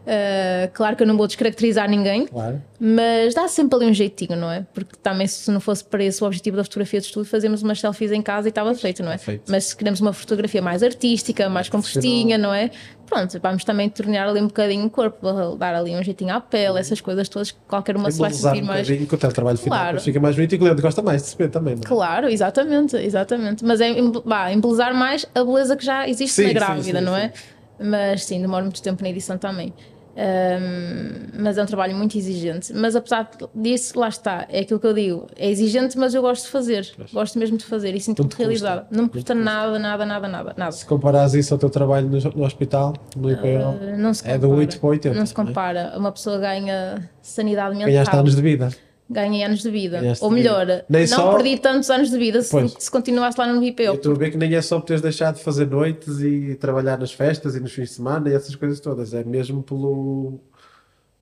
Uh, 0.08 0.70
claro 0.72 0.96
que 0.96 1.02
eu 1.02 1.06
não 1.06 1.18
vou 1.18 1.26
descaracterizar 1.26 1.86
ninguém, 1.86 2.26
claro. 2.26 2.62
mas 2.80 3.34
dá 3.34 3.46
sempre 3.46 3.76
ali 3.76 3.90
um 3.90 3.92
jeitinho, 3.92 4.36
não 4.36 4.50
é? 4.50 4.64
Porque 4.72 4.96
também, 5.02 5.26
se 5.26 5.50
não 5.50 5.60
fosse 5.60 5.84
para 5.84 6.02
esse 6.02 6.24
o 6.24 6.26
objetivo 6.26 6.56
da 6.56 6.64
fotografia 6.64 6.98
de 6.98 7.04
estudo, 7.04 7.26
fazemos 7.26 7.62
umas 7.62 7.78
selfies 7.78 8.10
em 8.10 8.22
casa 8.22 8.48
e 8.48 8.50
estava 8.50 8.74
feito, 8.74 9.02
não 9.02 9.12
é? 9.12 9.18
Feito. 9.18 9.42
Mas 9.50 9.64
se 9.64 9.76
queremos 9.76 10.00
uma 10.00 10.14
fotografia 10.14 10.62
mais 10.62 10.82
artística, 10.82 11.50
mais 11.50 11.68
compostinha, 11.68 12.38
não 12.38 12.54
é? 12.54 12.70
Pronto, 13.04 13.38
vamos 13.38 13.64
também 13.64 13.90
tornar 13.90 14.26
ali 14.26 14.40
um 14.40 14.46
bocadinho 14.46 14.86
o 14.86 14.90
corpo, 14.90 15.56
dar 15.58 15.74
ali 15.74 15.94
um 15.94 16.02
jeitinho 16.02 16.34
à 16.34 16.40
pele, 16.40 16.78
essas 16.78 17.02
coisas 17.02 17.28
todas, 17.28 17.50
qualquer 17.50 17.94
uma 17.94 18.10
se 18.10 18.18
vai 18.18 18.32
sentir 18.32 18.62
um 18.62 18.66
mais. 18.66 18.88
Com 18.88 19.14
o 19.14 19.18
trabalho 19.18 19.58
final, 19.58 19.78
claro. 19.78 20.00
fica 20.00 20.18
mais 20.18 20.34
bonito 20.36 20.54
e 20.54 20.56
o 20.56 20.58
cliente 20.58 20.80
gosta 20.80 21.02
mais 21.02 21.20
de 21.20 21.28
se 21.28 21.36
ver 21.36 21.50
também, 21.50 21.74
não 21.74 21.82
é? 21.82 21.86
Claro, 21.86 22.28
exatamente, 22.30 22.96
exatamente. 22.96 23.62
Mas 23.62 23.82
é 23.82 23.90
embelezar 23.90 24.94
mais 24.94 25.26
a 25.34 25.44
beleza 25.44 25.76
que 25.76 25.84
já 25.84 26.08
existe 26.08 26.34
sim, 26.34 26.46
na 26.46 26.52
grávida, 26.54 26.82
sim, 26.82 26.92
sim, 26.92 27.04
não 27.04 27.14
é? 27.14 27.30
Mas 27.78 28.24
sim, 28.24 28.40
demora 28.40 28.64
muito 28.64 28.82
tempo 28.82 29.02
na 29.02 29.10
edição 29.10 29.36
também. 29.36 29.72
Um, 30.18 31.42
mas 31.44 31.56
é 31.56 31.62
um 31.62 31.66
trabalho 31.66 31.96
muito 31.96 32.18
exigente. 32.18 32.72
Mas 32.74 32.96
apesar 32.96 33.30
disso, 33.54 33.96
lá 33.96 34.08
está, 34.08 34.46
é 34.48 34.60
aquilo 34.60 34.80
que 34.80 34.86
eu 34.86 34.92
digo: 34.92 35.26
é 35.36 35.48
exigente, 35.48 35.96
mas 35.96 36.12
eu 36.12 36.22
gosto 36.22 36.46
de 36.46 36.50
fazer, 36.50 36.92
gosto 37.12 37.38
mesmo 37.38 37.56
de 37.56 37.64
fazer 37.64 37.94
e 37.94 38.00
sinto-me 38.00 38.28
realizada. 38.36 38.88
Não 38.90 39.04
me 39.04 39.10
custa 39.10 39.32
nada, 39.32 39.78
nada, 39.78 40.04
nada, 40.04 40.26
nada, 40.26 40.54
nada. 40.56 40.72
Se 40.72 40.84
comparas 40.84 41.34
isso 41.34 41.54
ao 41.54 41.58
teu 41.58 41.70
trabalho 41.70 42.08
no, 42.08 42.18
no 42.18 42.44
hospital, 42.44 42.94
no 43.16 43.30
IPO, 43.30 43.46
uh, 43.46 44.12
é 44.24 44.36
do 44.36 44.50
8 44.50 44.80
para 44.80 44.88
80. 44.88 45.16
Não 45.16 45.24
se 45.24 45.32
é? 45.32 45.36
compara. 45.36 45.94
Uma 45.96 46.10
pessoa 46.10 46.38
ganha 46.38 47.08
sanidade 47.22 47.76
mental. 47.76 47.88
Ganhaste 47.88 48.16
anos 48.16 48.34
de 48.34 48.42
vida 48.42 48.70
ganhei 49.08 49.42
anos 49.42 49.62
de 49.62 49.70
vida. 49.70 50.00
Ganhaste 50.00 50.24
Ou 50.24 50.30
melhor, 50.30 50.66
não 50.88 51.06
só... 51.06 51.34
perdi 51.34 51.58
tantos 51.58 51.90
anos 51.90 52.10
de 52.10 52.18
vida 52.18 52.42
se, 52.42 52.68
se, 52.78 52.90
continuasse 52.90 53.38
lá 53.38 53.46
no 53.52 53.62
IPO. 53.62 53.82
Eu 53.82 53.94
estou 53.94 54.12
a 54.12 54.18
ver 54.18 54.30
que 54.30 54.36
nem 54.36 54.54
é 54.54 54.62
só 54.62 54.78
por 54.78 54.86
teres 54.86 55.02
deixado 55.02 55.36
de 55.36 55.42
fazer 55.42 55.66
noites 55.66 56.20
e 56.20 56.54
trabalhar 56.56 56.98
nas 56.98 57.12
festas 57.12 57.54
e 57.56 57.60
nos 57.60 57.72
fins 57.72 57.88
de 57.88 57.94
semana 57.94 58.28
e 58.28 58.34
essas 58.34 58.54
coisas 58.54 58.80
todas. 58.80 59.14
É 59.14 59.24
mesmo 59.24 59.62
pelo. 59.62 60.40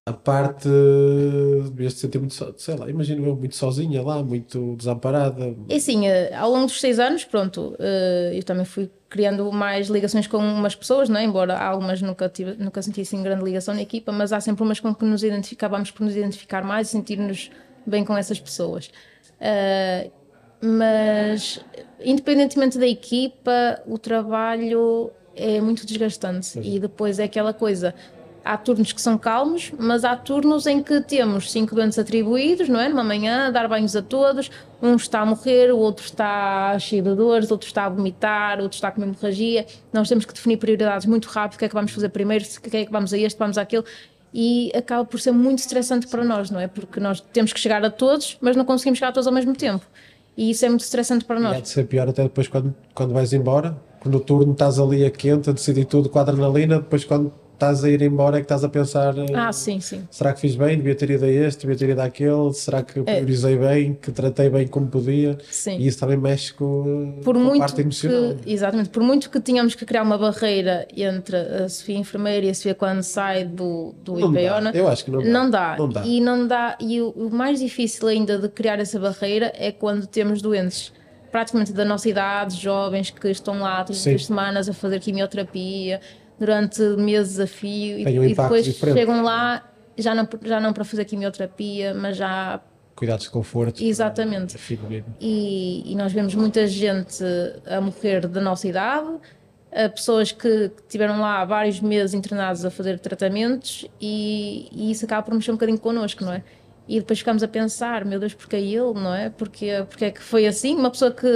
A 0.05 0.13
parte. 0.13 0.69
Devias 1.65 1.95
te 1.95 2.01
sentir 2.01 2.19
muito, 2.19 2.55
sei 2.59 2.77
lá, 2.77 2.89
imagino 2.89 3.27
eu, 3.27 3.35
muito 3.35 3.57
sozinha 3.57 4.03
lá, 4.03 4.23
muito 4.23 4.77
desamparada. 4.77 5.57
É 5.69 5.75
assim, 5.75 6.07
eh, 6.07 6.33
ao 6.33 6.49
longo 6.49 6.67
dos 6.67 6.81
seis 6.81 7.01
anos, 7.01 7.25
pronto, 7.25 7.75
eh, 7.81 8.31
eu 8.37 8.45
também 8.45 8.65
fui 8.65 8.89
criando 9.09 9.51
mais 9.53 9.89
ligações 9.89 10.27
com 10.27 10.39
umas 10.39 10.75
pessoas, 10.75 11.09
não 11.09 11.19
é? 11.19 11.25
embora 11.25 11.59
algumas 11.59 12.03
nunca, 12.03 12.29
tive, 12.29 12.55
nunca 12.55 12.83
senti 12.83 13.01
assim 13.01 13.23
grande 13.23 13.45
ligação 13.45 13.75
na 13.75 13.83
equipa, 13.83 14.13
mas 14.13 14.33
há 14.33 14.41
sempre 14.41 14.63
umas 14.63 14.81
com 14.81 14.95
que 14.95 15.05
nos 15.05 15.23
identificávamos 15.23 15.91
por 15.91 16.05
nos 16.05 16.17
identificar 16.17 16.63
mais 16.63 16.89
e 16.89 16.91
sentir-nos 16.91 17.51
bem 17.89 18.05
com 18.05 18.17
essas 18.17 18.41
pessoas. 18.41 18.91
Uh, 19.41 20.11
mas, 20.61 21.61
independentemente 22.01 22.79
da 22.79 22.87
equipa, 22.87 23.81
o 23.87 23.99
trabalho 23.99 25.11
é 25.35 25.61
muito 25.61 25.87
desgastante. 25.87 26.47
Sim. 26.47 26.63
E 26.65 26.81
depois 26.81 27.19
é 27.19 27.25
aquela 27.25 27.53
coisa. 27.53 27.95
Há 28.43 28.57
turnos 28.57 28.93
que 28.93 29.01
são 29.01 29.19
calmos, 29.19 29.73
mas 29.77 30.05
há 30.05 30.15
turnos 30.15 30.69
em 30.69 30.81
que 30.81 31.01
temos 31.01 31.51
cinco 31.51 31.75
doentes 31.75 31.99
atribuídos, 31.99 32.69
não 32.69 32.81
é? 32.81 32.89
Numa 32.89 33.03
manhã, 33.03 33.51
dar 33.51 33.67
banhos 33.67 33.97
a 33.97 34.03
todos. 34.03 34.51
Um 34.81 34.95
está 34.95 35.21
a 35.21 35.27
morrer, 35.27 35.73
o 35.73 35.79
outro 35.79 36.05
está 36.05 36.79
cheio 36.79 37.03
de 37.03 37.15
dores, 37.17 37.51
outro 37.51 37.67
está 37.67 37.87
a 37.87 37.89
vomitar, 37.89 38.61
outro 38.61 38.77
está 38.77 38.93
com 38.93 39.03
hemorragia. 39.03 39.67
Nós 39.93 40.09
temos 40.09 40.25
que 40.25 40.33
definir 40.33 40.59
prioridades 40.59 41.07
muito 41.07 41.27
rápido. 41.27 41.57
O 41.57 41.59
que 41.59 41.65
é 41.65 41.69
que 41.69 41.75
vamos 41.75 41.91
fazer 41.91 42.09
primeiro? 42.11 42.45
O 42.45 42.61
que 42.61 42.77
é 42.77 42.87
que 42.87 42.93
vamos 42.93 43.13
a 43.13 43.19
este, 43.19 43.37
vamos 43.37 43.59
àquele 43.59 43.85
e 44.39 44.71
acaba 44.77 45.03
por 45.03 45.19
ser 45.19 45.33
muito 45.33 45.61
estressante 45.61 46.07
para 46.07 46.23
nós, 46.23 46.51
não 46.51 46.61
é? 46.61 46.69
Porque 46.69 47.01
nós 47.01 47.23
temos 47.33 47.55
que 47.55 47.59
chegar 47.59 47.83
a 47.83 47.89
todos, 47.89 48.37
mas 48.39 48.55
não 48.55 48.67
conseguimos 48.67 48.99
chegar 48.99 49.09
a 49.09 49.13
todos 49.13 49.27
ao 49.27 49.33
mesmo 49.33 49.57
tempo. 49.57 49.83
E 50.37 50.51
isso 50.51 50.63
é 50.67 50.69
muito 50.69 50.83
estressante 50.83 51.25
para 51.25 51.41
nós. 51.41 51.55
E 51.55 51.57
há 51.57 51.61
de 51.63 51.69
ser 51.71 51.87
pior 51.87 52.07
até 52.07 52.23
depois 52.25 52.47
quando, 52.47 52.75
quando 52.93 53.15
vais 53.15 53.33
embora, 53.33 53.75
quando 53.99 54.17
o 54.17 54.21
turno 54.21 54.53
estás 54.53 54.79
ali 54.79 55.07
a 55.07 55.11
quente, 55.11 55.49
a 55.49 55.55
decidir 55.55 55.87
tudo 55.87 56.11
com 56.11 56.19
a 56.19 56.21
adrenalina, 56.21 56.77
depois 56.77 57.03
quando 57.03 57.33
estás 57.57 57.83
a 57.83 57.89
ir 57.89 58.03
embora 58.03 58.37
é 58.37 58.41
que 58.41 58.45
estás 58.45 58.63
a 58.63 58.69
pensar 58.69 59.17
eh, 59.17 59.27
ah, 59.35 59.53
sim, 59.53 59.81
sim. 59.81 60.07
será 60.11 60.33
que 60.33 60.41
fiz 60.41 60.55
bem, 60.55 60.77
devia 60.77 60.95
ter 60.95 61.11
ido 61.11 61.25
a 61.25 61.29
este, 61.29 61.63
devia 61.63 61.77
ter 61.77 61.89
ido 61.91 62.01
àquele, 62.01 62.53
será 62.53 62.83
que 62.83 63.01
é. 63.01 63.03
priorizei 63.03 63.55
é. 63.55 63.57
bem, 63.57 63.95
que 63.95 64.13
tratei 64.13 64.51
bem 64.51 64.67
como 64.67 64.87
podia 64.87 65.39
sim. 65.51 65.79
e 65.79 65.87
isso 65.87 65.99
também 65.99 66.17
mexe 66.17 66.53
com, 66.53 67.19
por 67.25 67.35
com 67.35 67.41
muito 67.41 67.57
a 67.57 67.67
parte 67.67 67.81
emocional. 67.81 68.37
Que, 68.37 68.53
exatamente, 68.53 68.91
por 68.91 69.03
muito 69.03 69.31
que 69.31 69.41
tínhamos 69.41 69.75
que 69.75 69.85
criar 69.87 70.03
uma 70.03 70.19
barreira 70.19 70.87
entre 70.95 71.37
a 71.37 71.69
Sofia 71.69 71.97
enfermeira 71.97 72.47
e 72.47 72.51
a 72.51 72.55
Sofia 72.55 72.75
quando 72.75 73.03
sai 73.03 73.45
do, 73.45 73.95
do 74.05 74.19
não 74.19 74.35
IPO, 74.35 74.65
dá. 74.65 74.71
eu 74.75 74.87
acho 74.87 75.05
que 75.05 75.11
não 75.11 75.23
dá. 75.23 75.29
Não 75.29 75.51
dá. 75.51 75.77
não 75.79 75.89
dá. 75.89 76.07
E 76.07 76.21
não 76.21 76.47
dá, 76.47 76.79
e 76.79 77.01
o, 77.01 77.09
o 77.11 77.31
mais 77.31 77.59
difícil 77.59 78.07
ainda 78.07 78.39
de 78.39 78.49
criar 78.49 78.79
essa 78.79 79.01
barreira 79.01 79.51
é 79.57 79.73
quando 79.73 80.07
temos 80.07 80.43
doentes 80.43 80.93
praticamente 81.31 81.73
da 81.73 81.85
nossa 81.85 82.09
idade, 82.09 82.57
jovens 82.57 83.11
que 83.11 83.29
estão 83.29 83.61
lá 83.61 83.85
todas 83.85 84.07
as 84.07 84.27
semanas 84.27 84.69
a 84.69 84.73
fazer 84.73 85.01
quimioterapia, 85.01 86.01
durante 86.39 86.81
meses 86.97 87.41
a 87.41 87.47
fio 87.47 87.99
e, 87.99 88.19
um 88.19 88.25
e 88.25 88.35
depois 88.35 88.65
diferente. 88.65 88.99
chegam 88.99 89.23
lá 89.23 89.63
já 89.99 90.15
não, 90.15 90.29
já 90.45 90.61
não 90.61 90.73
para 90.73 90.85
fazer 90.85 91.05
quimioterapia, 91.05 91.95
mas 91.95 92.17
já 92.17 92.61
cuidados 92.95 93.25
de 93.25 93.31
conforto. 93.31 93.83
Exatamente. 93.83 94.57
E, 95.21 95.93
e, 95.93 95.95
nós 95.95 96.13
vemos 96.13 96.35
muita 96.35 96.67
gente 96.67 97.23
a 97.67 97.81
morrer 97.81 98.27
da 98.27 98.41
nossa 98.41 98.67
idade, 98.67 99.09
pessoas 99.95 100.33
que, 100.33 100.71
que 100.71 100.83
tiveram 100.89 101.21
lá 101.21 101.45
vários 101.45 101.81
meses 101.81 102.15
internados 102.15 102.65
a 102.65 102.71
fazer 102.71 102.99
tratamentos 102.99 103.87
e, 104.01 104.69
e, 104.73 104.91
isso 104.91 105.05
acaba 105.05 105.23
por 105.23 105.35
mexer 105.35 105.51
um 105.51 105.55
bocadinho 105.55 105.79
connosco, 105.79 106.25
não 106.25 106.33
é? 106.33 106.43
E 106.89 107.01
depois 107.01 107.19
ficamos 107.19 107.43
a 107.43 107.49
pensar, 107.49 108.05
meu 108.05 108.21
Deus, 108.21 108.33
porque 108.33 108.55
é 108.55 108.61
ele, 108.61 108.95
não 108.95 109.13
é? 109.13 109.29
Porque, 109.29 109.67
porque 109.89 110.05
é 110.05 110.11
que 110.13 110.23
foi 110.23 110.47
assim? 110.47 110.77
Uma 110.77 110.89
pessoa 110.89 111.11
que. 111.11 111.27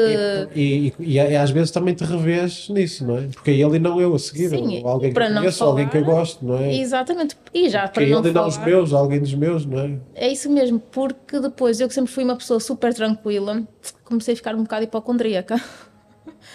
E, 0.55 0.95
e, 1.01 1.15
e, 1.15 1.37
às 1.37 1.51
vezes 1.51 1.73
também 1.73 1.93
te 1.93 2.05
revês 2.05 2.69
nisso, 2.69 3.05
não 3.05 3.19
é? 3.19 3.23
Porque 3.23 3.51
é 3.51 3.55
ele 3.55 3.77
e 3.77 3.79
não 3.81 4.01
eu 4.01 4.15
a 4.15 4.19
seguir. 4.19 4.51
Sim, 4.51 4.83
alguém 4.85 5.13
que 5.13 5.19
eu 5.19 5.27
conheço, 5.27 5.59
falar, 5.59 5.71
alguém 5.73 5.89
que 5.89 5.97
eu 5.97 6.05
gosto, 6.05 6.45
não 6.45 6.57
é? 6.57 6.77
Exatamente. 6.77 7.37
E 7.53 7.69
já 7.69 7.89
porque 7.89 8.01
para 8.01 8.05
é 8.05 8.11
não 8.11 8.19
ele 8.21 8.33
falar, 8.33 8.47
e 8.47 8.49
não 8.49 8.49
os 8.49 8.59
meus, 8.65 8.93
alguém 8.93 9.21
dos 9.21 9.35
meus, 9.35 9.67
não 9.67 9.81
é? 9.81 9.99
É 10.15 10.29
isso 10.29 10.49
mesmo, 10.49 10.79
porque 10.79 11.41
depois 11.41 11.81
eu 11.81 11.89
que 11.89 11.95
sempre 11.95 12.13
fui 12.13 12.23
uma 12.23 12.37
pessoa 12.37 12.61
super 12.61 12.95
tranquila, 12.95 13.67
comecei 14.05 14.35
a 14.35 14.37
ficar 14.37 14.55
um 14.55 14.63
bocado 14.63 14.85
hipocondríaca. 14.85 15.61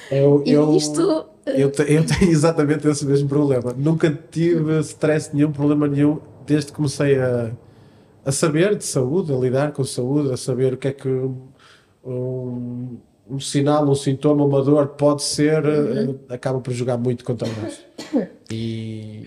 Eu, 0.09 0.41
e 0.47 0.53
eu, 0.53 0.73
isto. 0.73 1.25
Eu, 1.45 1.69
te, 1.69 1.81
eu 1.81 2.05
tenho 2.05 2.31
exatamente 2.31 2.87
esse 2.87 3.05
mesmo 3.05 3.27
problema. 3.27 3.75
Nunca 3.77 4.09
tive 4.31 4.79
stress 4.79 5.35
nenhum, 5.35 5.51
problema 5.51 5.85
nenhum, 5.85 6.19
desde 6.45 6.71
que 6.71 6.77
comecei 6.77 7.19
a 7.19 7.51
a 8.25 8.31
saber 8.31 8.75
de 8.75 8.83
saúde, 8.83 9.31
a 9.31 9.37
lidar 9.37 9.71
com 9.71 9.83
saúde, 9.83 10.33
a 10.33 10.37
saber 10.37 10.73
o 10.73 10.77
que 10.77 10.87
é 10.87 10.91
que 10.91 11.07
um, 12.03 12.97
um 13.29 13.39
sinal, 13.39 13.87
um 13.87 13.93
sintoma, 13.93 14.43
uma 14.43 14.63
dor 14.63 14.87
pode 14.89 15.21
ser, 15.23 15.63
uhum. 15.63 16.19
Eh, 16.29 16.33
acaba 16.33 16.59
por 16.59 16.73
jogar 16.73 16.97
muito 16.97 17.23
contra 17.23 17.47
nós. 17.47 17.85
E 18.51 19.23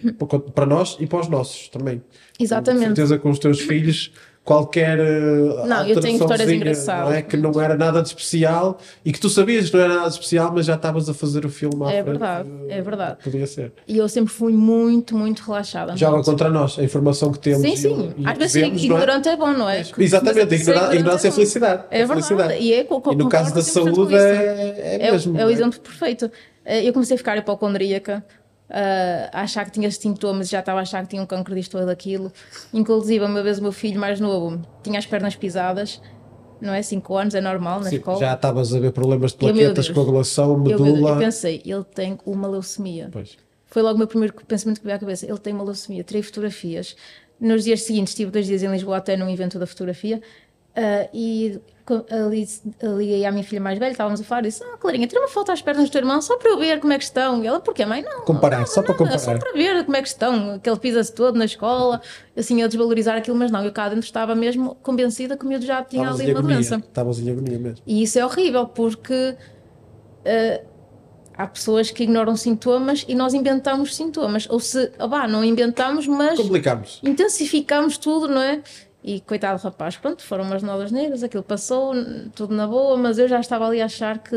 para 0.54 0.64
nós 0.64 0.96
e 1.00 1.06
para 1.06 1.18
os 1.18 1.28
nossos 1.28 1.68
também. 1.70 2.00
Exatamente. 2.38 2.82
Com 2.82 2.86
certeza 2.86 3.18
com 3.18 3.30
os 3.30 3.40
teus 3.40 3.58
filhos 3.58 4.12
qualquer 4.48 4.98
eh, 4.98 5.66
não, 5.66 5.86
eu 5.86 6.00
tenho 6.00 6.16
histórias 6.16 6.48
engraçadas. 6.48 7.10
Não 7.10 7.12
é? 7.14 7.20
Que 7.20 7.36
não 7.36 7.60
era 7.60 7.76
nada 7.76 8.00
de 8.00 8.08
especial 8.08 8.78
e 9.04 9.12
que 9.12 9.20
tu 9.20 9.28
sabias 9.28 9.68
que 9.68 9.76
não 9.76 9.84
era 9.84 9.94
nada 9.96 10.08
de 10.08 10.14
especial, 10.14 10.50
mas 10.54 10.64
já 10.64 10.74
estavas 10.74 11.06
a 11.06 11.12
fazer 11.12 11.44
o 11.44 11.50
filme 11.50 11.84
à 11.84 11.92
É 11.92 12.02
verdade, 12.02 12.48
é 12.70 12.80
verdade. 12.80 13.18
Podia 13.22 13.46
ser. 13.46 13.74
E 13.86 13.98
eu 13.98 14.08
sempre 14.08 14.32
fui 14.32 14.54
muito, 14.54 15.14
muito 15.14 15.40
relaxada. 15.40 15.94
Joga 15.98 16.22
contra 16.22 16.48
nós, 16.48 16.78
a 16.78 16.82
informação 16.82 17.30
que 17.30 17.38
temos. 17.40 17.60
Sim, 17.60 17.76
sim. 17.76 18.14
E, 18.16 18.22
e 18.22 18.26
Às 18.26 18.38
vezes 18.38 18.54
vemos, 18.54 18.82
ignorante 18.82 19.28
é? 19.28 19.32
é? 19.32 19.36
bom, 19.36 19.52
não 19.52 19.68
é? 19.68 19.84
Exatamente, 19.98 20.54
ignorância, 20.54 20.94
ignorância 20.94 21.26
é, 21.26 21.28
é 21.28 21.32
felicidade. 21.32 21.82
É, 21.90 21.98
verdade. 21.98 22.26
Felicidade. 22.26 22.62
E, 22.62 22.72
é, 22.72 22.88
e 23.12 23.16
no 23.16 23.28
caso 23.28 23.54
da 23.54 23.62
saúde 23.62 24.14
é, 24.14 24.98
é, 25.02 25.12
mesmo. 25.12 25.38
É, 25.38 25.44
o 25.44 25.50
é? 25.50 25.52
exemplo 25.52 25.78
perfeito. 25.78 26.30
Eh, 26.64 26.88
eu 26.88 26.92
comecei 26.94 27.16
a 27.16 27.18
ficar 27.18 27.36
hipocondríaca 27.36 28.24
uh, 28.70 29.30
a 29.32 29.42
achar 29.42 29.64
que 29.64 29.72
tinha 29.72 29.90
sintomas, 29.90 30.48
já 30.48 30.60
estava 30.60 30.78
a 30.78 30.82
achar 30.82 31.02
que 31.02 31.08
tinha 31.08 31.22
um 31.22 31.26
cancro 31.26 31.54
disto 31.54 31.78
ou 31.78 31.86
daquilo. 31.86 32.32
Inclusive, 32.72 33.24
uma 33.24 33.42
vez 33.42 33.58
o 33.58 33.62
meu 33.62 33.72
filho 33.72 34.00
mais 34.00 34.20
novo 34.20 34.60
tinha 34.82 34.98
as 34.98 35.06
pernas 35.06 35.36
pisadas, 35.36 36.00
não 36.60 36.72
é? 36.72 36.82
5 36.82 37.16
anos, 37.16 37.34
é 37.34 37.40
normal 37.40 37.80
na 37.80 37.90
Sim, 37.90 37.96
escola. 37.96 38.18
Já 38.18 38.34
estavas 38.34 38.74
a 38.74 38.80
ver 38.80 38.92
problemas 38.92 39.32
de 39.32 39.38
plaquetas, 39.38 39.88
coagulação, 39.88 40.58
medula. 40.58 41.10
Eu, 41.10 41.14
eu, 41.14 41.18
pensei, 41.18 41.62
ele 41.64 41.84
tem 41.84 42.18
uma 42.24 42.48
leucemia. 42.48 43.08
Pois. 43.12 43.36
Foi 43.66 43.82
logo 43.82 43.96
o 43.96 43.98
meu 43.98 44.06
primeiro 44.06 44.34
pensamento 44.46 44.78
que 44.78 44.86
veio 44.86 44.96
à 44.96 44.98
cabeça. 44.98 45.26
Ele 45.26 45.38
tem 45.38 45.52
uma 45.52 45.64
leucemia, 45.64 46.02
tirei 46.02 46.22
fotografias. 46.22 46.96
Nos 47.38 47.64
dias 47.64 47.82
seguintes, 47.82 48.12
estive 48.12 48.30
dois 48.30 48.46
dias 48.46 48.62
em 48.62 48.70
Lisboa 48.70 48.96
até 48.96 49.16
num 49.16 49.28
evento 49.28 49.58
da 49.58 49.66
fotografia 49.66 50.20
Uh, 50.78 51.08
e 51.12 51.60
ali, 52.10 52.48
liguei 52.82 53.24
à 53.24 53.30
minha 53.30 53.44
filha 53.44 53.60
mais 53.60 53.78
velha, 53.78 53.92
estávamos 53.92 54.20
a 54.20 54.24
falar 54.24 54.40
e 54.40 54.48
disse: 54.48 54.62
Ah, 54.64 54.76
Clarinha, 54.76 55.06
tira 55.06 55.20
uma 55.20 55.28
foto 55.28 55.52
às 55.52 55.62
pernas 55.62 55.88
do 55.88 55.92
teu 55.92 56.00
irmão 56.00 56.20
só 56.20 56.36
para 56.36 56.50
eu 56.50 56.58
ver 56.58 56.80
como 56.80 56.92
é 56.92 56.98
que 56.98 57.04
estão. 57.04 57.42
E 57.42 57.46
ela, 57.46 57.60
porquê, 57.60 57.84
mãe? 57.84 58.02
Não. 58.02 58.22
Comparar, 58.22 58.66
só 58.66 58.82
para 58.82 58.94
comparar. 58.94 59.18
Só 59.18 59.36
para 59.36 59.52
ver 59.52 59.84
como 59.84 59.96
é 59.96 60.02
que 60.02 60.08
estão. 60.08 60.58
Que 60.58 60.68
ele 60.68 60.78
pisa-se 60.78 61.12
todo 61.12 61.38
na 61.38 61.44
escola, 61.44 62.00
assim, 62.36 62.62
a 62.62 62.66
desvalorizar 62.66 63.16
aquilo, 63.16 63.36
mas 63.36 63.50
não. 63.50 63.64
Eu 63.64 63.72
cá 63.72 63.88
dentro 63.88 64.04
estava 64.04 64.34
mesmo 64.34 64.76
convencida 64.82 65.36
que 65.36 65.44
o 65.44 65.48
miúdo 65.48 65.64
já 65.64 65.82
tinha 65.82 66.08
ali 66.08 66.32
uma 66.32 66.42
doença. 66.42 66.76
Estavas 66.76 67.18
em 67.18 67.30
agonia 67.30 67.58
mesmo. 67.58 67.78
E 67.86 68.02
isso 68.02 68.18
é 68.18 68.24
horrível, 68.24 68.66
porque. 68.66 69.36
Uh, 70.20 70.78
há 71.38 71.46
pessoas 71.46 71.92
que 71.92 72.02
ignoram 72.02 72.36
sintomas 72.36 73.04
e 73.08 73.14
nós 73.14 73.32
inventamos 73.32 73.94
sintomas. 73.94 74.48
Ou 74.50 74.58
se, 74.58 74.90
oh, 74.98 75.28
não 75.28 75.44
inventamos, 75.44 76.06
mas. 76.08 76.36
Complicamos. 76.36 77.00
Intensificamos 77.04 77.96
tudo, 77.96 78.28
não 78.28 78.42
é? 78.42 78.60
E 79.02 79.20
coitado 79.20 79.62
rapaz, 79.62 79.96
pronto, 79.96 80.22
foram 80.22 80.44
umas 80.44 80.62
novas 80.62 80.90
negras, 80.90 81.22
aquilo 81.22 81.42
passou, 81.42 81.94
tudo 82.34 82.54
na 82.54 82.66
boa, 82.66 82.96
mas 82.96 83.18
eu 83.18 83.28
já 83.28 83.38
estava 83.38 83.66
ali 83.66 83.80
a 83.80 83.84
achar 83.84 84.18
que. 84.18 84.36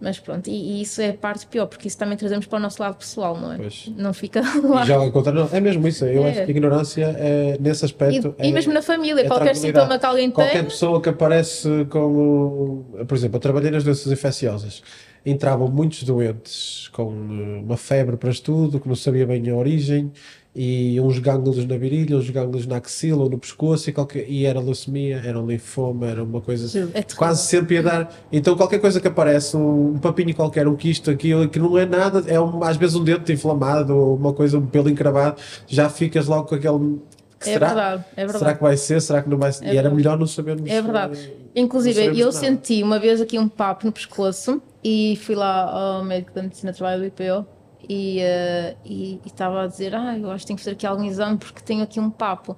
Mas 0.00 0.18
pronto, 0.18 0.48
e, 0.48 0.52
e 0.52 0.82
isso 0.82 1.00
é 1.00 1.10
a 1.10 1.14
parte 1.14 1.46
pior, 1.46 1.66
porque 1.66 1.86
isso 1.86 1.96
também 1.98 2.16
trazemos 2.16 2.46
para 2.46 2.56
o 2.56 2.60
nosso 2.60 2.82
lado 2.82 2.96
pessoal, 2.96 3.36
não 3.36 3.52
é? 3.52 3.56
Pois. 3.58 3.92
Não 3.96 4.14
fica 4.14 4.40
lá. 4.64 4.82
E 4.82 4.86
joga 4.86 5.10
contra 5.10 5.32
não, 5.32 5.48
é 5.52 5.60
mesmo 5.60 5.86
isso, 5.86 6.04
eu 6.06 6.24
é. 6.24 6.30
acho 6.30 6.38
que 6.40 6.46
a 6.46 6.50
ignorância 6.50 7.14
é, 7.18 7.56
nesse 7.60 7.84
aspecto. 7.84 8.34
E, 8.38 8.42
é, 8.42 8.48
e 8.48 8.52
mesmo 8.52 8.72
na 8.72 8.82
família, 8.82 9.20
é 9.20 9.28
qualquer 9.28 9.54
sintoma 9.54 9.98
que 9.98 10.06
alguém 10.06 10.30
tem. 10.30 10.32
Qualquer 10.32 10.64
pessoa 10.64 11.00
que 11.00 11.08
aparece 11.10 11.86
com. 11.90 12.84
Por 13.06 13.14
exemplo, 13.16 13.36
eu 13.36 13.40
trabalhei 13.40 13.70
nas 13.70 13.84
doenças 13.84 14.10
infecciosas 14.10 14.82
entravam 15.24 15.68
muitos 15.68 16.02
doentes 16.02 16.88
com 16.92 17.10
eh, 17.12 17.62
uma 17.64 17.76
febre 17.76 18.16
para 18.16 18.30
estudo, 18.30 18.80
que 18.80 18.88
não 18.88 18.94
sabia 18.96 19.26
bem 19.26 19.48
a 19.50 19.54
origem, 19.54 20.12
e 20.54 21.00
uns 21.00 21.18
gânglios 21.18 21.64
na 21.64 21.76
virilha, 21.76 22.16
uns 22.16 22.28
gânglios 22.28 22.66
na 22.66 22.78
axila 22.78 23.22
ou 23.22 23.30
no 23.30 23.38
pescoço 23.38 23.88
e, 23.88 23.92
qualquer, 23.92 24.28
e 24.28 24.44
era 24.44 24.58
leucemia, 24.58 25.22
era 25.24 25.40
um 25.40 25.46
linfoma, 25.46 26.08
era 26.08 26.24
uma 26.24 26.40
coisa 26.40 26.66
assim, 26.66 26.90
é 26.92 27.02
quase 27.02 27.46
sempre 27.46 27.76
ia 27.76 27.82
dar. 27.82 28.12
Então 28.32 28.56
qualquer 28.56 28.80
coisa 28.80 29.00
que 29.00 29.06
aparece, 29.06 29.56
um, 29.56 29.94
um 29.94 29.98
papinho 29.98 30.34
qualquer, 30.34 30.66
um 30.66 30.74
quisto, 30.74 31.10
aquilo 31.10 31.48
que 31.48 31.58
não 31.58 31.78
é 31.78 31.86
nada, 31.86 32.24
é 32.26 32.40
um, 32.40 32.64
às 32.64 32.76
vezes 32.76 32.96
um 32.96 33.04
dente 33.04 33.32
inflamado 33.32 33.96
ou 33.96 34.16
uma 34.16 34.32
coisa, 34.32 34.58
um 34.58 34.66
pelo 34.66 34.88
encravado, 34.88 35.40
já 35.68 35.88
ficas 35.88 36.26
logo 36.26 36.48
com 36.48 36.56
aquele. 36.56 36.98
É 37.42 37.44
será? 37.44 37.68
verdade, 37.68 38.04
é 38.16 38.20
verdade. 38.20 38.38
Será 38.38 38.54
que 38.54 38.62
vai 38.62 38.76
ser? 38.76 39.00
Será 39.00 39.22
que 39.22 39.30
não 39.30 39.38
vai 39.38 39.52
ser? 39.52 39.66
É 39.66 39.74
e 39.74 39.76
era 39.78 39.88
melhor 39.88 40.18
não 40.18 40.26
sabermos. 40.26 40.68
É 40.68 40.82
verdade. 40.82 41.32
Inclusive, 41.54 42.18
eu 42.18 42.30
senti 42.32 42.82
uma 42.82 42.98
vez 42.98 43.20
aqui 43.20 43.38
um 43.38 43.48
papo 43.48 43.86
no 43.86 43.92
pescoço 43.92 44.62
e 44.82 45.18
fui 45.22 45.34
lá 45.34 45.64
ao 45.64 46.04
médico 46.04 46.32
da 46.32 46.42
medicina 46.42 46.72
de 46.72 46.78
trabalho 46.78 47.00
do 47.00 47.06
IPO 47.06 47.46
e 47.88 48.20
uh, 48.20 49.20
estava 49.26 49.64
a 49.64 49.66
dizer: 49.66 49.94
Ah, 49.94 50.16
eu 50.16 50.30
acho 50.30 50.44
que 50.44 50.48
tenho 50.48 50.56
que 50.56 50.62
fazer 50.62 50.74
aqui 50.74 50.86
algum 50.86 51.04
exame 51.04 51.36
porque 51.38 51.60
tenho 51.60 51.82
aqui 51.82 51.98
um 51.98 52.10
papo. 52.10 52.56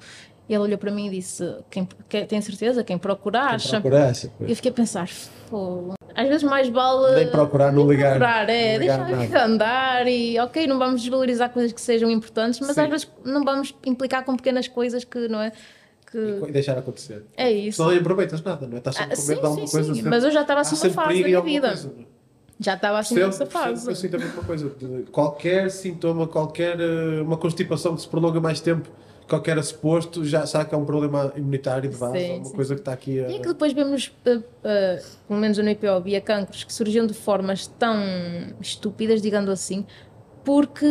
E 0.49 0.55
ele 0.55 0.64
olhou 0.64 0.78
para 0.78 0.90
mim 0.90 1.07
e 1.07 1.11
disse: 1.11 1.45
quem, 1.70 1.88
quem, 2.09 2.26
Tem 2.26 2.40
certeza? 2.40 2.84
Quem 2.84 2.99
procura 2.99 3.40
acha. 3.40 3.70
Quem 3.70 3.80
procura 3.80 4.11
acha 4.11 4.30
e 4.40 4.51
eu 4.51 4.57
fiquei 4.57 4.70
a 4.70 4.74
pensar: 4.74 5.09
Pô, 5.49 5.95
às 6.14 6.28
vezes 6.28 6.43
mais 6.43 6.68
vale. 6.68 7.14
Nem 7.14 7.30
procurar, 7.30 7.72
não 7.72 7.88
ligar. 7.90 8.11
Procurar, 8.11 8.49
é, 8.49 8.78
deixar 8.78 9.45
andar 9.45 10.07
e, 10.07 10.38
ok, 10.38 10.66
não 10.66 10.78
vamos 10.78 11.01
desvalorizar 11.01 11.51
coisas 11.51 11.72
que 11.72 11.80
sejam 11.80 12.11
importantes, 12.11 12.61
mas 12.61 12.74
Sim. 12.74 12.82
às 12.82 12.90
vezes 12.90 13.11
não 13.24 13.45
vamos 13.45 13.74
implicar 13.86 14.24
com 14.24 14.36
pequenas 14.36 14.68
coisas 14.68 15.05
que, 15.05 15.28
não 15.28 15.40
é? 15.40 15.53
Que... 16.12 16.18
E 16.46 16.52
deixar 16.52 16.76
acontecer. 16.76 17.24
É 17.34 17.50
isso. 17.50 17.82
Não 17.82 17.90
aproveitas 17.90 18.42
nada, 18.42 18.66
não 18.66 18.74
é? 18.74 18.78
Estás 18.78 18.96
sempre 18.96 19.14
ah, 19.14 19.28
medo 19.28 19.40
de 19.40 19.46
alguma 19.46 19.66
sim, 19.66 19.72
coisa. 19.72 19.94
Sim, 19.94 20.02
mas 20.02 20.24
eu 20.24 20.30
já 20.30 20.42
estava 20.42 20.60
assim 20.60 20.76
numa 20.76 20.90
fase 20.90 21.22
da 21.22 21.28
minha 21.28 21.40
vida. 21.40 21.68
Coisa. 21.68 21.92
Já 22.60 22.74
estava 22.74 22.98
assim 22.98 23.14
nessa 23.14 23.46
fase. 23.46 23.88
Eu 23.88 23.96
sinto 23.96 24.16
a 24.16 24.18
mesma 24.18 24.44
coisa. 24.44 24.70
Qualquer 25.10 25.70
sintoma, 25.70 26.28
qualquer 26.28 26.78
eh, 26.78 27.22
uma 27.22 27.38
constipação 27.38 27.96
que 27.96 28.02
se 28.02 28.08
prolonga 28.08 28.40
mais 28.40 28.60
tempo, 28.60 28.90
qualquer 29.26 29.60
suposto, 29.64 30.22
já 30.22 30.44
sabe 30.44 30.68
que 30.68 30.74
é 30.74 30.78
um 30.78 30.84
problema 30.84 31.32
imunitário 31.34 31.88
de 31.88 31.96
base, 31.96 32.18
sim, 32.18 32.36
uma 32.36 32.44
sim. 32.44 32.54
coisa 32.54 32.74
que 32.74 32.80
está 32.82 32.92
aqui. 32.92 33.24
A... 33.24 33.28
E 33.28 33.36
é 33.36 33.38
que 33.38 33.48
depois 33.48 33.72
vemos, 33.72 34.14
uh, 34.26 34.38
uh, 34.38 35.04
pelo 35.26 35.40
menos 35.40 35.56
no 35.56 35.68
IPO, 35.68 36.02
via 36.04 36.20
cancros 36.20 36.62
que 36.62 36.72
surgiam 36.72 37.06
de 37.06 37.14
formas 37.14 37.66
tão 37.66 37.96
estúpidas, 38.60 39.22
digamos 39.22 39.48
assim, 39.48 39.86
porque 40.44 40.86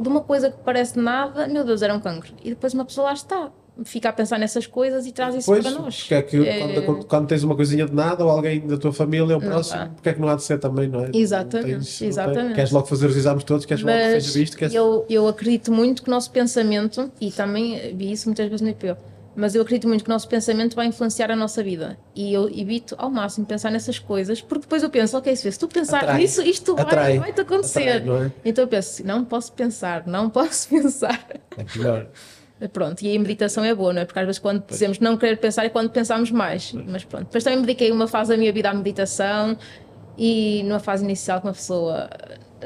de 0.00 0.08
uma 0.08 0.22
coisa 0.22 0.50
que 0.50 0.56
parece 0.64 0.98
nada, 0.98 1.46
meu 1.46 1.64
Deus, 1.64 1.82
era 1.82 1.94
um 1.94 2.00
cancro. 2.00 2.32
E 2.42 2.48
depois 2.48 2.72
uma 2.72 2.86
pessoa 2.86 3.08
lá 3.08 3.12
está 3.12 3.52
fica 3.82 4.08
a 4.08 4.12
pensar 4.12 4.38
nessas 4.38 4.66
coisas 4.66 5.06
e 5.06 5.12
traz 5.12 5.34
isso 5.34 5.46
pois, 5.46 5.62
para 5.62 5.72
nós. 5.72 6.00
Porque 6.00 6.14
é 6.14 6.22
que 6.22 6.48
é... 6.48 6.58
Quando, 6.58 7.04
quando, 7.06 7.26
tens 7.26 7.42
uma 7.42 7.56
coisinha 7.56 7.86
de 7.86 7.94
nada 7.94 8.24
ou 8.24 8.30
alguém 8.30 8.60
da 8.60 8.76
tua 8.76 8.92
família 8.92 9.34
ou 9.34 9.40
próximo, 9.40 9.90
porque 9.94 10.10
é 10.10 10.12
que 10.12 10.20
não 10.20 10.28
há 10.28 10.36
de 10.36 10.44
ser 10.44 10.58
também, 10.58 10.88
não 10.88 11.04
é? 11.04 11.10
Exatamente, 11.12 11.72
não 11.72 11.78
tens, 11.78 12.02
exatamente. 12.02 12.48
Não 12.48 12.54
queres 12.54 12.70
logo 12.70 12.86
fazer 12.86 13.06
os 13.06 13.16
exames 13.16 13.44
todos, 13.44 13.66
queres 13.66 13.82
Mas 13.82 13.94
logo 13.94 14.14
que 14.14 14.20
seja 14.20 14.38
visto. 14.38 14.56
Queres... 14.56 14.74
Eu, 14.74 15.04
eu 15.08 15.26
acredito 15.26 15.72
muito 15.72 16.02
que 16.02 16.08
o 16.08 16.10
nosso 16.10 16.30
pensamento, 16.30 17.10
e 17.20 17.32
também 17.32 17.94
vi 17.96 18.12
isso 18.12 18.28
muitas 18.28 18.48
vezes 18.48 18.60
no 18.60 18.68
IPO, 18.68 18.96
mas 19.36 19.54
eu 19.54 19.62
acredito 19.62 19.88
muito 19.88 20.04
que 20.04 20.10
o 20.10 20.12
nosso 20.12 20.28
pensamento 20.28 20.76
vai 20.76 20.86
influenciar 20.86 21.30
a 21.30 21.36
nossa 21.36 21.62
vida. 21.62 21.98
E 22.14 22.32
eu 22.32 22.48
evito 22.48 22.94
ao 22.96 23.10
máximo 23.10 23.44
pensar 23.44 23.70
nessas 23.70 23.98
coisas, 23.98 24.40
porque 24.40 24.62
depois 24.62 24.82
eu 24.82 24.90
penso, 24.90 25.16
ok, 25.18 25.34
se 25.34 25.58
tu 25.58 25.66
pensar 25.66 25.98
Atrai. 25.98 26.18
nisso, 26.18 26.40
isto 26.42 26.74
vai, 26.76 27.18
vai 27.18 27.32
te 27.32 27.40
acontecer. 27.40 28.02
Atrai, 28.02 28.26
é? 28.26 28.32
Então 28.44 28.62
eu 28.62 28.68
penso, 28.68 29.04
não 29.04 29.24
posso 29.24 29.52
pensar, 29.52 30.06
não 30.06 30.30
posso 30.30 30.68
pensar. 30.70 31.26
É 31.56 31.64
pior. 31.64 32.06
Pronto, 32.68 33.02
e 33.02 33.16
a 33.16 33.18
meditação 33.18 33.64
é 33.64 33.74
boa, 33.74 33.92
não 33.92 34.02
é? 34.02 34.04
Porque 34.04 34.18
às 34.18 34.26
vezes 34.26 34.38
quando 34.38 34.64
dizemos 34.66 34.98
não 34.98 35.16
querer 35.16 35.36
pensar 35.36 35.64
é 35.64 35.68
quando 35.68 35.90
pensamos 35.90 36.30
mais. 36.30 36.72
Mas 36.72 37.04
pronto. 37.04 37.24
Depois 37.24 37.44
também 37.44 37.60
me 37.60 37.66
dediquei 37.66 37.90
uma 37.90 38.06
fase 38.06 38.30
da 38.30 38.36
minha 38.36 38.52
vida 38.52 38.70
à 38.70 38.74
meditação 38.74 39.56
e 40.16 40.62
numa 40.64 40.80
fase 40.80 41.04
inicial 41.04 41.40
que 41.40 41.46
uma 41.46 41.52
pessoa 41.52 42.08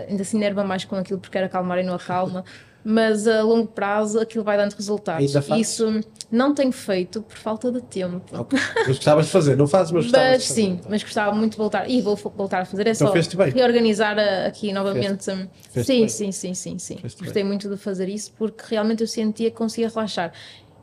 ainda 0.08 0.22
se 0.24 0.36
enerva 0.36 0.62
mais 0.64 0.84
com 0.84 0.96
aquilo 0.96 1.18
porque 1.18 1.38
quer 1.38 1.44
acalmar 1.44 1.78
e 1.78 1.82
não 1.82 1.94
acalma 1.94 2.44
mas 2.90 3.28
a 3.28 3.42
longo 3.42 3.66
prazo 3.66 4.18
aquilo 4.18 4.42
vai 4.42 4.56
dando 4.56 4.72
resultados. 4.72 5.34
Isso 5.58 6.00
não 6.30 6.54
tenho 6.54 6.72
feito 6.72 7.20
por 7.20 7.36
falta 7.36 7.70
de 7.70 7.82
tempo. 7.82 8.22
Okay. 8.32 8.58
Mas 8.76 8.86
gostavas 8.86 9.26
de 9.26 9.32
fazer, 9.32 9.56
não 9.58 9.66
fazes, 9.66 9.92
mas 9.92 10.04
gostavas 10.04 10.28
mas, 10.28 10.42
de 10.42 10.48
fazer. 10.48 10.62
Sim, 10.62 10.80
mas 10.88 11.02
gostava 11.02 11.36
muito 11.36 11.52
de 11.52 11.58
voltar. 11.58 11.90
E 11.90 12.00
vou 12.00 12.16
voltar 12.16 12.62
a 12.62 12.64
fazer. 12.64 12.86
É 12.86 12.92
então 12.92 13.08
só 13.08 13.42
reorganizar 13.44 14.16
aqui 14.46 14.72
novamente. 14.72 15.26
Feste. 15.26 15.50
Feste 15.70 15.92
sim, 15.92 16.08
sim, 16.08 16.32
sim, 16.32 16.54
sim, 16.54 16.78
sim, 16.78 16.98
Gostei 17.02 17.30
bem. 17.30 17.44
muito 17.44 17.68
de 17.68 17.76
fazer 17.76 18.08
isso 18.08 18.32
porque 18.38 18.64
realmente 18.66 19.02
eu 19.02 19.06
sentia 19.06 19.50
que 19.50 19.56
conseguia 19.56 19.90
relaxar. 19.90 20.32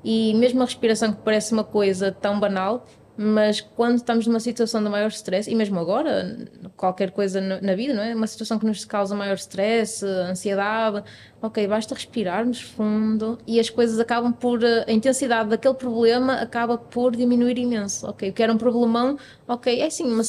E 0.03 0.36
mesmo 0.36 0.62
a 0.62 0.66
respiração, 0.66 1.12
que 1.12 1.22
parece 1.24 1.53
uma 1.53 1.64
coisa 1.64 2.12
tão 2.12 2.39
banal, 2.39 2.86
mas 3.18 3.61
quando 3.61 3.95
estamos 3.95 4.28
numa 4.28 4.39
situação 4.39 4.84
de 4.84 4.89
maior 4.89 5.09
stress, 5.09 5.49
e 5.49 5.55
mesmo 5.55 5.80
agora, 5.80 6.47
qualquer 6.76 7.11
coisa 7.11 7.39
na 7.39 7.76
vida, 7.76 7.93
não 7.93 8.03
é? 8.03 8.13
Uma 8.13 8.28
situação 8.28 8.59
que 8.59 8.66
nos 8.66 8.84
causa 8.84 9.16
maior 9.16 9.36
stress, 9.36 10.05
ansiedade, 10.05 11.03
ok, 11.41 11.66
basta 11.68 11.95
respirarmos 11.95 12.61
fundo 12.61 13.38
e 13.47 13.59
as 13.59 13.70
coisas 13.70 13.99
acabam 13.99 14.34
por. 14.34 14.59
A 14.63 14.91
intensidade 14.91 15.49
daquele 15.49 15.76
problema 15.76 16.36
acaba 16.36 16.78
por 16.78 17.16
diminuir 17.16 17.57
imenso, 17.57 18.07
ok? 18.07 18.30
O 18.30 18.34
que 18.34 18.43
era 18.43 18.51
um 18.51 18.57
problemão, 18.57 19.18
ok, 19.47 19.80
é 19.80 19.89
sim 19.89 20.05
uma 20.05 20.24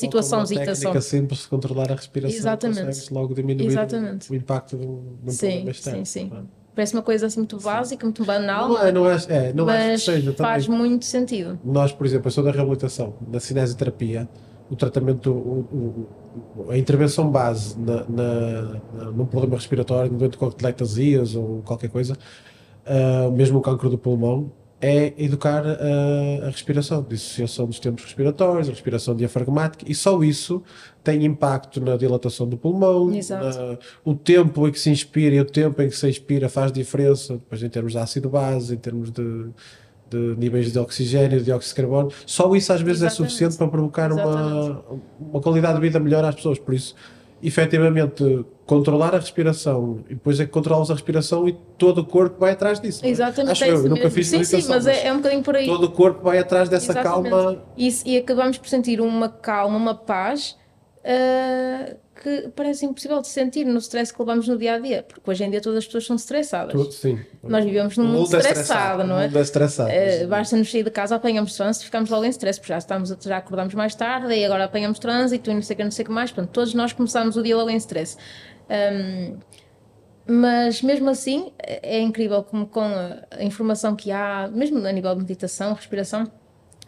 só. 0.74 0.90
Uma 0.90 1.00
simples 1.00 1.40
de 1.40 1.48
controlar 1.48 1.90
a 1.90 1.96
respiração, 1.96 2.36
Exatamente. 2.36 3.12
logo 3.12 3.34
diminuir 3.34 3.66
Exatamente. 3.66 4.30
o 4.30 4.34
impacto 4.34 4.76
um, 4.76 5.30
sim, 5.30 5.72
Sim, 5.72 6.04
sim. 6.04 6.32
Parece 6.76 6.92
uma 6.92 7.02
coisa 7.02 7.26
assim 7.26 7.38
muito 7.38 7.58
básica, 7.58 8.04
muito 8.04 8.22
banal. 8.22 8.68
Não 8.68 8.78
é, 8.78 8.92
não 8.92 9.10
é, 9.10 9.16
é 9.30 9.52
não 9.54 9.64
mas 9.64 10.04
seja, 10.04 10.30
faz 10.34 10.66
também. 10.66 10.80
muito 10.80 11.06
sentido. 11.06 11.58
Nós, 11.64 11.90
por 11.90 12.06
exemplo, 12.06 12.26
eu 12.26 12.30
sou 12.30 12.44
da 12.44 12.50
reabilitação, 12.50 13.14
da 13.22 13.40
cinesioterapia, 13.40 14.28
o 14.70 14.76
tratamento, 14.76 15.32
o, 15.32 16.06
o, 16.58 16.70
a 16.70 16.76
intervenção 16.76 17.30
base 17.30 17.80
na, 17.80 18.04
na, 18.06 18.62
na, 18.92 19.04
num 19.10 19.24
problema 19.24 19.56
respiratório, 19.56 20.12
no 20.12 20.18
doente 20.18 20.36
com 20.36 20.44
atelectasias 20.44 21.34
ou 21.34 21.62
qualquer 21.62 21.88
coisa, 21.88 22.12
uh, 22.84 23.32
mesmo 23.32 23.58
o 23.58 23.62
cancro 23.62 23.88
do 23.88 23.96
pulmão, 23.96 24.52
é 24.78 25.14
educar 25.16 25.64
a, 25.66 26.46
a, 26.46 26.50
respiração, 26.50 27.02
dissociação 27.02 27.66
dos 27.66 27.80
tempos 27.80 28.04
respiratórios, 28.04 28.68
a 28.68 28.72
respiração 28.72 29.16
diafragmática, 29.16 29.90
e 29.90 29.94
só 29.94 30.22
isso 30.22 30.62
tem 31.06 31.24
impacto 31.24 31.80
na 31.80 31.96
dilatação 31.96 32.48
do 32.48 32.56
pulmão, 32.56 33.06
na, 33.06 33.78
o 34.04 34.12
tempo 34.12 34.66
em 34.66 34.72
que 34.72 34.80
se 34.80 34.90
inspira 34.90 35.36
e 35.36 35.40
o 35.40 35.44
tempo 35.44 35.80
em 35.80 35.88
que 35.88 35.94
se 35.94 36.08
expira 36.08 36.48
faz 36.48 36.72
diferença, 36.72 37.34
depois 37.34 37.62
em 37.62 37.68
termos 37.68 37.92
de 37.92 37.98
ácido 37.98 38.28
base, 38.28 38.74
em 38.74 38.76
termos 38.76 39.12
de, 39.12 39.46
de 40.10 40.34
níveis 40.36 40.72
de 40.72 40.78
oxigênio, 40.80 41.38
de 41.38 41.44
dióxido 41.44 41.68
de 41.68 41.74
carbono, 41.76 42.10
só 42.26 42.52
isso 42.56 42.72
às 42.72 42.80
vezes 42.80 43.02
Exatamente. 43.02 43.22
é 43.22 43.28
suficiente 43.28 43.56
para 43.56 43.68
provocar 43.68 44.10
uma, 44.10 44.82
uma 45.20 45.40
qualidade 45.40 45.76
de 45.76 45.80
vida 45.80 46.00
melhor 46.00 46.24
às 46.24 46.34
pessoas, 46.34 46.58
por 46.58 46.74
isso 46.74 46.96
efetivamente 47.40 48.44
controlar 48.64 49.14
a 49.14 49.18
respiração 49.18 50.00
e 50.10 50.14
depois 50.14 50.40
é 50.40 50.44
que 50.44 50.50
controlas 50.50 50.90
a 50.90 50.94
respiração 50.94 51.48
e 51.48 51.56
todo 51.78 51.98
o 51.98 52.04
corpo 52.04 52.40
vai 52.40 52.50
atrás 52.50 52.80
disso. 52.80 53.06
É? 53.06 53.08
Exatamente. 53.08 53.52
Acho 53.52 53.64
é 53.64 53.70
eu, 53.70 53.76
eu 53.76 53.90
nunca 53.90 54.10
fiz 54.10 54.26
Sim, 54.26 54.42
sim, 54.42 54.66
mas 54.68 54.88
é, 54.88 55.06
é, 55.06 55.12
um 55.12 55.18
bocadinho 55.18 55.42
por 55.44 55.54
aí. 55.54 55.66
Todo 55.66 55.84
o 55.84 55.90
corpo 55.92 56.24
vai 56.24 56.38
atrás 56.38 56.68
dessa 56.68 56.90
Exatamente. 56.90 57.30
calma. 57.30 57.62
E, 57.76 57.94
e 58.04 58.16
acabamos 58.16 58.58
por 58.58 58.68
sentir 58.68 59.00
uma 59.00 59.28
calma, 59.28 59.76
uma 59.76 59.94
paz 59.94 60.56
uh, 61.06 61.96
que 62.20 62.48
parece 62.56 62.84
impossível 62.84 63.20
de 63.20 63.28
sentir 63.28 63.64
no 63.64 63.78
stress 63.78 64.12
que 64.12 64.18
levamos 64.18 64.48
no 64.48 64.58
dia 64.58 64.74
a 64.74 64.78
dia, 64.78 65.02
porque 65.02 65.30
hoje 65.30 65.44
em 65.44 65.50
dia 65.50 65.60
todas 65.60 65.78
as 65.78 65.86
pessoas 65.86 66.06
são 66.06 66.16
estressadas. 66.16 66.72
Tudo, 66.72 66.92
sim. 66.92 67.18
Nós 67.42 67.64
vivemos 67.64 67.96
num 67.96 68.04
mundo, 68.04 68.16
mundo 68.18 68.24
estressado, 68.24 68.60
estressado, 68.60 69.04
não 69.04 69.20
é? 69.20 69.26
Mundo 69.26 69.38
estressado. 69.38 69.90
Uh, 69.90 70.28
Basta-nos 70.28 70.70
sair 70.70 70.82
de 70.82 70.90
casa, 70.90 71.14
apanhamos 71.14 71.54
trânsito, 71.54 71.84
ficamos 71.84 72.10
logo 72.10 72.24
em 72.24 72.30
stress, 72.30 72.58
porque 72.58 72.72
já, 72.72 72.78
estamos, 72.78 73.16
já 73.20 73.36
acordamos 73.36 73.74
mais 73.74 73.94
tarde 73.94 74.34
e 74.34 74.44
agora 74.44 74.64
apanhamos 74.64 74.98
trânsito 74.98 75.50
e 75.50 75.54
não 75.54 75.62
sei 75.62 75.74
o 75.74 75.76
que, 75.76 75.84
não 75.84 75.90
sei 75.90 76.02
o 76.02 76.06
que 76.06 76.12
mais. 76.12 76.32
Portanto, 76.32 76.52
todos 76.52 76.74
nós 76.74 76.92
começamos 76.92 77.36
o 77.36 77.42
dia 77.42 77.56
logo 77.56 77.70
em 77.70 77.76
stress. 77.76 78.16
Um, 78.68 79.38
mas 80.28 80.82
mesmo 80.82 81.08
assim 81.08 81.52
é 81.60 82.00
incrível 82.00 82.42
como 82.42 82.66
com 82.66 82.82
a 82.82 83.44
informação 83.44 83.94
que 83.94 84.10
há, 84.10 84.50
mesmo 84.52 84.84
a 84.84 84.90
nível 84.90 85.14
de 85.14 85.20
meditação, 85.20 85.72
respiração, 85.72 86.28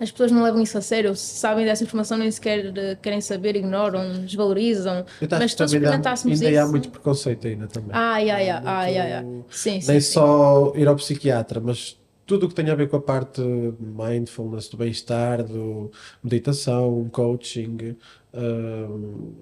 as 0.01 0.11
pessoas 0.11 0.31
não 0.31 0.43
levam 0.43 0.63
isso 0.63 0.79
a 0.79 0.81
sério, 0.81 1.15
sabem 1.17 1.65
dessa 1.65 1.83
informação, 1.83 2.17
nem 2.17 2.31
sequer 2.31 2.73
eh, 2.77 2.97
querem 3.01 3.21
saber, 3.21 3.57
ignoram, 3.57 4.25
desvalorizam. 4.25 5.05
Mas 5.21 5.55
todos 5.55 5.73
experimentássemos 5.73 6.41
ainda 6.41 6.53
isso... 6.53 6.63
há 6.63 6.71
muito 6.71 6.91
preconceito 6.91 7.47
ainda 7.47 7.67
também. 7.67 7.91
Ah, 7.93 8.13
ai, 8.13 8.31
ai, 8.31 8.49
ai, 8.51 8.99
ai, 8.99 9.27
Sim, 9.51 9.81
Nem 9.87 10.01
sim, 10.01 10.01
só 10.01 10.73
ir 10.77 10.87
ao 10.87 10.97
psiquiatra, 10.97 11.61
mas 11.61 11.99
tudo 12.29 12.47
o 12.47 12.49
que 12.49 12.55
tem 12.55 12.71
a 12.71 12.75
ver 12.75 12.89
com 12.89 12.97
a 12.97 13.01
parte 13.01 13.41
mindfulness, 13.41 14.69
do 14.69 14.77
bem-estar, 14.77 15.43
do 15.43 15.91
meditação, 16.23 17.09
coaching, 17.11 17.97
uh, 18.35 19.33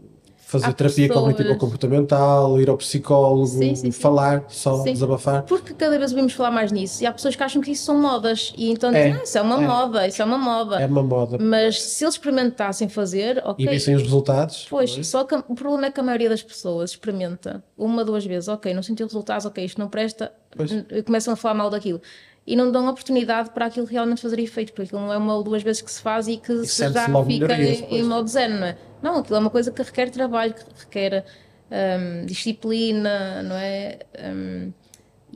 fazer 0.46 0.72
terapia 0.74 1.08
pessoas... 1.08 1.24
cognitiva 1.24 1.58
comportamental, 1.58 2.60
ir 2.60 2.70
ao 2.70 2.76
psicólogo, 2.76 3.46
sim, 3.46 3.74
sim, 3.74 3.90
sim. 3.90 3.90
falar, 3.90 4.44
só 4.48 4.84
desabafar. 4.84 5.42
Porque 5.42 5.74
cada 5.74 5.98
vez 5.98 6.12
ouvimos 6.12 6.32
falar 6.34 6.52
mais 6.52 6.70
nisso 6.70 7.02
e 7.02 7.06
há 7.06 7.12
pessoas 7.12 7.34
que 7.34 7.42
acham 7.42 7.60
que 7.60 7.72
isso 7.72 7.84
são 7.84 8.00
modas 8.00 8.52
e 8.56 8.70
então 8.70 8.90
é, 8.90 9.06
dizem, 9.06 9.20
ah, 9.20 9.24
isso 9.24 9.38
é 9.38 9.42
uma 9.42 9.60
é. 9.60 9.66
moda, 9.66 10.06
isso 10.06 10.22
é 10.22 10.24
uma 10.24 10.38
moda. 10.38 10.80
É 10.80 10.86
uma 10.86 11.02
moda. 11.02 11.36
Mas 11.40 11.82
se 11.82 12.04
eles 12.04 12.14
experimentassem 12.14 12.88
fazer, 12.88 13.42
ok. 13.44 13.66
E 13.66 13.68
vissem 13.68 13.96
os 13.96 14.02
resultados. 14.02 14.68
Pois, 14.70 14.96
é? 14.96 15.02
só 15.02 15.24
que 15.24 15.34
o 15.34 15.54
problema 15.56 15.86
é 15.86 15.90
que 15.90 15.98
a 15.98 16.02
maioria 16.04 16.28
das 16.28 16.44
pessoas 16.44 16.90
experimenta 16.90 17.64
uma, 17.76 18.04
duas 18.04 18.24
vezes, 18.24 18.48
ok, 18.48 18.72
não 18.72 18.84
sentiu 18.84 19.06
resultados, 19.06 19.46
ok, 19.46 19.64
isto 19.64 19.80
não 19.80 19.88
presta, 19.88 20.32
pois. 20.56 20.70
começam 21.04 21.34
a 21.34 21.36
falar 21.36 21.54
mal 21.54 21.70
daquilo 21.70 22.00
e 22.46 22.54
não 22.54 22.70
dão 22.70 22.86
oportunidade 22.88 23.50
para 23.50 23.66
aquilo 23.66 23.86
realmente 23.86 24.22
fazer 24.22 24.38
efeito, 24.38 24.72
porque 24.72 24.82
aquilo 24.82 25.00
não 25.00 25.12
é 25.12 25.16
uma 25.16 25.34
ou 25.34 25.42
duas 25.42 25.62
vezes 25.62 25.82
que 25.82 25.90
se 25.90 26.00
faz 26.00 26.28
e 26.28 26.36
que 26.36 26.52
e 26.52 26.66
se 26.66 26.88
já 26.92 27.06
fica 27.24 27.54
em, 27.60 27.98
em 27.98 28.02
modo 28.04 28.28
zero, 28.28 28.54
não 28.54 28.66
é? 28.66 28.78
Não, 29.02 29.18
aquilo 29.18 29.36
é 29.36 29.40
uma 29.40 29.50
coisa 29.50 29.70
que 29.72 29.82
requer 29.82 30.10
trabalho, 30.10 30.54
que 30.54 30.62
requer 30.78 31.24
um, 31.70 32.26
disciplina, 32.26 33.42
não 33.42 33.56
é? 33.56 33.98
Um, 34.22 34.72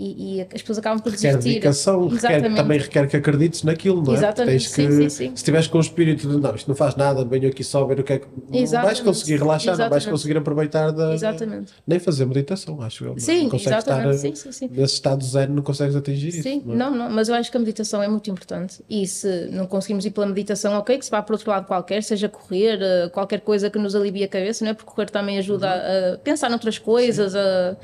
e, 0.01 0.36
e, 0.36 0.40
as 0.40 0.62
pessoas 0.62 0.78
acabam 0.78 0.98
por 0.98 1.12
requer 1.12 1.36
desistir. 1.36 1.48
dedicação, 1.51 2.09
requer, 2.09 2.55
também 2.55 2.78
requer 2.78 3.07
que 3.07 3.16
acredites 3.18 3.62
naquilo, 3.62 4.03
não 4.03 4.14
é? 4.14 4.16
Exatamente. 4.16 4.64
Que, 4.64 4.70
sim, 4.70 4.90
sim, 4.90 5.09
sim. 5.11 5.28
Se 5.28 5.34
estiveres 5.34 5.66
com 5.66 5.76
o 5.76 5.80
espírito 5.82 6.26
de 6.26 6.38
não, 6.38 6.55
isto 6.55 6.68
não 6.68 6.74
faz 6.74 6.96
nada, 6.96 7.22
venho 7.22 7.48
aqui 7.48 7.62
só 7.62 7.84
ver 7.84 8.01
o 8.01 8.03
que 8.03 8.14
é 8.14 8.18
que. 8.18 8.26
Exatamente. 8.51 8.72
Não 8.72 8.82
vais 8.82 9.01
conseguir 9.01 9.36
relaxar, 9.36 9.74
exatamente. 9.74 9.80
não 9.80 9.90
vais 9.90 10.07
conseguir 10.07 10.38
aproveitar 10.38 10.90
da. 10.90 11.12
Exatamente. 11.12 11.72
Nem 11.86 11.98
fazer 11.98 12.24
meditação, 12.24 12.80
acho 12.80 13.05
eu. 13.05 13.18
Sim, 13.18 13.42
não 13.42 13.51
consegues 13.51 13.78
estar 13.78 14.14
sim, 14.14 14.34
sim, 14.34 14.53
sim. 14.53 14.70
nesse 14.72 14.94
estado 14.94 15.22
zero, 15.22 15.53
não 15.53 15.62
consegues 15.62 15.94
atingir 15.94 16.32
sim, 16.32 16.38
isso. 16.38 16.62
Não, 16.68 16.74
é? 16.74 16.76
não, 16.78 16.96
não, 16.96 17.11
mas 17.11 17.28
eu 17.28 17.34
acho 17.34 17.51
que 17.51 17.57
a 17.59 17.61
meditação 17.61 18.03
é 18.03 18.09
muito 18.09 18.30
importante. 18.30 18.82
E 18.88 19.07
se 19.07 19.51
não 19.53 19.66
conseguimos 19.66 20.07
ir 20.07 20.12
pela 20.12 20.26
meditação, 20.26 20.78
ok, 20.78 20.96
que 20.96 21.05
se 21.05 21.11
vá 21.11 21.20
para 21.20 21.34
outro 21.34 21.51
lado 21.51 21.66
qualquer, 21.66 22.03
seja 22.03 22.26
correr, 22.26 22.78
eh, 22.80 23.11
qualquer 23.11 23.40
coisa 23.40 23.68
que 23.68 23.78
nos 23.78 23.94
alivie 23.94 24.24
a 24.24 24.28
cabeça, 24.28 24.64
não 24.64 24.70
é? 24.70 24.74
Porque 24.74 24.90
correr 24.90 25.11
também 25.11 25.36
ajuda 25.36 25.66
uhum. 25.66 26.14
a 26.14 26.18
pensar 26.18 26.48
noutras 26.48 26.78
coisas, 26.78 27.34
a 27.36 27.76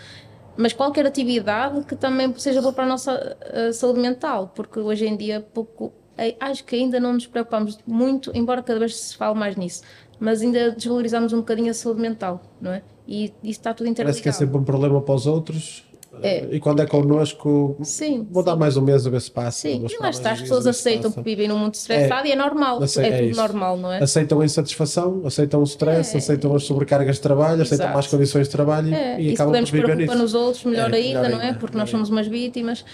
mas 0.56 0.72
qualquer 0.72 1.06
atividade 1.06 1.84
que 1.84 1.96
também 1.96 2.32
seja 2.36 2.60
boa 2.60 2.72
para 2.72 2.84
a 2.84 2.88
nossa 2.88 3.14
uh, 3.14 3.72
saúde 3.72 4.00
mental, 4.00 4.52
porque 4.54 4.80
hoje 4.80 5.06
em 5.06 5.16
dia 5.16 5.46
pouco, 5.52 5.92
eh, 6.16 6.36
acho 6.40 6.64
que 6.64 6.76
ainda 6.76 6.98
não 6.98 7.12
nos 7.12 7.26
preocupamos 7.26 7.78
muito, 7.86 8.30
embora 8.34 8.62
cada 8.62 8.78
vez 8.78 8.96
se 8.96 9.16
fale 9.16 9.38
mais 9.38 9.56
nisso, 9.56 9.82
mas 10.18 10.42
ainda 10.42 10.70
desvalorizamos 10.70 11.32
um 11.32 11.38
bocadinho 11.38 11.70
a 11.70 11.74
saúde 11.74 12.00
mental, 12.00 12.42
não 12.60 12.72
é? 12.72 12.82
E 13.06 13.26
isso 13.26 13.34
está 13.44 13.72
tudo 13.72 13.88
interligado. 13.88 14.14
Parece 14.14 14.22
que 14.22 14.28
é 14.28 14.32
sempre 14.32 14.56
um 14.56 14.64
problema 14.64 15.00
para 15.00 15.14
os 15.14 15.26
outros 15.26 15.85
é. 16.22 16.46
E 16.50 16.60
quando 16.60 16.80
é 16.80 16.86
connosco, 16.86 17.76
sim, 17.82 18.26
vou 18.30 18.42
sim. 18.42 18.46
dar 18.46 18.56
mais 18.56 18.76
um 18.76 18.82
mês 18.82 19.06
a 19.06 19.10
ver 19.10 19.20
se 19.20 19.30
passa. 19.30 19.68
Sim, 19.68 19.86
e 19.88 19.98
lá 20.00 20.10
está, 20.10 20.32
as 20.32 20.40
pessoas 20.40 20.66
aceitam 20.66 21.10
que 21.10 21.20
vivem 21.22 21.48
num 21.48 21.58
mundo 21.58 21.74
estressado 21.74 22.26
é. 22.26 22.30
e 22.30 22.32
é 22.32 22.36
normal, 22.36 22.82
Ace 22.82 23.00
é, 23.00 23.22
tudo 23.22 23.36
normal, 23.36 23.76
não 23.76 23.92
é? 23.92 24.02
Aceitam 24.02 24.40
a 24.40 24.44
insatisfação, 24.44 25.22
aceitam 25.24 25.60
o 25.60 25.64
stress, 25.64 26.14
é. 26.14 26.18
aceitam 26.18 26.54
as 26.54 26.64
sobrecargas 26.64 27.16
de 27.16 27.22
trabalho, 27.22 27.62
Exato. 27.62 27.74
aceitam 27.74 27.94
más 27.94 28.06
condições 28.06 28.46
de 28.48 28.52
trabalho 28.52 28.94
é. 28.94 29.20
e, 29.20 29.30
e 29.30 29.34
acabam 29.34 29.64
por 29.64 29.72
viver 29.72 29.96
nisso. 29.96 30.14
nos 30.14 30.34
outros, 30.34 30.64
melhor 30.64 30.92
é, 30.92 30.96
ainda, 30.96 31.22
melhor 31.22 31.38
não 31.38 31.42
é? 31.42 31.54
Porque 31.54 31.76
nós 31.76 31.90
somos 31.90 32.08
umas 32.08 32.26
vítimas, 32.26 32.84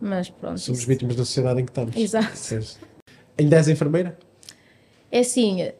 mas 0.00 0.28
pronto. 0.30 0.58
Somos 0.58 0.80
isso. 0.80 0.88
vítimas 0.88 1.16
da 1.16 1.24
sociedade 1.24 1.60
em 1.60 1.64
que 1.64 1.70
estamos. 1.70 1.96
Exato. 1.96 2.32
Ainda 3.38 3.56
és 3.56 3.68
enfermeira? 3.68 4.18
É 5.10 5.20
assim, 5.20 5.70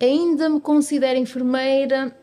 ainda 0.00 0.48
me 0.48 0.60
considero 0.60 1.18
enfermeira, 1.18 2.14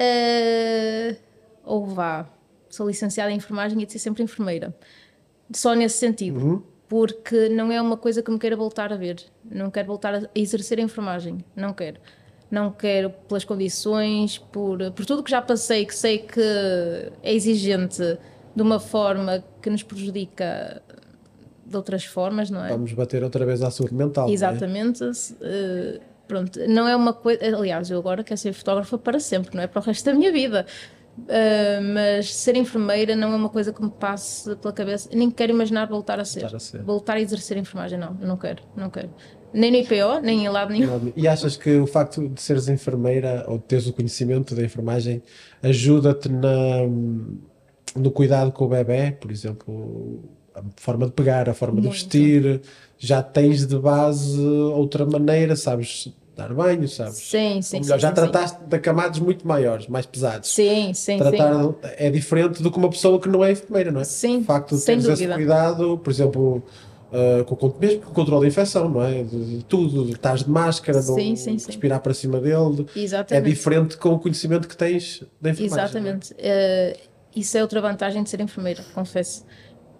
uh, 0.00 1.16
ou 1.64 1.86
vá 1.86 2.26
sou 2.70 2.86
licenciada 2.86 3.30
em 3.30 3.36
enfermagem 3.36 3.80
e 3.82 3.86
de 3.86 3.92
ser 3.92 3.98
sempre 3.98 4.22
enfermeira. 4.22 4.74
Só 5.52 5.74
nesse 5.74 5.98
sentido. 5.98 6.38
Uhum. 6.38 6.62
Porque 6.88 7.48
não 7.48 7.70
é 7.70 7.80
uma 7.80 7.96
coisa 7.96 8.20
que 8.22 8.30
me 8.30 8.38
queira 8.38 8.56
voltar 8.56 8.92
a 8.92 8.96
ver. 8.96 9.22
Não 9.44 9.70
quero 9.70 9.86
voltar 9.86 10.14
a 10.14 10.28
exercer 10.34 10.78
a 10.78 10.82
enfermagem. 10.82 11.38
Não 11.54 11.72
quero. 11.72 12.00
Não 12.50 12.72
quero 12.72 13.10
pelas 13.28 13.44
condições, 13.44 14.38
por, 14.38 14.90
por 14.90 15.06
tudo 15.06 15.22
que 15.22 15.30
já 15.30 15.40
passei, 15.40 15.86
que 15.86 15.94
sei 15.94 16.18
que 16.18 16.40
é 17.22 17.32
exigente 17.32 18.02
de 18.56 18.62
uma 18.62 18.80
forma 18.80 19.44
que 19.62 19.70
nos 19.70 19.84
prejudica 19.84 20.82
de 21.64 21.76
outras 21.76 22.04
formas, 22.04 22.50
não 22.50 22.64
é? 22.64 22.70
Vamos 22.70 22.92
bater 22.92 23.22
outra 23.22 23.46
vez 23.46 23.62
à 23.62 23.70
saúde 23.70 23.94
mental. 23.94 24.28
Exatamente. 24.28 25.04
É? 25.04 25.06
Uh, 25.06 26.00
pronto, 26.26 26.58
não 26.68 26.88
é 26.88 26.96
uma 26.96 27.12
coisa. 27.12 27.56
Aliás, 27.56 27.88
eu 27.88 27.98
agora 27.98 28.24
quero 28.24 28.38
ser 28.38 28.52
fotógrafa 28.52 28.98
para 28.98 29.20
sempre, 29.20 29.54
não 29.54 29.62
é 29.62 29.68
para 29.68 29.80
o 29.80 29.84
resto 29.84 30.04
da 30.04 30.12
minha 30.12 30.32
vida. 30.32 30.66
Uh, 31.22 31.82
mas 31.94 32.34
ser 32.34 32.56
enfermeira 32.56 33.14
não 33.14 33.32
é 33.32 33.36
uma 33.36 33.48
coisa 33.48 33.72
que 33.72 33.82
me 33.82 33.90
passe 33.90 34.54
pela 34.56 34.72
cabeça. 34.72 35.08
Nem 35.12 35.30
quero 35.30 35.52
imaginar 35.52 35.86
voltar 35.86 36.18
a 36.18 36.24
ser. 36.24 36.40
Voltar 36.40 36.56
a, 36.56 36.60
ser. 36.60 36.82
Voltar 36.82 37.16
a 37.16 37.20
exercer 37.20 37.56
enfermagem, 37.56 37.98
não. 37.98 38.14
Não 38.14 38.36
quero, 38.36 38.62
não 38.76 38.90
quero. 38.90 39.10
Nem 39.52 39.70
no 39.70 39.78
IPO, 39.78 40.20
nem 40.22 40.44
em 40.44 40.48
lado 40.48 40.72
nenhum. 40.72 41.12
E 41.16 41.26
achas 41.26 41.56
que 41.56 41.76
o 41.76 41.86
facto 41.86 42.28
de 42.28 42.40
seres 42.40 42.68
enfermeira 42.68 43.44
ou 43.48 43.58
de 43.58 43.64
teres 43.64 43.86
o 43.86 43.92
conhecimento 43.92 44.54
da 44.54 44.62
enfermagem 44.62 45.22
ajuda-te 45.62 46.28
no 46.28 48.10
cuidado 48.12 48.52
com 48.52 48.66
o 48.66 48.68
bebê, 48.68 49.10
por 49.12 49.30
exemplo, 49.30 50.22
a 50.54 50.62
forma 50.76 51.06
de 51.06 51.12
pegar, 51.12 51.48
a 51.48 51.54
forma 51.54 51.80
Muito. 51.80 51.88
de 51.88 51.94
vestir, 51.94 52.60
já 52.98 53.22
tens 53.22 53.66
de 53.66 53.78
base 53.78 54.40
outra 54.40 55.04
maneira, 55.04 55.56
sabes 55.56 56.12
dar 56.36 56.52
banho, 56.54 56.88
sabes? 56.88 57.16
Sim, 57.16 57.60
sim. 57.62 57.76
Ou 57.76 57.82
melhor, 57.82 57.96
sim, 57.96 58.02
já 58.02 58.08
sim, 58.08 58.14
trataste 58.14 58.58
sim. 58.58 58.68
de 58.68 58.78
camados 58.78 59.18
muito 59.20 59.46
maiores, 59.46 59.86
mais 59.86 60.06
pesados. 60.06 60.52
Sim, 60.52 60.94
sim. 60.94 61.18
Tratar 61.18 61.64
sim. 61.64 61.74
é 61.82 62.10
diferente 62.10 62.62
do 62.62 62.70
que 62.70 62.78
uma 62.78 62.90
pessoa 62.90 63.20
que 63.20 63.28
não 63.28 63.44
é 63.44 63.52
enfermeira, 63.52 63.90
não 63.90 64.00
é? 64.00 64.04
Sim. 64.04 64.38
O 64.38 64.44
facto 64.44 64.76
de 64.76 64.84
teres 64.84 65.04
esse 65.06 65.26
cuidado, 65.26 65.98
por 65.98 66.10
exemplo, 66.10 66.62
Uh, 67.10 67.44
com, 67.44 67.74
mesmo 67.80 68.02
com 68.02 68.10
o 68.12 68.14
controle 68.14 68.42
da 68.42 68.48
infecção, 68.48 68.88
não 68.88 69.02
é? 69.02 69.24
De, 69.24 69.56
de 69.56 69.64
tudo, 69.64 70.04
de 70.04 70.12
estás 70.12 70.44
de 70.44 70.50
máscara, 70.50 71.02
sim, 71.02 71.10
não 71.10 71.16
sim, 71.16 71.58
sim. 71.58 71.66
respirar 71.66 72.00
para 72.00 72.14
cima 72.14 72.40
dele. 72.40 72.86
É 72.94 73.00
Exatamente. 73.00 73.34
É 73.34 73.50
diferente 73.50 73.96
com 73.96 74.10
o 74.10 74.18
conhecimento 74.20 74.68
que 74.68 74.76
tens 74.76 75.24
da 75.40 75.50
enfermagem. 75.50 75.80
É? 75.80 75.84
Exatamente. 75.84 76.34
É? 76.38 76.96
Uh, 76.96 77.10
isso 77.34 77.58
é 77.58 77.62
outra 77.62 77.80
vantagem 77.80 78.22
de 78.22 78.30
ser 78.30 78.40
enfermeira, 78.40 78.84
confesso. 78.94 79.44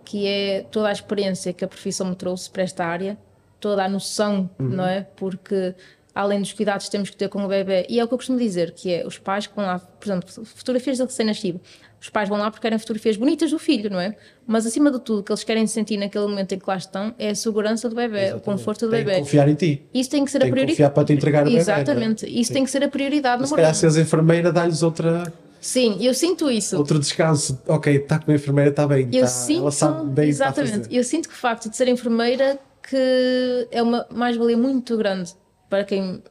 Que 0.05 0.25
é 0.25 0.67
toda 0.71 0.89
a 0.89 0.93
experiência 0.93 1.53
que 1.53 1.65
a 1.65 1.69
profissão 1.69 2.07
me 2.09 2.15
trouxe 2.15 2.49
para 2.49 2.63
esta 2.63 2.85
área, 2.85 3.19
toda 3.59 3.85
a 3.85 3.89
noção, 3.89 4.49
uhum. 4.59 4.69
não 4.69 4.87
é? 4.87 5.03
Porque 5.17 5.75
além 6.15 6.41
dos 6.41 6.53
cuidados 6.53 6.87
que 6.87 6.93
temos 6.93 7.11
que 7.11 7.17
ter 7.17 7.29
com 7.29 7.45
o 7.45 7.49
bebê, 7.49 7.87
e 7.89 8.01
é 8.01 8.05
o 8.05 8.09
que 8.09 8.15
eu 8.15 8.19
costumo 8.19 8.39
dizer, 8.39 8.73
que 8.73 8.93
é 8.93 9.07
os 9.07 9.19
pais 9.19 9.47
que 9.47 9.55
vão 9.55 9.67
lá, 9.67 9.79
por 9.79 10.07
exemplo, 10.07 10.45
fotografias 10.45 10.97
de 10.97 11.05
recém-nascido, 11.05 11.61
os 12.01 12.09
pais 12.09 12.29
vão 12.29 12.39
lá 12.39 12.51
porque 12.51 12.63
querem 12.63 12.79
fotografias 12.79 13.17
bonitas 13.17 13.51
do 13.51 13.59
filho, 13.59 13.91
não 13.91 14.01
é? 14.01 14.17
Mas 14.47 14.67
acima 14.67 14.91
de 14.91 14.99
tudo, 15.01 15.21
o 15.21 15.23
que 15.23 15.31
eles 15.31 15.45
querem 15.45 15.67
sentir 15.67 15.99
naquele 15.99 16.27
momento 16.27 16.53
em 16.53 16.59
que 16.59 16.65
lá 16.67 16.77
estão 16.77 17.15
é 17.19 17.29
a 17.31 17.35
segurança 17.35 17.91
do 17.91 17.95
bebê, 17.95 18.17
Exatamente. 18.17 18.43
o 18.43 18.45
conforto 18.45 18.87
do 18.87 18.91
tem 18.91 19.05
bebê. 19.05 19.17
Que 19.17 19.21
confiar 19.21 19.49
em 19.49 19.55
ti. 19.55 19.83
Isso 19.93 20.09
tem 20.09 20.25
que 20.25 20.31
ser 20.31 20.39
tem 20.39 20.49
a 20.49 20.51
prioridade. 20.51 20.77
confiar 20.77 20.91
para 20.91 21.05
te 21.05 21.13
entregar 21.13 21.43
o 21.43 21.45
bebê. 21.45 21.57
É? 21.57 21.61
Exatamente. 21.61 22.27
Isso 22.27 22.49
Sim. 22.49 22.55
tem 22.55 22.65
que 22.65 22.71
ser 22.71 22.83
a 22.83 22.89
prioridade. 22.89 23.47
Se 23.47 23.55
calhar 23.55 23.75
se 23.75 23.85
és 23.85 23.97
enfermeira, 23.99 24.51
dá-lhes 24.51 24.83
outra. 24.83 25.31
Sim, 25.61 25.99
eu 26.01 26.15
sinto 26.15 26.51
isso. 26.51 26.79
Outro 26.79 26.99
descanso. 26.99 27.61
Ok, 27.69 27.95
está 27.95 28.19
com 28.19 28.31
a 28.31 28.35
enfermeira, 28.35 28.71
está 28.71 28.87
bem. 28.87 29.07
Eu 29.13 29.21
tá, 29.21 29.27
sinto, 29.27 29.61
ela 29.61 29.71
sabe 29.71 30.09
bem 30.09 30.29
Exatamente. 30.31 30.89
Eu 30.91 31.05
sinto 31.05 31.29
que 31.29 31.35
o 31.35 31.39
facto 31.39 31.69
de 31.69 31.77
ser 31.77 31.87
enfermeira 31.87 32.59
que 32.89 33.69
é 33.71 33.83
uma 33.83 34.07
mais-valia 34.11 34.57
muito 34.57 34.97
grande 34.97 35.35
para 35.71 35.85
quem 35.85 36.23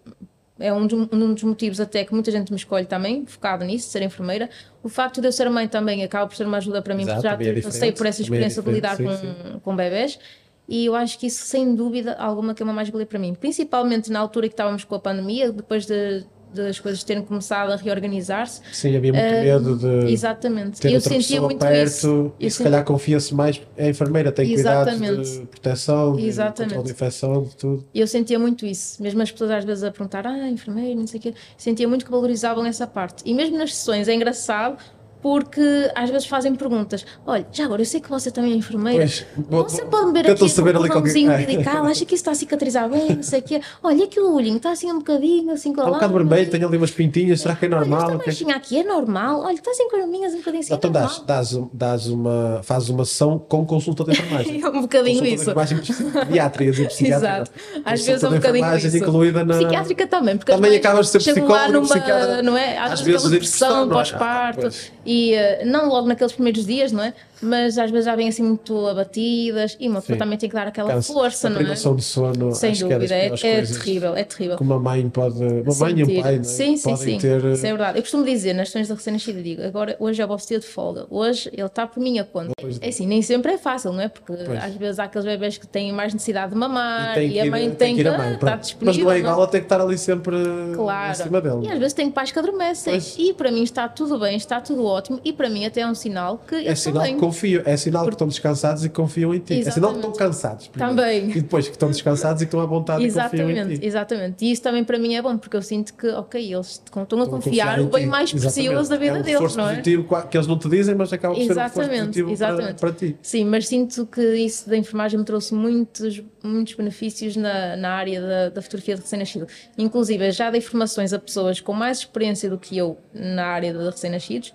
é 0.59 0.73
um, 0.73 0.83
um, 0.83 1.33
dos 1.33 1.43
motivos 1.43 1.79
até 1.79 2.03
que 2.03 2.13
muita 2.13 2.29
gente 2.29 2.51
me 2.51 2.57
escolhe 2.57 2.85
também, 2.85 3.25
focado 3.25 3.63
nisso, 3.63 3.89
ser 3.89 4.01
enfermeira. 4.01 4.49
O 4.83 4.89
facto 4.89 5.21
de 5.21 5.27
eu 5.27 5.31
ser 5.31 5.49
mãe 5.49 5.67
também 5.67 6.03
acaba 6.03 6.27
por 6.27 6.35
ser 6.35 6.45
uma 6.45 6.57
ajuda 6.57 6.81
para 6.81 6.93
mim, 6.93 7.03
Exato, 7.03 7.21
porque 7.21 7.43
já 7.45 7.51
é 7.51 7.61
passei 7.61 7.91
por 7.93 8.05
essa 8.05 8.21
é 8.21 8.23
experiência 8.23 8.59
é 8.59 8.63
de 8.63 8.71
lidar 8.71 8.97
sim, 8.97 9.05
com, 9.05 9.15
sim. 9.15 9.59
com 9.63 9.75
bebés. 9.75 10.19
E 10.67 10.85
eu 10.85 10.95
acho 10.95 11.17
que 11.17 11.25
isso, 11.25 11.45
sem 11.45 11.73
dúvida 11.73 12.13
alguma, 12.13 12.53
que 12.53 12.61
é 12.61 12.65
uma 12.65 12.73
mais-valia 12.73 13.07
para 13.07 13.17
mim. 13.17 13.33
Principalmente 13.33 14.11
na 14.11 14.19
altura 14.19 14.47
que 14.47 14.53
estávamos 14.53 14.83
com 14.83 14.93
a 14.93 14.99
pandemia, 14.99 15.51
depois 15.51 15.85
de 15.87 16.25
das 16.53 16.79
coisas 16.79 17.03
terem 17.03 17.23
começado 17.23 17.71
a 17.71 17.75
reorganizar-se. 17.75 18.61
Sim, 18.71 18.95
havia 18.95 19.13
muito 19.13 19.25
uh, 19.25 19.43
medo 19.43 19.77
de 19.77 20.11
exatamente. 20.11 20.79
ter 20.79 20.91
eu 20.91 21.01
sentia 21.01 21.41
muito 21.41 21.59
perto 21.59 21.87
isso. 21.87 22.31
e 22.39 22.45
eu 22.45 22.49
se 22.49 22.57
senti... 22.57 22.69
calhar 22.69 22.83
confia-se 22.83 23.33
mais 23.33 23.61
a 23.77 23.87
enfermeira, 23.87 24.31
tem 24.31 24.53
cuidados 24.53 24.99
de 24.99 25.45
proteção, 25.45 26.15
de 26.15 26.25
exatamente. 26.25 26.75
controle 26.75 26.85
de 26.85 26.91
infecção, 26.91 27.43
de 27.43 27.55
tudo. 27.55 27.85
Eu 27.93 28.07
sentia 28.07 28.39
muito 28.39 28.65
isso, 28.65 29.01
mesmo 29.01 29.21
as 29.21 29.31
pessoas 29.31 29.51
às 29.51 29.65
vezes 29.65 29.83
a 29.83 29.91
perguntar, 29.91 30.25
ah, 30.25 30.49
enfermeira, 30.49 30.99
não 30.99 31.07
sei 31.07 31.19
o 31.19 31.23
quê, 31.23 31.33
sentia 31.57 31.87
muito 31.87 32.05
que 32.05 32.11
valorizavam 32.11 32.65
essa 32.65 32.87
parte. 32.87 33.23
E 33.25 33.33
mesmo 33.33 33.57
nas 33.57 33.75
sessões 33.75 34.07
é 34.07 34.13
engraçado 34.13 34.77
porque 35.21 35.91
às 35.95 36.09
vezes 36.09 36.27
fazem 36.27 36.55
perguntas. 36.55 37.05
Olha, 37.25 37.45
já 37.51 37.65
agora, 37.65 37.81
eu 37.81 37.85
sei 37.85 37.99
que 37.99 38.09
você 38.09 38.31
também 38.31 38.53
é 38.53 38.55
enfermeira. 38.55 39.05
Pois, 39.49 39.71
você 39.71 39.85
pode 39.85 40.07
me 40.07 40.21
ver 40.21 40.31
aqui 40.31 40.49
saber 40.49 40.77
um 40.77 40.87
cordãozinho 40.87 41.31
medical, 41.31 41.85
acha 41.85 42.05
que 42.05 42.15
isso 42.15 42.21
está 42.21 42.31
a 42.31 42.35
cicatrizar 42.35 42.89
bem, 42.89 43.15
não 43.15 43.23
sei 43.23 43.39
o 43.39 43.43
quê. 43.43 43.61
Olha, 43.83 44.05
aqui 44.05 44.19
o 44.19 44.33
olhinho 44.33 44.57
está 44.57 44.71
assim 44.71 44.91
um 44.91 44.99
bocadinho, 44.99 45.51
assim 45.51 45.73
com 45.73 45.81
Está 45.81 45.91
um 45.91 45.93
bocado 45.93 46.13
vermelho, 46.13 46.49
tem 46.49 46.63
ali 46.63 46.77
umas 46.77 46.91
pintinhas, 46.91 47.41
será 47.41 47.55
que 47.55 47.65
é 47.65 47.69
normal? 47.69 47.99
Olha, 47.99 48.15
esta 48.15 48.25
manchinha 48.27 48.55
aqui 48.55 48.79
é 48.79 48.83
normal. 48.83 49.41
Olha, 49.41 49.53
está 49.53 49.71
assim 49.71 49.89
com 49.89 49.97
arminhas 49.97 50.33
um 50.33 50.37
bocadinho 50.37 50.61
assim, 50.61 50.73
Então 50.73 50.89
é 50.89 50.93
dás, 50.93 51.23
dás, 51.25 51.59
dás 51.73 52.07
uma, 52.07 52.61
fazes 52.63 52.89
uma 52.89 53.05
sessão 53.05 53.37
com 53.37 53.65
consulta 53.65 54.03
de 54.05 54.11
enfermagem. 54.11 54.61
é 54.63 54.69
um 54.69 54.81
bocadinho 54.81 55.25
isso. 55.25 55.35
De 55.35 55.41
enfermagem 55.41 55.79
pediátricas 55.79 56.79
e 56.79 56.85
psiquiátrica. 56.85 57.17
Exato. 57.19 57.51
Às 57.83 58.05
vezes 58.05 58.23
é 58.23 58.29
um 58.29 58.31
bocadinho 58.33 58.77
isso. 58.77 58.97
incluída 58.97 59.43
na... 59.43 59.57
Psiquiátrica 59.57 60.07
também, 60.07 60.37
porque 60.37 60.51
também 60.51 60.75
acabas 60.75 61.07
de 61.07 61.11
ser 61.11 61.19
psicólogo, 61.19 61.87
psiquiatra. 61.87 62.41
Não 62.41 62.57
é? 62.57 62.77
Às, 62.77 63.01
vezes 63.01 63.15
aquela 63.15 63.29
depressão 63.31 63.89
pós-parto 63.89 64.69
e 65.09 65.33
eh, 65.33 65.65
não 65.65 65.89
logo 65.89 66.07
naqueles 66.07 66.33
primeiros 66.33 66.67
dias, 66.67 66.91
não 66.91 67.03
é? 67.03 67.15
Mas 67.41 67.77
às 67.77 67.89
vezes 67.89 68.05
já 68.05 68.15
vêm 68.15 68.27
assim 68.27 68.43
muito 68.43 68.87
abatidas 68.87 69.77
e 69.79 69.87
uma 69.87 70.01
pessoa 70.01 70.17
também 70.17 70.37
tem 70.37 70.49
que 70.49 70.55
dar 70.55 70.67
aquela 70.67 70.93
Cansa. 70.93 71.13
força, 71.13 71.47
a 71.47 71.51
não 71.51 71.61
é? 71.61 71.63
de 71.63 71.79
sono, 72.03 72.53
sem 72.53 72.73
dúvida, 72.73 73.15
é, 73.15 73.27
é, 73.27 73.59
é 73.59 73.61
terrível, 73.61 74.15
é 74.15 74.23
terrível. 74.23 74.57
Que 74.57 74.63
uma 74.63 74.79
mãe 74.79 75.09
pode, 75.09 75.37
uma 75.37 75.75
mãe 75.75 75.99
e 75.99 76.03
um 76.03 76.21
pai, 76.21 76.35
não 76.35 76.41
é? 76.41 76.43
Sim, 76.43 76.77
sim, 76.77 76.95
sim. 76.95 77.17
Ter... 77.17 77.43
Isso 77.45 77.65
é 77.65 77.69
verdade. 77.69 77.97
Eu 77.97 78.01
costumo 78.01 78.25
dizer 78.25 78.53
nas 78.53 78.69
sessões 78.69 78.87
da 78.87 78.95
recém-nascida, 78.95 79.41
digo, 79.41 79.61
agora 79.63 79.95
hoje 79.99 80.21
é 80.21 80.25
o 80.25 80.27
vosso 80.27 80.47
dia 80.47 80.59
de 80.59 80.65
folga, 80.65 81.05
hoje 81.09 81.49
ele 81.53 81.65
está 81.65 81.87
por 81.87 81.99
minha 81.99 82.23
conta. 82.23 82.51
É 82.81 82.89
assim, 82.89 83.07
nem 83.07 83.21
sempre 83.21 83.53
é 83.53 83.57
fácil, 83.57 83.93
não 83.93 84.01
é? 84.01 84.09
Porque 84.09 84.33
pois. 84.33 84.63
às 84.63 84.75
vezes 84.75 84.99
há 84.99 85.05
aqueles 85.05 85.25
bebés 85.25 85.57
que 85.57 85.67
têm 85.67 85.91
mais 85.91 86.13
necessidade 86.13 86.51
de 86.51 86.57
mamar 86.57 87.17
e, 87.21 87.33
e 87.33 87.39
a 87.39 87.45
mãe 87.45 87.69
tem, 87.71 87.95
que, 87.95 88.03
que 88.03 88.09
estar 88.09 88.57
disponível. 88.57 88.93
Mas 88.93 88.97
não 88.97 89.11
é 89.11 89.19
igual, 89.19 89.35
ela 89.35 89.47
tem 89.47 89.61
que 89.61 89.65
estar 89.65 89.81
ali 89.81 89.97
sempre 89.97 90.35
claro. 90.75 91.11
em 91.11 91.15
cima 91.15 91.41
dele. 91.41 91.67
E 91.67 91.71
às 91.71 91.79
vezes 91.79 91.93
tem 91.93 92.11
pais 92.11 92.31
que 92.31 92.39
adormecem. 92.39 92.93
Pois. 92.93 93.15
E 93.17 93.33
para 93.33 93.51
mim 93.51 93.63
está 93.63 93.87
tudo 93.87 94.19
bem, 94.19 94.35
está 94.35 94.59
tudo 94.59 94.85
ótimo 94.85 95.19
e 95.23 95.31
para 95.31 95.49
mim 95.49 95.65
até 95.65 95.81
é 95.81 95.87
um 95.87 95.95
sinal 95.95 96.37
que 96.47 96.67
é 96.67 96.75
sinal 96.75 97.03
que 97.03 97.28
confiam, 97.29 97.63
é 97.65 97.77
sinal 97.77 98.05
que 98.05 98.13
estão 98.13 98.27
descansados 98.27 98.83
e 98.83 98.89
confiam 98.89 99.33
em 99.33 99.39
ti. 99.39 99.53
Exatamente. 99.53 99.69
É 99.69 99.71
sinal 99.71 99.91
que 99.91 99.97
estão 99.97 100.13
cansados. 100.13 100.67
Primeiro. 100.67 100.95
Também. 100.95 101.29
E 101.29 101.41
depois 101.41 101.67
que 101.67 101.73
estão 101.73 101.89
descansados 101.89 102.41
e 102.41 102.45
que 102.45 102.47
estão 102.47 102.59
à 102.59 102.65
vontade 102.65 103.03
exatamente, 103.03 103.35
e 103.35 103.45
confiam 103.45 103.71
em 103.71 103.77
ti. 103.77 103.85
Exatamente. 103.85 104.45
E 104.45 104.51
isso 104.51 104.61
também 104.61 104.83
para 104.83 104.97
mim 104.97 105.15
é 105.15 105.21
bom, 105.21 105.37
porque 105.37 105.55
eu 105.55 105.61
sinto 105.61 105.93
que, 105.93 106.07
ok, 106.07 106.53
eles 106.53 106.81
estão 106.83 107.03
a 107.03 107.05
confiar, 107.05 107.29
confiar 107.29 107.79
o 107.81 107.85
bem 107.87 108.05
mais 108.05 108.31
precioso 108.31 108.89
da 108.89 108.97
vida 108.97 109.17
é 109.17 109.19
um 109.19 109.23
deles, 109.23 109.55
não 109.55 109.69
é? 109.69 109.75
positivo 109.75 110.07
que 110.29 110.37
eles 110.37 110.47
não 110.47 110.57
te 110.57 110.69
dizem, 110.69 110.95
mas 110.95 111.13
acaba 111.13 111.35
por 111.35 111.41
exatamente, 111.41 111.73
ser 111.73 112.01
um 112.01 112.05
positivo 112.05 112.31
exatamente. 112.31 112.79
Para, 112.79 112.91
para, 112.93 113.07
ti. 113.07 113.17
Sim, 113.21 113.45
mas 113.45 113.67
sinto 113.67 114.05
que 114.05 114.35
isso 114.35 114.69
da 114.69 114.77
enfermagem 114.77 115.19
me 115.19 115.25
trouxe 115.25 115.53
muitos, 115.53 116.21
muitos 116.43 116.73
benefícios 116.73 117.35
na, 117.35 117.75
na 117.75 117.89
área 117.91 118.21
da, 118.21 118.49
da 118.49 118.61
fotografia 118.61 118.95
de 118.95 119.01
recém-nascido. 119.01 119.47
Inclusive, 119.77 120.31
já 120.31 120.49
dei 120.49 120.61
formações 120.61 121.13
a 121.13 121.19
pessoas 121.19 121.59
com 121.59 121.73
mais 121.73 121.99
experiência 121.99 122.49
do 122.49 122.57
que 122.57 122.77
eu 122.77 122.97
na 123.13 123.45
área 123.45 123.73
de 123.73 123.83
recém-nascidos 123.83 124.53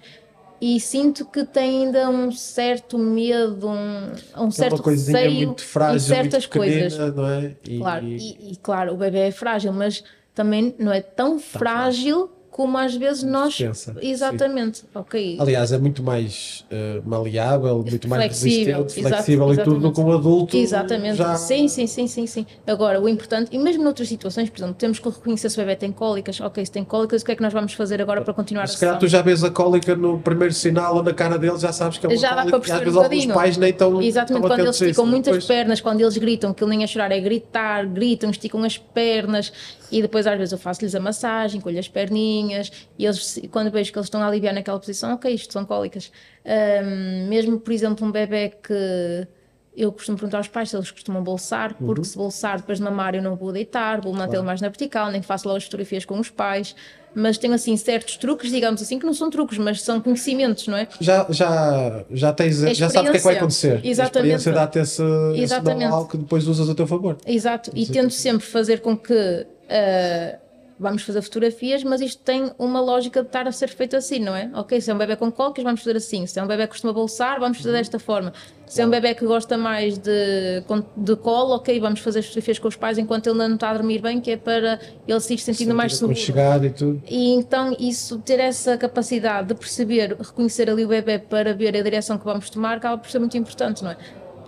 e 0.66 0.80
sinto 0.80 1.26
que 1.26 1.44
tem 1.44 1.84
ainda 1.84 2.08
um 2.08 2.32
certo 2.32 2.96
medo, 2.96 3.68
um, 3.68 4.12
um 4.34 4.50
certo 4.50 4.80
uma 4.80 4.92
receio 4.92 5.54
frágil, 5.58 5.96
em 5.96 6.00
certas 6.00 6.46
coisas. 6.46 7.14
Não 7.14 7.28
é? 7.28 7.54
E, 7.68 7.78
claro, 7.78 8.06
e, 8.06 8.52
e, 8.52 8.56
claro, 8.56 8.94
o 8.94 8.96
bebê 8.96 9.18
é 9.18 9.30
frágil, 9.30 9.74
mas 9.74 10.02
também 10.34 10.74
não 10.78 10.90
é 10.90 11.02
tão 11.02 11.38
frágil 11.38 12.30
como 12.54 12.78
às 12.78 12.94
vezes 12.94 13.24
nós 13.24 13.58
pensa. 13.58 13.96
exatamente 14.00 14.78
sim. 14.78 14.86
ok. 14.94 15.38
Aliás 15.40 15.72
é 15.72 15.78
muito 15.78 16.04
mais 16.04 16.64
uh, 16.70 17.02
maleável 17.04 17.78
muito 17.78 18.06
mais 18.06 18.22
flexível, 18.26 18.82
resistente 18.84 19.08
flexível 19.08 19.52
e 19.54 19.56
tudo 19.56 19.90
com 19.90 20.04
o 20.04 20.12
adulto 20.12 20.56
exatamente. 20.56 21.16
já... 21.16 21.34
sim 21.34 21.66
sim 21.66 21.88
sim 21.88 22.06
sim 22.06 22.28
sim. 22.28 22.46
Agora 22.64 23.00
o 23.00 23.08
importante 23.08 23.48
e 23.50 23.58
mesmo 23.58 23.82
noutras 23.82 24.06
situações 24.06 24.48
por 24.50 24.58
exemplo 24.58 24.76
temos 24.76 25.00
que 25.00 25.08
reconhecer 25.08 25.50
se 25.50 25.58
o 25.58 25.62
bebê 25.62 25.74
tem 25.74 25.90
cólicas. 25.90 26.40
Ok 26.40 26.64
se 26.64 26.70
tem 26.70 26.84
cólicas 26.84 27.22
o 27.22 27.24
que 27.24 27.32
é 27.32 27.34
que 27.34 27.42
nós 27.42 27.52
vamos 27.52 27.72
fazer 27.72 28.00
agora 28.00 28.22
para 28.22 28.32
continuar 28.32 28.68
se 28.68 28.78
calhar 28.78 29.00
tu 29.00 29.08
já 29.08 29.20
vês 29.20 29.42
a 29.42 29.50
cólica 29.50 29.96
no 29.96 30.20
primeiro 30.20 30.54
sinal 30.54 30.94
ou 30.94 31.02
na 31.02 31.12
cara 31.12 31.36
deles 31.36 31.60
já 31.60 31.72
sabes 31.72 31.98
que 31.98 32.06
é 32.06 32.08
uma 32.08 32.16
já 32.16 32.28
cólica, 32.28 32.44
dá 32.44 32.50
para 32.50 32.60
perceber 32.60 32.90
um 32.90 32.92
bocadinho. 32.92 33.34
pais 33.34 33.56
nem 33.56 33.72
tão 33.72 34.00
exatamente 34.00 34.46
quando 34.46 34.60
eles 34.60 34.80
esticam 34.80 35.06
muitas 35.06 35.32
depois... 35.32 35.44
pernas 35.46 35.80
quando 35.80 36.00
eles 36.02 36.16
gritam 36.16 36.54
que 36.54 36.62
ele 36.62 36.70
nem 36.70 36.84
a 36.84 36.86
chorar 36.86 37.10
é 37.10 37.18
gritar 37.18 37.84
gritam 37.84 38.30
esticam 38.30 38.62
as 38.62 38.78
pernas 38.78 39.52
e 39.94 40.02
depois 40.02 40.26
às 40.26 40.36
vezes 40.36 40.50
eu 40.50 40.58
faço-lhes 40.58 40.92
a 40.96 40.98
massagem 40.98 41.60
colho 41.60 41.78
as 41.78 41.86
perninhas 41.86 42.88
e 42.98 43.04
eles, 43.04 43.40
quando 43.52 43.70
vejo 43.70 43.92
que 43.92 43.98
eles 43.98 44.06
estão 44.06 44.20
a 44.20 44.26
aliviar 44.26 44.52
naquela 44.52 44.78
posição, 44.78 45.14
ok, 45.14 45.32
isto 45.32 45.52
são 45.52 45.64
cólicas. 45.64 46.10
Um, 46.44 47.28
mesmo, 47.28 47.60
por 47.60 47.72
exemplo, 47.72 48.04
um 48.04 48.10
bebê 48.10 48.48
que 48.48 49.28
eu 49.76 49.92
costumo 49.92 50.18
perguntar 50.18 50.38
aos 50.38 50.48
pais 50.48 50.70
se 50.70 50.76
eles 50.76 50.90
costumam 50.90 51.22
bolsar, 51.22 51.74
porque 51.74 52.00
uhum. 52.00 52.04
se 52.04 52.16
bolsar 52.16 52.56
depois 52.56 52.78
de 52.78 52.84
mamar 52.84 53.14
eu 53.14 53.22
não 53.22 53.36
vou 53.36 53.52
deitar, 53.52 54.00
vou 54.00 54.12
mantê-lo 54.12 54.30
claro. 54.30 54.46
mais 54.46 54.60
na 54.60 54.68
vertical, 54.68 55.12
nem 55.12 55.22
faço 55.22 55.46
lá 55.46 55.56
as 55.56 55.62
fotografias 55.62 56.04
com 56.04 56.18
os 56.18 56.28
pais, 56.28 56.74
mas 57.14 57.38
tenho 57.38 57.54
assim 57.54 57.76
certos 57.76 58.16
truques, 58.16 58.50
digamos 58.50 58.82
assim, 58.82 58.98
que 58.98 59.06
não 59.06 59.14
são 59.14 59.30
truques, 59.30 59.58
mas 59.58 59.80
são 59.82 60.00
conhecimentos, 60.00 60.66
não 60.66 60.76
é? 60.76 60.88
Já, 61.00 61.24
já, 61.30 62.04
já 62.10 62.32
tens, 62.32 62.56
já 62.76 62.90
sabes 62.90 63.10
o 63.10 63.12
que 63.12 63.16
é 63.18 63.20
que 63.20 63.24
vai 63.24 63.36
acontecer. 63.36 63.80
Exatamente. 63.84 64.32
A 64.32 64.36
experiência 64.36 64.52
dá-te 64.52 64.78
esse, 64.80 65.02
Exatamente. 65.36 65.94
esse 65.94 66.08
que 66.08 66.16
depois 66.16 66.48
usas 66.48 66.68
a 66.68 66.74
teu 66.74 66.86
favor. 66.86 67.16
Exato, 67.24 67.70
e 67.74 67.86
tento 67.86 68.12
sempre 68.12 68.44
fazer 68.44 68.80
com 68.80 68.96
que 68.96 69.46
uh, 69.64 70.44
vamos 70.78 71.02
fazer 71.02 71.22
fotografias, 71.22 71.84
mas 71.84 72.00
isto 72.00 72.22
tem 72.22 72.50
uma 72.58 72.80
lógica 72.80 73.22
de 73.22 73.28
estar 73.28 73.46
a 73.46 73.52
ser 73.52 73.68
feito 73.68 73.96
assim, 73.96 74.18
não 74.18 74.34
é? 74.34 74.50
Ok, 74.54 74.80
se 74.80 74.90
é 74.90 74.94
um 74.94 74.98
bebê 74.98 75.16
com 75.16 75.30
cólicas, 75.30 75.62
vamos 75.62 75.80
fazer 75.80 75.96
assim. 75.96 76.26
Se 76.26 76.38
é 76.38 76.42
um 76.42 76.46
bebê 76.46 76.64
que 76.64 76.70
costuma 76.70 76.92
bolsar, 76.92 77.38
vamos 77.38 77.58
fazer 77.58 77.72
desta 77.72 77.98
forma. 77.98 78.32
Se 78.66 78.80
é 78.80 78.86
um 78.86 78.90
bebê 78.90 79.14
que 79.14 79.24
gosta 79.24 79.56
mais 79.56 79.98
de, 79.98 80.62
de 80.96 81.16
colo, 81.16 81.54
ok, 81.54 81.78
vamos 81.78 82.00
fazer 82.00 82.20
as 82.20 82.26
fotografias 82.26 82.58
com 82.58 82.68
os 82.68 82.76
pais 82.76 82.98
enquanto 82.98 83.28
ele 83.28 83.38
não 83.38 83.54
está 83.54 83.70
a 83.70 83.74
dormir 83.74 84.00
bem, 84.00 84.20
que 84.20 84.32
é 84.32 84.36
para 84.36 84.80
ele 85.06 85.20
se 85.20 85.34
ir 85.34 85.38
sentindo 85.38 85.58
Sentir 85.58 85.74
mais 85.74 85.96
seguro. 85.96 86.16
Chegado 86.16 86.66
e 86.66 86.70
tudo. 86.70 87.02
E 87.08 87.34
então 87.34 87.76
isso, 87.78 88.18
ter 88.18 88.40
essa 88.40 88.76
capacidade 88.76 89.48
de 89.48 89.54
perceber, 89.54 90.16
reconhecer 90.18 90.68
ali 90.68 90.84
o 90.84 90.88
bebê 90.88 91.18
para 91.18 91.54
ver 91.54 91.76
a 91.76 91.82
direção 91.82 92.18
que 92.18 92.24
vamos 92.24 92.50
tomar, 92.50 92.78
acaba 92.78 92.98
por 92.98 93.10
ser 93.10 93.18
muito 93.18 93.36
importante, 93.36 93.84
não 93.84 93.90
é? 93.90 93.96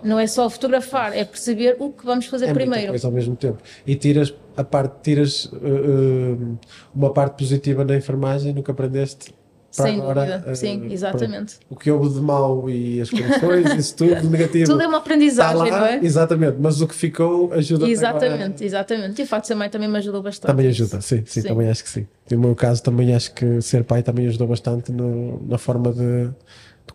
Não 0.07 0.17
é 0.17 0.25
só 0.25 0.49
fotografar, 0.49 1.15
é 1.15 1.25
perceber 1.25 1.75
o 1.79 1.91
que 1.91 2.05
vamos 2.05 2.25
fazer 2.27 2.47
é 2.47 2.53
primeiro. 2.53 2.89
Coisa 2.89 3.07
ao 3.07 3.13
mesmo 3.13 3.35
tempo. 3.35 3.57
E 3.85 3.95
tiras 3.95 4.33
a 4.55 4.63
parte, 4.63 4.95
tiras 5.03 5.45
uh, 5.45 6.57
uma 6.95 7.13
parte 7.13 7.37
positiva 7.37 7.83
na 7.83 7.95
enfermagem, 7.95 8.53
nunca 8.53 8.71
aprendeste 8.71 9.35
sem 9.69 9.99
agora, 9.99 10.25
dúvida, 10.25 10.51
uh, 10.51 10.55
sim, 10.55 10.87
exatamente. 10.91 11.57
O 11.69 11.75
que 11.75 11.91
houve 11.91 12.09
de 12.09 12.21
mal 12.21 12.69
e 12.69 13.01
as 13.01 13.09
condições, 13.09 13.73
isso 13.75 13.95
tudo 13.97 14.23
negativo. 14.31 14.71
Tudo 14.71 14.81
é 14.81 14.87
uma 14.87 14.97
aprendizagem, 14.97 15.71
lá, 15.71 15.79
não 15.79 15.85
é? 15.85 15.99
Exatamente, 16.01 16.57
mas 16.59 16.81
o 16.81 16.87
que 16.87 16.95
ficou 16.95 17.53
ajuda 17.53 17.87
Exatamente, 17.87 18.43
agora. 18.43 18.65
exatamente. 18.65 19.21
E 19.21 19.25
o 19.25 19.27
facto 19.27 19.43
de 19.43 19.47
ser 19.49 19.55
mãe 19.55 19.69
também 19.69 19.89
me 19.89 19.97
ajudou 19.97 20.23
bastante. 20.23 20.49
Também 20.49 20.67
ajuda, 20.67 21.01
sim, 21.01 21.17
sim, 21.25 21.41
sim, 21.41 21.47
também 21.47 21.69
acho 21.69 21.83
que 21.83 21.89
sim. 21.89 22.07
No 22.31 22.39
meu 22.39 22.55
caso, 22.55 22.81
também 22.81 23.13
acho 23.13 23.33
que 23.33 23.61
ser 23.61 23.83
pai 23.83 24.01
também 24.01 24.27
ajudou 24.27 24.47
bastante 24.47 24.91
no, 24.91 25.45
na 25.45 25.57
forma 25.57 25.91
de 25.91 26.29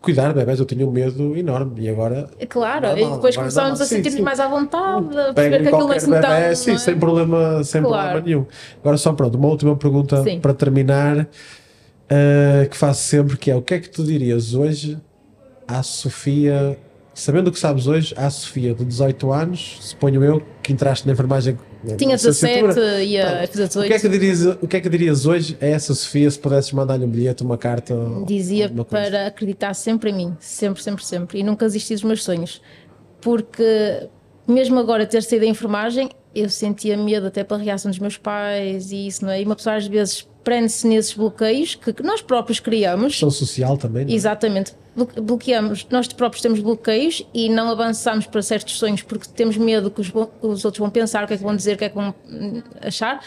cuidar 0.03 0.27
de 0.27 0.33
bebés, 0.35 0.59
eu 0.59 0.65
tinha 0.65 0.85
um 0.85 0.91
medo 0.91 1.35
enorme 1.35 1.81
e 1.81 1.89
agora. 1.89 2.29
Claro, 2.49 2.87
e 2.97 3.09
depois 3.09 3.35
começámos 3.35 3.79
a 3.79 3.85
sentir-nos 3.85 4.19
mais 4.19 4.39
à 4.39 4.47
vontade, 4.47 5.17
a 5.17 5.33
perceber 5.33 5.61
que 5.61 5.67
aquilo 5.69 5.93
é 5.93 5.97
assim 5.97 6.11
tão, 6.11 6.55
sim, 6.55 6.77
sem 6.77 6.99
problema, 6.99 7.63
sem 7.63 7.81
claro. 7.81 8.11
problema 8.11 8.25
nenhum. 8.27 8.45
Agora 8.81 8.97
só 8.97 9.13
pronto, 9.13 9.35
uma 9.35 9.47
última 9.47 9.75
pergunta 9.77 10.21
sim. 10.21 10.41
para 10.41 10.53
terminar, 10.53 11.19
uh, 11.21 12.69
que 12.69 12.75
faço 12.75 13.01
sempre, 13.01 13.37
que 13.37 13.49
é 13.49 13.55
o 13.55 13.61
que 13.61 13.75
é 13.75 13.79
que 13.79 13.89
tu 13.89 14.03
dirias 14.03 14.53
hoje 14.53 14.99
à 15.65 15.81
Sofia 15.81 16.77
sabendo 17.13 17.47
o 17.47 17.51
que 17.51 17.59
sabes 17.59 17.87
hoje, 17.87 18.13
a 18.17 18.29
Sofia 18.29 18.73
de 18.73 18.83
18 18.83 19.31
anos, 19.31 19.77
suponho 19.81 20.23
eu, 20.23 20.41
que 20.61 20.73
entraste 20.73 21.05
na 21.05 21.13
enfermagem. 21.13 21.57
Tinha 21.97 22.15
17 22.15 22.79
e 23.01 23.03
ia 23.13 23.47
fazer 23.47 23.67
18. 23.67 23.85
O 23.85 23.87
que, 23.87 23.93
é 23.93 23.99
que 23.99 24.09
dirias, 24.09 24.45
o 24.45 24.67
que 24.67 24.77
é 24.77 24.81
que 24.81 24.89
dirias 24.89 25.25
hoje 25.25 25.57
a 25.61 25.65
essa 25.65 25.93
Sofia 25.93 26.29
se 26.31 26.39
pudesses 26.39 26.71
mandar-lhe 26.71 27.03
um 27.03 27.09
bilhete, 27.09 27.43
uma 27.43 27.57
carta? 27.57 27.95
Dizia 28.25 28.69
para 28.89 29.27
acreditar 29.27 29.73
sempre 29.73 30.11
em 30.11 30.13
mim, 30.13 30.37
sempre, 30.39 30.81
sempre, 30.81 31.03
sempre, 31.03 31.39
e 31.39 31.43
nunca 31.43 31.65
desistir 31.65 31.95
dos 31.95 32.03
meus 32.03 32.23
sonhos. 32.23 32.61
Porque 33.19 34.07
mesmo 34.47 34.79
agora 34.79 35.05
ter 35.05 35.21
saído 35.23 35.45
da 35.45 35.51
enfermagem, 35.51 36.09
eu 36.33 36.49
sentia 36.49 36.97
medo 36.97 37.27
até 37.27 37.43
pela 37.43 37.59
reação 37.59 37.91
dos 37.91 37.99
meus 37.99 38.17
pais 38.17 38.91
e 38.91 39.07
isso, 39.07 39.25
não 39.25 39.31
é? 39.31 39.41
E 39.41 39.45
uma 39.45 39.55
pessoa 39.55 39.75
às 39.75 39.87
vezes 39.87 40.27
prende-se 40.43 40.87
nesses 40.87 41.13
bloqueios 41.13 41.75
que, 41.75 41.93
nós 42.03 42.21
próprios 42.21 42.59
criamos. 42.59 43.13
Questão 43.13 43.31
social 43.31 43.77
também, 43.77 44.05
é? 44.07 44.11
Exatamente. 44.11 44.73
Bloqueamos, 44.95 45.87
nós 45.89 46.07
próprios 46.07 46.41
temos 46.41 46.59
bloqueios 46.59 47.25
e 47.33 47.49
não 47.49 47.69
avançamos 47.69 48.27
para 48.27 48.41
certos 48.41 48.77
sonhos 48.77 49.01
porque 49.01 49.27
temos 49.27 49.57
medo 49.57 49.89
que 49.89 50.01
os, 50.01 50.11
os 50.41 50.65
outros 50.65 50.79
vão 50.79 50.89
pensar, 50.89 51.23
o 51.23 51.27
que 51.27 51.33
é 51.33 51.37
que 51.37 51.43
vão 51.43 51.55
dizer, 51.55 51.75
o 51.75 51.77
que 51.77 51.85
é 51.85 51.89
que 51.89 51.95
vão 51.95 52.13
hum, 52.29 52.61
achar 52.79 53.21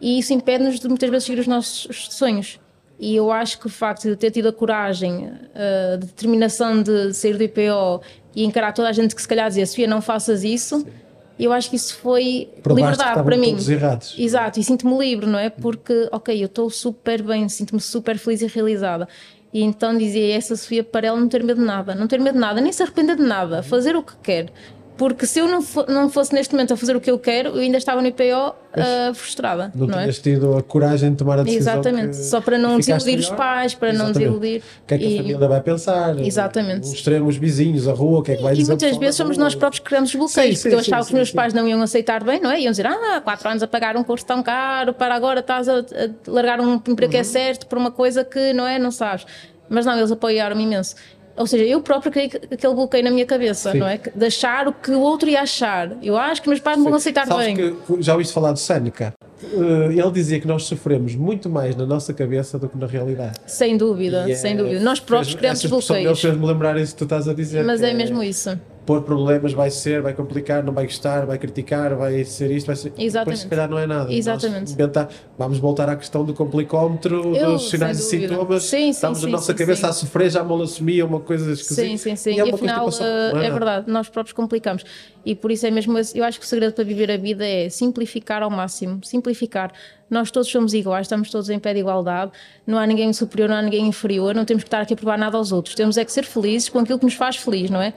e 0.00 0.18
isso 0.18 0.32
impede-nos 0.32 0.78
de 0.78 0.88
muitas 0.88 1.08
vezes 1.08 1.24
seguir 1.24 1.40
os 1.40 1.46
nossos 1.46 2.08
sonhos. 2.10 2.60
E 2.98 3.14
eu 3.14 3.30
acho 3.30 3.58
que 3.58 3.66
o 3.66 3.70
facto 3.70 4.08
de 4.08 4.16
ter 4.16 4.30
tido 4.30 4.48
a 4.48 4.52
coragem, 4.52 5.28
a 5.28 5.94
uh, 5.94 5.98
determinação 5.98 6.82
de 6.82 7.12
sair 7.12 7.36
do 7.36 7.44
IPO 7.44 8.02
e 8.34 8.44
encarar 8.44 8.72
toda 8.72 8.88
a 8.88 8.92
gente 8.92 9.14
que 9.14 9.20
se 9.20 9.28
calhar 9.28 9.48
dizia 9.48 9.66
Sofia, 9.66 9.86
não 9.86 10.00
faças 10.00 10.44
isso. 10.44 10.80
Sim 10.80 11.05
eu 11.38 11.52
acho 11.52 11.70
que 11.70 11.76
isso 11.76 11.96
foi 11.96 12.48
Provaste 12.62 12.92
liberdade 12.92 13.24
para 13.24 13.36
mim. 13.36 13.50
Todos 13.50 13.68
errados. 13.68 14.14
Exato, 14.18 14.58
e 14.58 14.64
sinto-me 14.64 14.98
livre, 14.98 15.26
não 15.26 15.38
é? 15.38 15.50
Porque, 15.50 16.08
ok, 16.10 16.42
eu 16.42 16.46
estou 16.46 16.70
super 16.70 17.22
bem, 17.22 17.48
sinto-me 17.48 17.80
super 17.80 18.18
feliz 18.18 18.42
e 18.42 18.46
realizada. 18.46 19.06
E 19.52 19.62
então 19.62 19.96
dizia 19.96 20.36
essa 20.36 20.56
Sofia 20.56 20.84
para 20.84 21.06
ela 21.06 21.18
não 21.18 21.28
ter 21.28 21.42
medo 21.42 21.60
de 21.60 21.66
nada, 21.66 21.94
não 21.94 22.06
ter 22.06 22.18
medo 22.18 22.34
de 22.34 22.40
nada, 22.40 22.60
nem 22.60 22.72
se 22.72 22.82
arrepender 22.82 23.16
de 23.16 23.22
nada, 23.22 23.62
fazer 23.62 23.96
o 23.96 24.02
que 24.02 24.14
quer. 24.22 24.52
Porque 24.96 25.26
se 25.26 25.40
eu 25.40 25.46
não, 25.46 25.62
não 25.88 26.08
fosse 26.08 26.32
neste 26.32 26.54
momento 26.54 26.72
a 26.72 26.76
fazer 26.76 26.96
o 26.96 27.00
que 27.00 27.10
eu 27.10 27.18
quero, 27.18 27.50
eu 27.50 27.60
ainda 27.60 27.76
estava 27.76 28.00
no 28.00 28.08
IPO 28.08 28.22
uh, 28.22 29.14
frustrada. 29.14 29.70
Não, 29.74 29.86
não 29.86 29.98
é? 29.98 30.02
tinhas 30.02 30.18
é? 30.18 30.22
tido 30.22 30.56
a 30.56 30.62
coragem 30.62 31.10
de 31.10 31.16
tomar 31.16 31.38
a 31.38 31.42
decisão. 31.42 31.74
Exatamente, 31.74 32.16
só 32.16 32.40
para 32.40 32.56
não 32.56 32.78
desiludir 32.78 33.16
melhor. 33.16 33.30
os 33.30 33.36
pais, 33.36 33.74
para 33.74 33.90
Exatamente. 33.90 34.14
não 34.14 34.20
desiludir. 34.20 34.62
O 34.82 34.86
que 34.86 34.94
é 34.94 34.98
que 34.98 35.04
e... 35.04 35.14
a 35.14 35.16
família 35.18 35.48
vai 35.48 35.60
pensar? 35.60 36.18
Exatamente. 36.18 36.84
Os 36.84 36.92
extremos 36.94 37.36
vizinhos, 37.36 37.86
a 37.86 37.92
rua, 37.92 38.20
o 38.20 38.22
que 38.22 38.32
é 38.32 38.36
que 38.36 38.42
vai 38.42 38.54
e, 38.54 38.56
dizer? 38.56 38.72
E 38.72 38.74
muitas 38.74 38.96
vezes 38.96 39.16
somos 39.16 39.36
nós 39.36 39.54
próprios 39.54 39.80
que 39.80 39.86
criamos 39.86 40.14
bloqueios, 40.14 40.58
sim, 40.58 40.62
porque 40.62 40.68
sim, 40.70 40.74
eu 40.74 40.78
achava 40.78 41.02
sim, 41.02 41.08
que 41.08 41.12
os 41.12 41.16
meus 41.16 41.30
pais 41.32 41.52
não 41.52 41.68
iam 41.68 41.82
aceitar 41.82 42.24
bem, 42.24 42.40
não 42.40 42.50
é? 42.50 42.60
Iam 42.60 42.70
dizer, 42.70 42.86
ah, 42.86 43.20
quatro 43.22 43.48
anos 43.50 43.62
a 43.62 43.66
pagar 43.66 43.96
um 43.96 44.02
curso 44.02 44.24
tão 44.24 44.42
caro, 44.42 44.94
para 44.94 45.14
agora 45.14 45.40
estás 45.40 45.68
a, 45.68 45.78
a 45.80 45.82
largar 46.26 46.58
um 46.58 46.74
emprego 46.74 47.02
uhum. 47.02 47.10
que 47.10 47.16
é 47.16 47.20
uhum. 47.20 47.24
certo 47.24 47.66
por 47.66 47.76
uma 47.76 47.90
coisa 47.90 48.24
que 48.24 48.54
não 48.54 48.66
é, 48.66 48.78
não 48.78 48.90
sabes. 48.90 49.26
Mas 49.68 49.84
não, 49.84 49.96
eles 49.96 50.10
apoiaram-me 50.10 50.62
imenso. 50.62 50.94
Ou 51.36 51.46
seja, 51.46 51.64
eu 51.64 51.80
próprio 51.80 52.10
criei 52.10 52.30
aquele 52.50 52.74
bloqueio 52.74 53.04
na 53.04 53.10
minha 53.10 53.26
cabeça, 53.26 53.72
Sim. 53.72 53.78
não 53.78 53.86
é? 53.86 54.00
De 54.14 54.26
achar 54.26 54.68
o 54.68 54.72
que 54.72 54.90
o 54.90 55.00
outro 55.00 55.28
ia 55.28 55.42
achar. 55.42 55.96
Eu 56.02 56.16
acho 56.16 56.42
que 56.42 56.48
meus 56.48 56.60
pais 56.60 56.78
me 56.78 56.84
vão 56.84 56.94
aceitar 56.94 57.26
Sabes 57.26 57.46
bem. 57.46 57.56
Que, 57.56 58.02
já 58.02 58.12
ouviste 58.12 58.32
falar 58.32 58.52
de 58.52 58.60
Sêneca? 58.60 59.12
Uh, 59.52 59.92
ele 59.92 60.10
dizia 60.12 60.40
que 60.40 60.46
nós 60.46 60.64
sofremos 60.64 61.14
muito 61.14 61.50
mais 61.50 61.76
na 61.76 61.84
nossa 61.84 62.14
cabeça 62.14 62.58
do 62.58 62.68
que 62.68 62.78
na 62.78 62.86
realidade. 62.86 63.38
Sem 63.46 63.76
dúvida, 63.76 64.28
e 64.28 64.34
sem 64.34 64.54
é, 64.54 64.56
dúvida. 64.56 64.80
Nós 64.80 64.98
próprios 64.98 65.34
criamos 65.34 65.64
bloqueios. 65.64 65.90
Ele 65.90 66.14
fez-me 66.14 66.46
lembrar 66.46 66.78
isso 66.78 66.92
que 66.92 66.98
tu 66.98 67.04
estás 67.04 67.28
a 67.28 67.34
dizer. 67.34 67.64
Mas 67.64 67.82
é, 67.82 67.90
é 67.90 67.94
mesmo 67.94 68.22
isso 68.22 68.58
pôr 68.86 69.02
problemas, 69.02 69.52
vai 69.52 69.68
ser, 69.68 70.00
vai 70.00 70.14
complicar, 70.14 70.62
não 70.62 70.72
vai 70.72 70.84
gostar, 70.84 71.26
vai 71.26 71.36
criticar, 71.36 71.96
vai 71.96 72.24
ser 72.24 72.52
isto, 72.52 72.68
vai 72.68 72.76
ser. 72.76 72.92
Exatamente. 72.96 73.24
Depois, 73.24 73.40
se 73.40 73.48
calhar 73.48 73.68
não 73.68 73.78
é 73.78 73.86
nada. 73.86 74.14
Exatamente. 74.14 74.72
Inventar, 74.72 75.08
vamos 75.36 75.58
voltar 75.58 75.88
à 75.88 75.96
questão 75.96 76.24
do 76.24 76.32
complicómetro, 76.32 77.36
Eu, 77.36 77.52
dos 77.54 77.68
sinais 77.68 77.98
e 77.98 78.02
sintomas. 78.02 78.62
Sim, 78.62 78.76
sim, 78.76 78.88
Estamos 78.90 79.18
sim, 79.18 79.26
na 79.26 79.32
nossa 79.32 79.52
sim, 79.52 79.58
cabeça 79.58 79.82
sim. 79.82 79.90
a 79.90 79.92
sofrer, 79.92 80.30
já 80.30 80.44
molassemia, 80.44 81.04
uma 81.04 81.18
coisa 81.18 81.52
esquisita. 81.52 81.82
Sim, 81.82 81.96
sim, 81.96 82.16
sim. 82.16 82.34
E, 82.34 82.40
é 82.40 82.46
e 82.46 82.54
afinal, 82.54 82.88
é, 82.88 83.46
é 83.46 83.50
verdade, 83.50 83.90
nós 83.90 84.08
próprios 84.08 84.32
complicamos. 84.32 84.84
E 85.24 85.34
por 85.34 85.50
isso 85.50 85.66
é 85.66 85.70
mesmo, 85.72 85.98
eu 86.14 86.24
acho 86.24 86.38
que 86.38 86.46
o 86.46 86.48
segredo 86.48 86.72
para 86.72 86.84
viver 86.84 87.10
a 87.10 87.16
vida 87.16 87.44
é 87.44 87.68
simplificar 87.68 88.44
ao 88.44 88.50
máximo. 88.50 89.00
Simplificar. 89.02 89.72
Nós 90.08 90.30
todos 90.30 90.48
somos 90.48 90.72
iguais, 90.72 91.06
estamos 91.06 91.28
todos 91.28 91.50
em 91.50 91.58
pé 91.58 91.74
de 91.74 91.80
igualdade, 91.80 92.30
não 92.64 92.78
há 92.78 92.86
ninguém 92.86 93.12
superior, 93.12 93.48
não 93.48 93.56
há 93.56 93.62
ninguém 93.62 93.88
inferior, 93.88 94.32
não 94.32 94.44
temos 94.44 94.62
que 94.62 94.68
estar 94.68 94.80
aqui 94.80 94.94
a 94.94 94.96
provar 94.96 95.18
nada 95.18 95.36
aos 95.36 95.50
outros. 95.50 95.74
Temos 95.74 95.98
é 95.98 96.04
que 96.04 96.12
ser 96.12 96.24
felizes 96.24 96.68
com 96.68 96.78
aquilo 96.78 97.00
que 97.00 97.04
nos 97.04 97.14
faz 97.14 97.34
feliz, 97.36 97.68
não 97.68 97.82
é? 97.82 97.92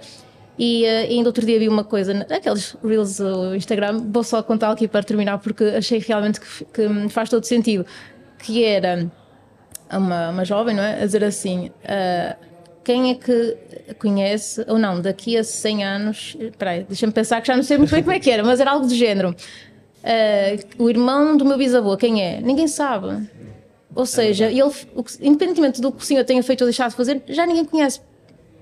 E 0.60 0.84
uh, 0.84 1.10
ainda 1.10 1.30
outro 1.30 1.46
dia 1.46 1.58
vi 1.58 1.70
uma 1.70 1.86
coisa, 1.86 2.28
aqueles 2.30 2.76
Reels 2.84 3.18
do 3.18 3.56
Instagram, 3.56 4.04
vou 4.12 4.26
só 4.26 4.44
contar 4.44 4.72
aqui 4.72 4.90
para 4.90 5.02
terminar 5.02 5.38
porque 5.38 5.64
achei 5.64 6.00
realmente 6.00 6.42
que, 6.42 6.66
que 6.66 7.10
faz 7.10 7.30
todo 7.30 7.46
sentido, 7.46 7.86
que 8.38 8.66
era 8.66 9.10
uma, 9.90 10.32
uma 10.32 10.44
jovem, 10.44 10.76
não 10.76 10.84
é? 10.84 11.02
A 11.02 11.06
dizer 11.06 11.24
assim, 11.24 11.70
uh, 11.70 12.36
quem 12.84 13.12
é 13.12 13.16
que 13.16 13.58
conhece, 14.00 14.66
ou 14.68 14.78
não, 14.78 15.00
daqui 15.02 15.38
a 15.38 15.46
100 15.46 15.86
anos, 15.86 16.38
espera 16.38 16.84
deixa-me 16.84 17.14
pensar 17.14 17.40
que 17.40 17.48
já 17.48 17.56
não 17.56 17.64
sei 17.64 17.78
muito 17.78 17.92
bem 17.92 18.04
como 18.04 18.14
é 18.14 18.20
que 18.20 18.30
era, 18.30 18.44
mas 18.44 18.60
era 18.60 18.72
algo 18.72 18.86
do 18.86 18.94
género. 18.94 19.34
Uh, 20.04 20.84
o 20.84 20.90
irmão 20.90 21.38
do 21.38 21.46
meu 21.46 21.58
bisavô, 21.58 21.96
quem 21.96 22.22
é? 22.22 22.42
Ninguém 22.42 22.68
sabe. 22.68 23.30
Ou 23.96 24.06
seja, 24.06 24.48
ele, 24.52 24.72
independentemente 25.22 25.80
do 25.80 25.90
que 25.90 26.04
o 26.04 26.06
senhor 26.06 26.26
tenha 26.26 26.44
feito 26.44 26.62
ou 26.62 26.68
deixado 26.68 26.92
de 26.92 26.98
fazer, 26.98 27.24
já 27.30 27.46
ninguém 27.46 27.64
conhece 27.64 28.02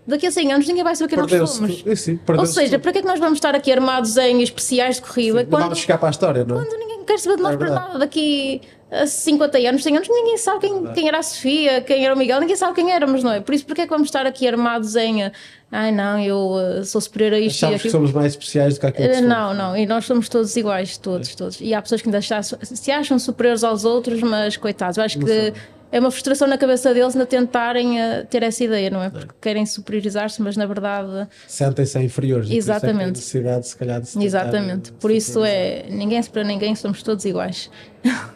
daqui 0.08 0.26
a 0.26 0.32
100 0.32 0.54
anos 0.54 0.68
ninguém 0.68 0.84
vai 0.84 0.96
saber 0.96 1.10
quem 1.10 1.18
nós 1.18 1.50
somos. 1.50 1.84
Sim, 1.96 2.20
Ou 2.38 2.46
seja, 2.46 2.80
para 2.80 2.94
que 2.94 3.00
é 3.00 3.02
que 3.02 3.08
nós 3.08 3.20
vamos 3.20 3.38
estar 3.38 3.54
aqui 3.54 3.72
armados 3.72 4.16
em 4.18 4.42
especiais 4.42 4.96
de 4.96 5.02
corrida? 5.02 5.42
Sim, 5.42 5.46
quando, 5.48 5.64
vamos 5.64 5.80
ficar 5.80 5.98
para 5.98 6.10
a 6.10 6.12
história, 6.12 6.46
não 6.46 6.62
é? 6.62 6.66
Quando 6.66 6.80
ninguém 6.80 7.04
quer 7.04 7.20
saber 7.20 7.36
de 7.36 7.44
nós 7.44 7.54
é 7.54 7.58
para 7.58 7.70
nada. 7.70 8.00
Daqui 8.00 8.62
a 8.90 9.06
50 9.06 9.58
anos, 9.58 9.84
100 9.84 9.98
anos, 9.98 10.08
ninguém 10.10 10.38
sabe 10.38 10.60
quem, 10.62 10.86
quem 10.94 11.08
era 11.10 11.20
a 11.20 11.24
Sofia, 11.24 11.82
quem 11.82 12.06
era 12.06 12.16
o 12.16 12.18
Miguel, 12.18 12.40
ninguém 12.40 12.56
sabe 12.56 12.74
quem 12.74 12.92
éramos, 12.92 13.22
não 13.24 13.34
é? 13.34 13.42
Por 13.42 13.54
isso, 13.54 13.66
porque 13.66 13.82
é 13.82 13.84
que 13.84 13.90
vamos 13.90 14.08
estar 14.08 14.26
aqui 14.26 14.48
armados 14.48 14.96
em 14.96 15.30
ai 15.70 15.92
não, 15.92 16.18
eu 16.22 16.38
uh, 16.38 16.86
sou 16.86 17.02
superior 17.02 17.34
a 17.34 17.40
isto 17.40 17.66
Achamos 17.66 17.82
que 17.82 17.90
somos 17.90 18.14
mais 18.14 18.32
especiais 18.32 18.76
do 18.76 18.80
que 18.80 18.86
aquilo 18.86 19.10
que 19.10 19.22
Não, 19.22 19.54
não, 19.54 19.76
e 19.76 19.86
nós 19.86 20.06
somos 20.06 20.30
todos 20.30 20.56
iguais, 20.56 20.98
todos, 20.98 21.36
todos. 21.36 21.60
E 21.60 21.74
há 21.74 21.82
pessoas 21.82 22.02
que 22.02 22.08
ainda 22.08 22.22
se 22.22 22.92
acham 22.92 23.20
superiores 23.20 23.66
aos 23.66 23.84
outros, 23.84 24.22
mas 24.22 24.56
coitados, 24.56 24.98
eu 24.98 25.04
acho 25.04 25.20
que 25.20 25.54
é 25.92 26.00
uma 26.00 26.12
frustração 26.12 26.48
na 26.48 26.58
cabeça 26.58 26.94
deles 26.94 27.16
na 27.16 27.26
tentarem 27.26 28.00
uh, 28.00 28.26
ter 28.30 28.44
essa 28.44 28.64
ideia, 28.64 28.90
não 28.90 29.02
é? 29.02 29.10
Porque 29.10 29.34
querem 29.40 29.66
superiorizar-se, 29.66 30.42
mas 30.42 30.58
na 30.58 30.66
verdade. 30.66 31.28
Sentem-se 31.48 32.00
inferiores. 32.00 32.50
Exatamente. 32.50 33.12
necessidade, 33.12 33.68
se 33.68 33.78
calhar, 33.78 34.02
de 34.02 34.08
se 34.08 34.24
Exatamente. 34.24 34.92
Por 34.94 35.12
isso 35.12 35.44
é. 35.44 35.86
Ninguém 35.90 36.22
se 36.22 36.30
para 36.30 36.44
ninguém, 36.44 36.76
somos 36.76 37.02
todos 37.02 37.24
iguais. 37.26 37.70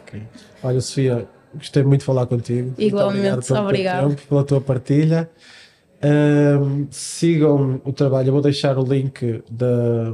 Okay. 0.02 0.22
Olha, 0.62 0.80
Sofia, 0.80 1.26
gostei 1.54 1.82
muito 1.82 2.00
de 2.00 2.06
falar 2.06 2.26
contigo. 2.26 2.74
Igualmente, 2.78 3.52
obrigado 3.52 4.08
tempo, 4.10 4.22
pela 4.28 4.44
tua 4.44 4.60
partilha. 4.60 5.28
Um, 6.04 6.88
sigam 6.90 7.80
o 7.84 7.92
trabalho, 7.92 8.28
eu 8.28 8.32
vou 8.32 8.42
deixar 8.42 8.76
o 8.76 8.82
link 8.82 9.42
da, 9.48 10.12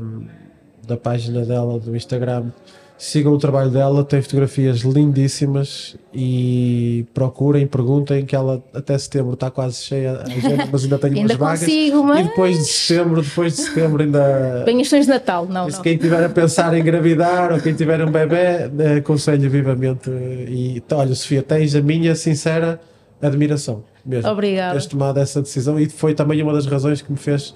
da 0.86 0.96
página 0.96 1.44
dela 1.46 1.78
do 1.78 1.96
Instagram 1.96 2.50
Sigam 2.98 3.32
o 3.32 3.38
trabalho 3.38 3.70
dela, 3.70 4.02
tem 4.02 4.20
fotografias 4.20 4.78
lindíssimas 4.78 5.96
e 6.12 7.06
procurem, 7.14 7.64
perguntem 7.64 8.26
que 8.26 8.34
ela 8.34 8.60
até 8.74 8.98
setembro 8.98 9.34
está 9.34 9.52
quase 9.52 9.76
cheia, 9.76 10.24
mas 10.72 10.82
ainda 10.82 10.98
tem 10.98 11.10
ainda 11.14 11.20
umas 11.20 11.36
vagas. 11.36 11.60
Consigo, 11.60 12.02
mas... 12.02 12.18
E 12.18 12.28
depois 12.28 12.58
de 12.58 12.64
setembro, 12.64 13.22
depois 13.22 13.54
de 13.54 13.62
setembro 13.62 14.02
ainda. 14.02 14.64
Bem 14.66 14.82
de 14.82 15.06
Natal, 15.06 15.46
não, 15.46 15.68
não. 15.68 15.80
Quem 15.80 15.96
tiver 15.96 16.24
a 16.24 16.28
pensar 16.28 16.74
em 16.74 16.80
engravidar 16.80 17.52
ou 17.52 17.60
quem 17.60 17.72
tiver 17.72 18.04
um 18.04 18.10
bebê, 18.10 18.68
eh, 18.76 18.96
aconselho 18.98 19.48
vivamente. 19.48 20.10
E 20.10 20.82
olha, 20.90 21.14
Sofia, 21.14 21.40
tens 21.40 21.76
a 21.76 21.80
minha 21.80 22.16
sincera 22.16 22.80
admiração 23.22 23.84
mesmo. 24.04 24.28
Obrigada. 24.28 24.72
Teres 24.72 24.86
tomado 24.86 25.20
essa 25.20 25.40
decisão 25.40 25.78
e 25.78 25.88
foi 25.88 26.14
também 26.14 26.42
uma 26.42 26.52
das 26.52 26.66
razões 26.66 27.00
que 27.00 27.12
me 27.12 27.18
fez 27.18 27.54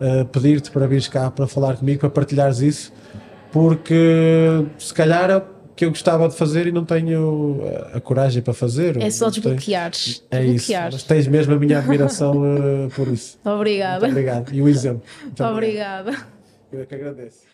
uh, 0.00 0.24
pedir-te 0.32 0.68
para 0.72 0.88
vires 0.88 1.06
cá 1.06 1.30
para 1.30 1.46
falar 1.46 1.76
comigo, 1.76 2.00
para 2.00 2.10
partilhares 2.10 2.58
isso 2.58 2.92
porque 3.52 4.64
se 4.78 4.92
calhar 4.94 5.30
é 5.30 5.36
o 5.36 5.42
que 5.74 5.84
eu 5.84 5.90
gostava 5.90 6.28
de 6.28 6.36
fazer 6.36 6.66
e 6.66 6.72
não 6.72 6.84
tenho 6.84 7.60
a, 7.92 7.96
a 7.96 8.00
coragem 8.00 8.42
para 8.42 8.52
fazer. 8.52 9.00
É 9.00 9.10
só 9.10 9.30
desbloqueares. 9.30 10.22
É 10.30 10.44
isso. 10.44 10.72
Mas 10.72 11.02
tens 11.02 11.26
mesmo 11.26 11.54
a 11.54 11.58
minha 11.58 11.78
admiração 11.78 12.32
uh, 12.32 12.90
por 12.94 13.08
isso. 13.08 13.38
Obrigada. 13.44 14.00
Muito 14.00 14.12
obrigado. 14.12 14.52
E 14.52 14.60
o 14.60 14.68
exemplo. 14.68 15.02
Muito 15.22 15.42
obrigada. 15.42 16.16
Eu 16.70 16.82
é 16.82 16.86
que 16.86 16.94
agradeço. 16.94 17.50